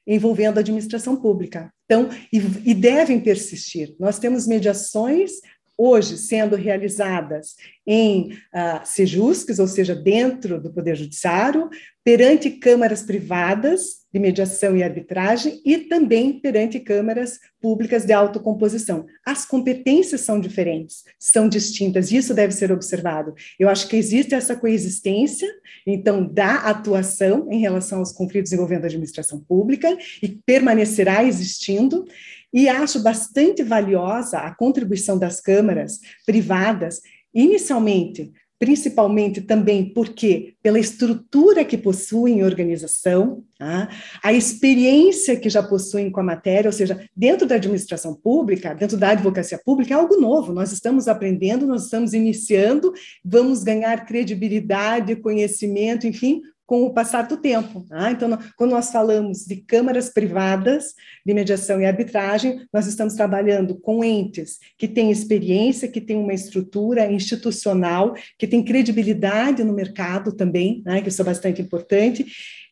envolvendo 0.06 0.58
a 0.58 0.62
administração 0.62 1.16
pública. 1.16 1.72
Então, 1.88 2.10
e, 2.32 2.38
e 2.70 2.74
devem 2.74 3.20
persistir. 3.20 3.96
Nós 3.98 4.20
temos 4.20 4.46
mediações 4.46 5.32
hoje 5.78 6.18
sendo 6.18 6.56
realizadas 6.56 7.56
em 7.86 8.32
uh, 8.32 8.82
sejusques, 8.84 9.60
ou 9.60 9.68
seja, 9.68 9.96
dentro 9.96 10.60
do 10.62 10.74
Poder 10.74 10.96
Judiciário, 10.96 11.70
perante 12.04 12.50
câmaras 12.52 13.02
privadas 13.02 14.06
de 14.14 14.20
mediação 14.20 14.76
e 14.76 14.84
arbitragem 14.84 15.62
e 15.66 15.78
também 15.78 16.40
perante 16.40 16.80
câmaras 16.80 17.38
públicas 17.62 18.06
de 18.06 18.14
autocomposição. 18.14 19.06
As 19.26 19.46
competências 19.46 20.22
são 20.22 20.40
diferentes, 20.40 21.04
são 21.20 21.50
distintas, 21.50 22.12
isso 22.12 22.34
deve 22.34 22.54
ser 22.54 22.72
observado. 22.72 23.34
Eu 23.60 23.68
acho 23.68 23.88
que 23.88 23.98
existe 23.98 24.34
essa 24.34 24.56
coexistência, 24.56 25.48
então, 25.86 26.26
da 26.26 26.56
atuação 26.70 27.52
em 27.52 27.60
relação 27.60 28.00
aos 28.00 28.14
conflitos 28.14 28.54
envolvendo 28.54 28.86
a 28.86 28.88
administração 28.88 29.40
pública, 29.42 29.98
e 30.24 30.30
permanecerá 30.46 31.24
existindo, 31.24 32.06
e 32.54 32.70
acho 32.70 33.02
bastante 33.02 33.64
valiosa 33.64 34.40
a 34.40 34.56
contribuição 34.56 35.18
das 35.18 35.40
câmaras 35.40 36.00
privadas, 36.26 37.02
inicialmente, 37.34 38.32
principalmente 38.60 39.42
também 39.42 39.94
porque 39.94 40.56
pela 40.64 40.80
estrutura 40.80 41.64
que 41.64 41.78
possuem 41.78 42.40
em 42.40 42.44
organização, 42.44 43.44
tá? 43.58 43.88
a 44.24 44.34
experiência 44.34 45.36
que 45.36 45.50
já 45.50 45.62
possuem 45.62 46.10
com 46.10 46.20
a 46.20 46.24
matéria, 46.24 46.68
ou 46.68 46.74
seja, 46.74 47.08
dentro 47.16 47.46
da 47.46 47.56
administração 47.56 48.16
pública, 48.16 48.74
dentro 48.74 48.98
da 48.98 49.10
advocacia 49.10 49.60
pública, 49.64 49.94
é 49.94 49.98
algo 49.98 50.20
novo. 50.20 50.54
Nós 50.54 50.72
estamos 50.72 51.08
aprendendo, 51.08 51.68
nós 51.68 51.84
estamos 51.84 52.14
iniciando, 52.14 52.92
vamos 53.24 53.64
ganhar 53.64 54.06
credibilidade, 54.06 55.16
conhecimento, 55.18 56.08
enfim, 56.08 56.42
com 56.68 56.84
o 56.84 56.94
passar 56.94 57.24
do 57.24 57.38
tempo. 57.38 57.86
Tá? 57.88 58.12
Então, 58.12 58.38
quando 58.58 58.72
nós 58.72 58.92
falamos 58.92 59.46
de 59.46 59.56
câmaras 59.56 60.10
privadas 60.10 60.94
de 61.26 61.34
mediação 61.34 61.82
e 61.82 61.86
arbitragem, 61.86 62.68
nós 62.72 62.86
estamos 62.86 63.14
trabalhando 63.14 63.80
com 63.80 64.04
entes 64.04 64.60
que 64.78 64.88
têm 64.88 65.10
experiência, 65.10 65.88
que 65.88 66.02
têm 66.02 66.18
uma 66.18 66.34
estrutura 66.34 67.10
institucional, 67.12 68.14
que 68.38 68.46
têm 68.46 68.64
credibilidade 68.64 69.64
no 69.64 69.74
mercado 69.74 70.34
também, 70.34 70.84
né? 70.86 71.02
que 71.02 71.08
isso 71.10 71.22
é 71.22 71.26
bastante 71.26 71.62
importante, 71.62 72.26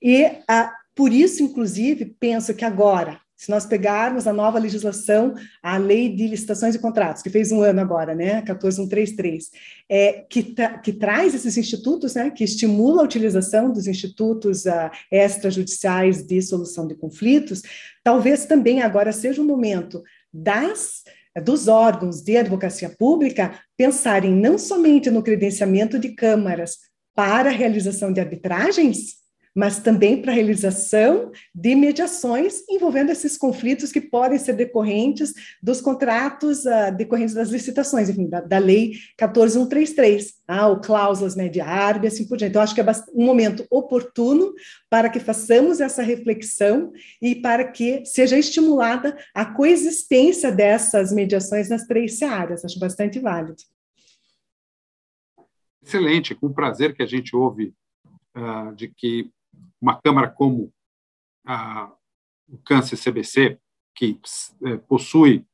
e 0.03 0.29
ah, 0.47 0.71
por 0.93 1.11
isso, 1.11 1.41
inclusive, 1.41 2.05
penso 2.19 2.53
que 2.53 2.63
agora, 2.63 3.19
se 3.45 3.51
nós 3.51 3.63
pegarmos 3.63 4.25
a 4.25 4.33
nova 4.33 4.57
legislação, 4.57 5.35
a 5.61 5.77
lei 5.77 6.09
de 6.09 6.27
licitações 6.27 6.73
e 6.73 6.79
contratos, 6.79 7.21
que 7.21 7.29
fez 7.29 7.51
um 7.51 7.61
ano 7.61 7.79
agora, 7.79 8.15
né, 8.15 8.41
14133, 8.41 9.51
é, 9.87 10.25
que, 10.27 10.41
tra 10.41 10.79
que 10.79 10.91
traz 10.91 11.35
esses 11.35 11.55
institutos, 11.55 12.15
né, 12.15 12.31
que 12.31 12.43
estimula 12.43 13.01
a 13.01 13.05
utilização 13.05 13.71
dos 13.71 13.85
institutos 13.85 14.65
uh, 14.65 14.89
extrajudiciais 15.11 16.25
de 16.25 16.41
solução 16.41 16.87
de 16.87 16.95
conflitos, 16.95 17.61
talvez 18.03 18.47
também 18.47 18.81
agora 18.81 19.11
seja 19.11 19.43
o 19.43 19.45
momento 19.45 20.01
das 20.33 21.03
dos 21.43 21.67
órgãos 21.67 22.21
de 22.21 22.37
advocacia 22.37 22.89
pública 22.89 23.59
pensarem 23.75 24.31
não 24.31 24.57
somente 24.57 25.11
no 25.11 25.21
credenciamento 25.21 25.99
de 25.99 26.15
câmaras 26.15 26.77
para 27.13 27.49
a 27.49 27.53
realização 27.53 28.13
de 28.13 28.21
arbitragens, 28.21 29.24
mas 29.55 29.79
também 29.79 30.21
para 30.21 30.33
a 30.33 30.35
realização 30.35 31.31
de 31.53 31.75
mediações 31.75 32.61
envolvendo 32.69 33.11
esses 33.11 33.37
conflitos 33.37 33.91
que 33.91 34.01
podem 34.01 34.37
ser 34.37 34.53
decorrentes 34.53 35.33
dos 35.63 35.79
contratos 35.79 36.65
uh, 36.65 36.95
decorrentes 36.95 37.33
das 37.33 37.49
licitações, 37.49 38.09
enfim, 38.09 38.27
da, 38.27 38.41
da 38.41 38.57
lei 38.57 38.95
14133, 39.17 40.33
ah, 40.47 40.67
ou 40.67 40.81
cláusulas 40.81 41.35
mediar 41.35 42.03
e 42.03 42.07
assim 42.07 42.27
por 42.27 42.37
diante. 42.37 42.51
Então, 42.51 42.61
acho 42.61 42.75
que 42.75 42.81
é 42.81 42.85
um 43.13 43.25
momento 43.25 43.65
oportuno 43.71 44.53
para 44.89 45.09
que 45.09 45.19
façamos 45.19 45.79
essa 45.79 46.03
reflexão 46.03 46.91
e 47.21 47.35
para 47.35 47.63
que 47.65 48.03
seja 48.05 48.37
estimulada 48.37 49.17
a 49.33 49.45
coexistência 49.45 50.51
dessas 50.51 51.13
mediações 51.13 51.69
nas 51.69 51.87
três 51.87 52.21
áreas. 52.21 52.65
Acho 52.65 52.77
bastante 52.77 53.19
válido. 53.19 53.55
Excelente, 55.81 56.33
com 56.35 56.51
prazer 56.51 56.95
que 56.95 57.03
a 57.03 57.05
gente 57.05 57.35
ouve 57.35 57.73
uh, 58.35 58.73
de 58.75 58.87
que 58.87 59.31
uma 59.81 59.99
Câmara 60.01 60.29
como 60.29 60.73
a, 61.45 61.91
o 62.47 62.57
Câncer 62.59 62.97
CBC, 62.97 63.59
que 63.95 64.19
é, 64.65 64.77
possui 64.77 65.45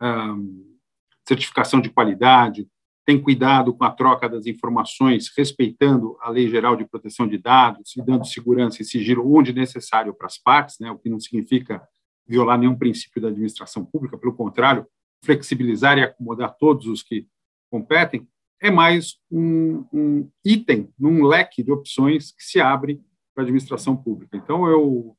um, 0.00 0.78
certificação 1.26 1.80
de 1.80 1.90
qualidade, 1.90 2.68
tem 3.06 3.20
cuidado 3.20 3.74
com 3.74 3.84
a 3.84 3.90
troca 3.90 4.28
das 4.28 4.46
informações, 4.46 5.32
respeitando 5.36 6.16
a 6.20 6.30
Lei 6.30 6.48
Geral 6.48 6.76
de 6.76 6.84
Proteção 6.84 7.26
de 7.26 7.38
Dados 7.38 7.96
e 7.96 8.02
dando 8.02 8.26
segurança 8.26 8.82
e 8.82 8.84
sigilo 8.84 9.34
onde 9.34 9.52
necessário 9.52 10.14
para 10.14 10.26
as 10.26 10.38
partes, 10.38 10.78
né, 10.78 10.90
o 10.90 10.98
que 10.98 11.08
não 11.08 11.18
significa 11.18 11.82
violar 12.26 12.58
nenhum 12.58 12.78
princípio 12.78 13.20
da 13.20 13.28
administração 13.28 13.84
pública, 13.84 14.16
pelo 14.16 14.34
contrário, 14.34 14.86
flexibilizar 15.24 15.98
e 15.98 16.02
acomodar 16.02 16.56
todos 16.56 16.86
os 16.86 17.02
que 17.02 17.26
competem, 17.70 18.28
é 18.60 18.70
mais 18.70 19.16
um, 19.30 19.84
um 19.92 20.30
item 20.44 20.92
num 20.98 21.24
leque 21.24 21.62
de 21.62 21.72
opções 21.72 22.30
que 22.30 22.42
se 22.42 22.60
abre 22.60 23.00
para 23.40 23.42
a 23.42 23.42
administração 23.42 23.96
pública. 23.96 24.36
Então, 24.36 24.66
eu 24.68 25.16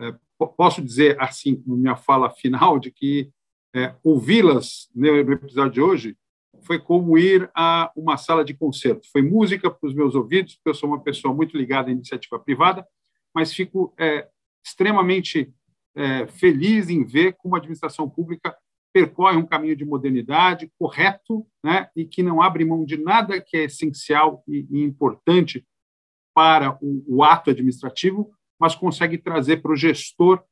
é, 0.00 0.14
posso 0.56 0.82
dizer, 0.82 1.16
assim, 1.20 1.62
na 1.66 1.76
minha 1.76 1.96
fala 1.96 2.30
final, 2.30 2.78
de 2.78 2.90
que 2.90 3.30
é, 3.74 3.94
ouvi-las 4.02 4.88
no 4.94 5.06
episódio 5.06 5.72
de 5.72 5.80
hoje 5.80 6.16
foi 6.64 6.78
como 6.78 7.16
ir 7.16 7.50
a 7.54 7.90
uma 7.96 8.16
sala 8.16 8.44
de 8.44 8.54
concerto. 8.54 9.08
Foi 9.10 9.22
música 9.22 9.70
para 9.70 9.86
os 9.86 9.94
meus 9.94 10.14
ouvidos, 10.14 10.54
porque 10.54 10.70
eu 10.70 10.74
sou 10.74 10.88
uma 10.88 11.00
pessoa 11.00 11.34
muito 11.34 11.56
ligada 11.56 11.88
à 11.88 11.92
iniciativa 11.92 12.38
privada, 12.38 12.86
mas 13.34 13.52
fico 13.52 13.94
é, 13.98 14.28
extremamente 14.64 15.52
é, 15.94 16.26
feliz 16.26 16.88
em 16.88 17.04
ver 17.04 17.34
como 17.34 17.54
a 17.54 17.58
administração 17.58 18.08
pública 18.08 18.56
percorre 18.92 19.38
um 19.38 19.46
caminho 19.46 19.74
de 19.74 19.84
modernidade 19.84 20.70
correto, 20.78 21.46
né, 21.64 21.88
e 21.96 22.04
que 22.04 22.22
não 22.22 22.42
abre 22.42 22.64
mão 22.64 22.84
de 22.84 22.98
nada 22.98 23.40
que 23.40 23.56
é 23.56 23.64
essencial 23.64 24.44
e, 24.46 24.66
e 24.70 24.82
importante 24.82 25.64
para 26.34 26.78
o, 26.80 27.04
o, 27.06 27.24
ato 27.24 27.50
administrativo, 27.50 28.30
mas 28.58 28.74
consegue 28.74 29.18
trazer 29.18 29.58
para 29.58 29.72
o 29.72 29.76
gestor 29.76 30.42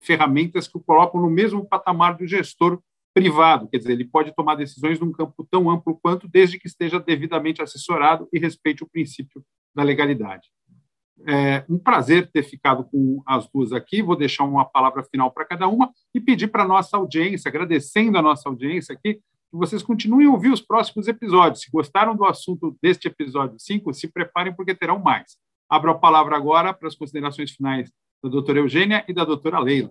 ferramentas 0.00 0.68
que 0.68 0.76
o 0.76 0.80
colocam 0.80 1.20
no 1.20 1.30
mesmo 1.30 1.64
patamar 1.66 2.16
do 2.16 2.26
gestor 2.26 2.80
privado, 3.12 3.68
quer 3.68 3.78
dizer, 3.78 3.92
ele 3.92 4.04
pode 4.04 4.34
tomar 4.34 4.54
decisões 4.54 5.00
num 5.00 5.10
campo 5.10 5.46
tão 5.50 5.68
amplo 5.68 5.98
quanto, 6.00 6.28
desde 6.28 6.58
que 6.58 6.68
esteja 6.68 7.00
devidamente 7.00 7.60
assessorado 7.60 8.28
e 8.32 8.38
respeite 8.38 8.84
o 8.84 8.88
princípio 8.88 9.44
da 9.74 9.82
legalidade. 9.82 10.48
É 11.26 11.64
um 11.68 11.78
prazer 11.78 12.30
ter 12.30 12.44
ficado 12.44 12.84
com 12.84 13.20
as 13.26 13.48
duas 13.48 13.72
aqui. 13.72 14.02
Vou 14.02 14.14
deixar 14.14 14.44
uma 14.44 14.64
palavra 14.64 15.02
final 15.02 15.32
para 15.32 15.44
cada 15.44 15.66
uma 15.66 15.90
e 16.14 16.20
pedir 16.20 16.46
para 16.46 16.62
a 16.62 16.68
nossa 16.68 16.96
audiência, 16.96 17.48
agradecendo 17.48 18.16
a 18.16 18.22
nossa 18.22 18.48
audiência 18.48 18.92
aqui, 18.92 19.20
que 19.50 19.56
vocês 19.56 19.82
continuem 19.82 20.26
a 20.26 20.30
ouvir 20.30 20.52
os 20.52 20.60
próximos 20.60 21.08
episódios. 21.08 21.62
Se 21.62 21.70
gostaram 21.70 22.14
do 22.14 22.24
assunto 22.24 22.76
deste 22.82 23.08
episódio 23.08 23.58
5, 23.58 23.92
se 23.94 24.08
preparem 24.08 24.54
porque 24.54 24.74
terão 24.74 24.98
mais. 24.98 25.36
Abro 25.68 25.90
a 25.90 25.98
palavra 25.98 26.36
agora 26.36 26.72
para 26.72 26.88
as 26.88 26.94
considerações 26.94 27.50
finais 27.50 27.90
da 28.22 28.28
doutora 28.28 28.58
Eugênia 28.58 29.04
e 29.08 29.12
da 29.12 29.24
doutora 29.24 29.58
Leila. 29.58 29.90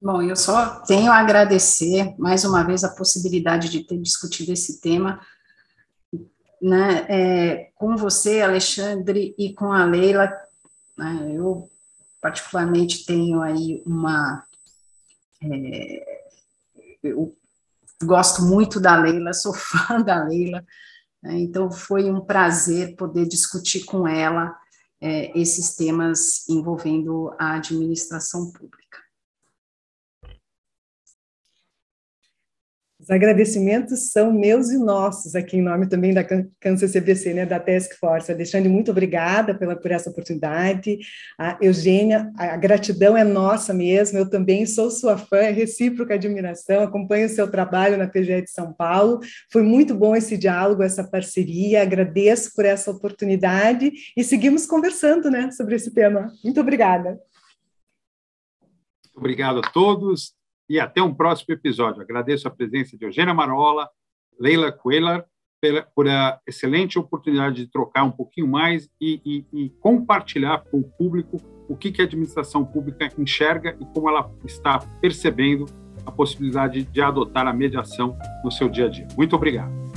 Bom, 0.00 0.22
eu 0.22 0.36
só 0.36 0.80
tenho 0.82 1.10
a 1.10 1.18
agradecer 1.18 2.14
mais 2.18 2.44
uma 2.44 2.62
vez 2.62 2.84
a 2.84 2.94
possibilidade 2.94 3.68
de 3.68 3.82
ter 3.82 3.98
discutido 3.98 4.52
esse 4.52 4.80
tema 4.80 5.20
né, 6.62 7.06
é, 7.08 7.70
com 7.74 7.96
você, 7.96 8.40
Alexandre, 8.40 9.34
e 9.38 9.52
com 9.54 9.72
a 9.72 9.84
Leila. 9.84 10.30
Né, 10.96 11.32
eu, 11.34 11.68
particularmente, 12.20 13.04
tenho 13.04 13.40
aí 13.40 13.82
uma. 13.86 14.44
É, 15.42 16.20
eu 17.02 17.34
gosto 18.02 18.42
muito 18.42 18.80
da 18.80 18.96
Leila, 18.96 19.32
sou 19.32 19.54
fã 19.54 20.00
da 20.00 20.24
Leila, 20.24 20.64
né, 21.22 21.38
então 21.38 21.70
foi 21.70 22.10
um 22.10 22.20
prazer 22.20 22.96
poder 22.96 23.26
discutir 23.26 23.84
com 23.84 24.06
ela 24.06 24.56
é, 25.00 25.38
esses 25.38 25.74
temas 25.74 26.48
envolvendo 26.48 27.34
a 27.38 27.54
administração 27.54 28.50
pública. 28.52 28.77
Os 33.08 33.10
agradecimentos 33.10 34.10
são 34.10 34.30
meus 34.30 34.68
e 34.68 34.76
nossos, 34.76 35.34
aqui 35.34 35.56
em 35.56 35.62
nome 35.62 35.88
também 35.88 36.12
da 36.12 36.22
Câncer 36.60 36.92
CBC, 36.92 37.32
né, 37.32 37.46
da 37.46 37.58
Task 37.58 37.94
Force. 37.98 38.30
Alexandre, 38.30 38.68
muito 38.68 38.90
obrigada 38.90 39.54
pela, 39.54 39.74
por 39.74 39.90
essa 39.90 40.10
oportunidade. 40.10 40.98
A 41.38 41.56
Eugênia, 41.58 42.30
a 42.36 42.54
gratidão 42.58 43.16
é 43.16 43.24
nossa 43.24 43.72
mesmo, 43.72 44.18
eu 44.18 44.28
também 44.28 44.66
sou 44.66 44.90
sua 44.90 45.16
fã, 45.16 45.38
é 45.38 45.50
recíproca 45.50 46.12
admiração, 46.12 46.82
acompanho 46.82 47.24
o 47.24 47.30
seu 47.30 47.50
trabalho 47.50 47.96
na 47.96 48.06
PGE 48.06 48.42
de 48.42 48.50
São 48.50 48.74
Paulo. 48.74 49.20
Foi 49.50 49.62
muito 49.62 49.94
bom 49.94 50.14
esse 50.14 50.36
diálogo, 50.36 50.82
essa 50.82 51.02
parceria, 51.02 51.80
agradeço 51.80 52.54
por 52.54 52.66
essa 52.66 52.90
oportunidade 52.90 53.90
e 54.14 54.22
seguimos 54.22 54.66
conversando 54.66 55.30
né, 55.30 55.50
sobre 55.50 55.76
esse 55.76 55.94
tema. 55.94 56.30
Muito 56.44 56.60
obrigada. 56.60 57.18
Obrigado 59.16 59.60
a 59.60 59.70
todos 59.70 60.36
e 60.68 60.78
até 60.78 61.02
um 61.02 61.14
próximo 61.14 61.54
episódio. 61.54 62.02
Agradeço 62.02 62.46
a 62.46 62.50
presença 62.50 62.96
de 62.96 63.04
Eugênia 63.04 63.32
Marola, 63.32 63.88
Leila 64.38 64.70
Coelar, 64.70 65.24
por 65.94 66.08
a 66.08 66.38
excelente 66.46 66.98
oportunidade 66.98 67.56
de 67.56 67.66
trocar 67.66 68.04
um 68.04 68.12
pouquinho 68.12 68.46
mais 68.46 68.88
e, 69.00 69.20
e, 69.52 69.64
e 69.64 69.70
compartilhar 69.80 70.64
com 70.70 70.78
o 70.78 70.84
público 70.84 71.36
o 71.68 71.76
que, 71.76 71.90
que 71.90 72.00
a 72.00 72.04
administração 72.04 72.64
pública 72.64 73.08
enxerga 73.18 73.76
e 73.80 73.84
como 73.86 74.08
ela 74.08 74.30
está 74.44 74.78
percebendo 75.00 75.66
a 76.06 76.12
possibilidade 76.12 76.84
de 76.84 77.02
adotar 77.02 77.46
a 77.46 77.52
mediação 77.52 78.16
no 78.44 78.50
seu 78.50 78.68
dia 78.68 78.86
a 78.86 78.88
dia. 78.88 79.06
Muito 79.16 79.34
obrigado. 79.34 79.87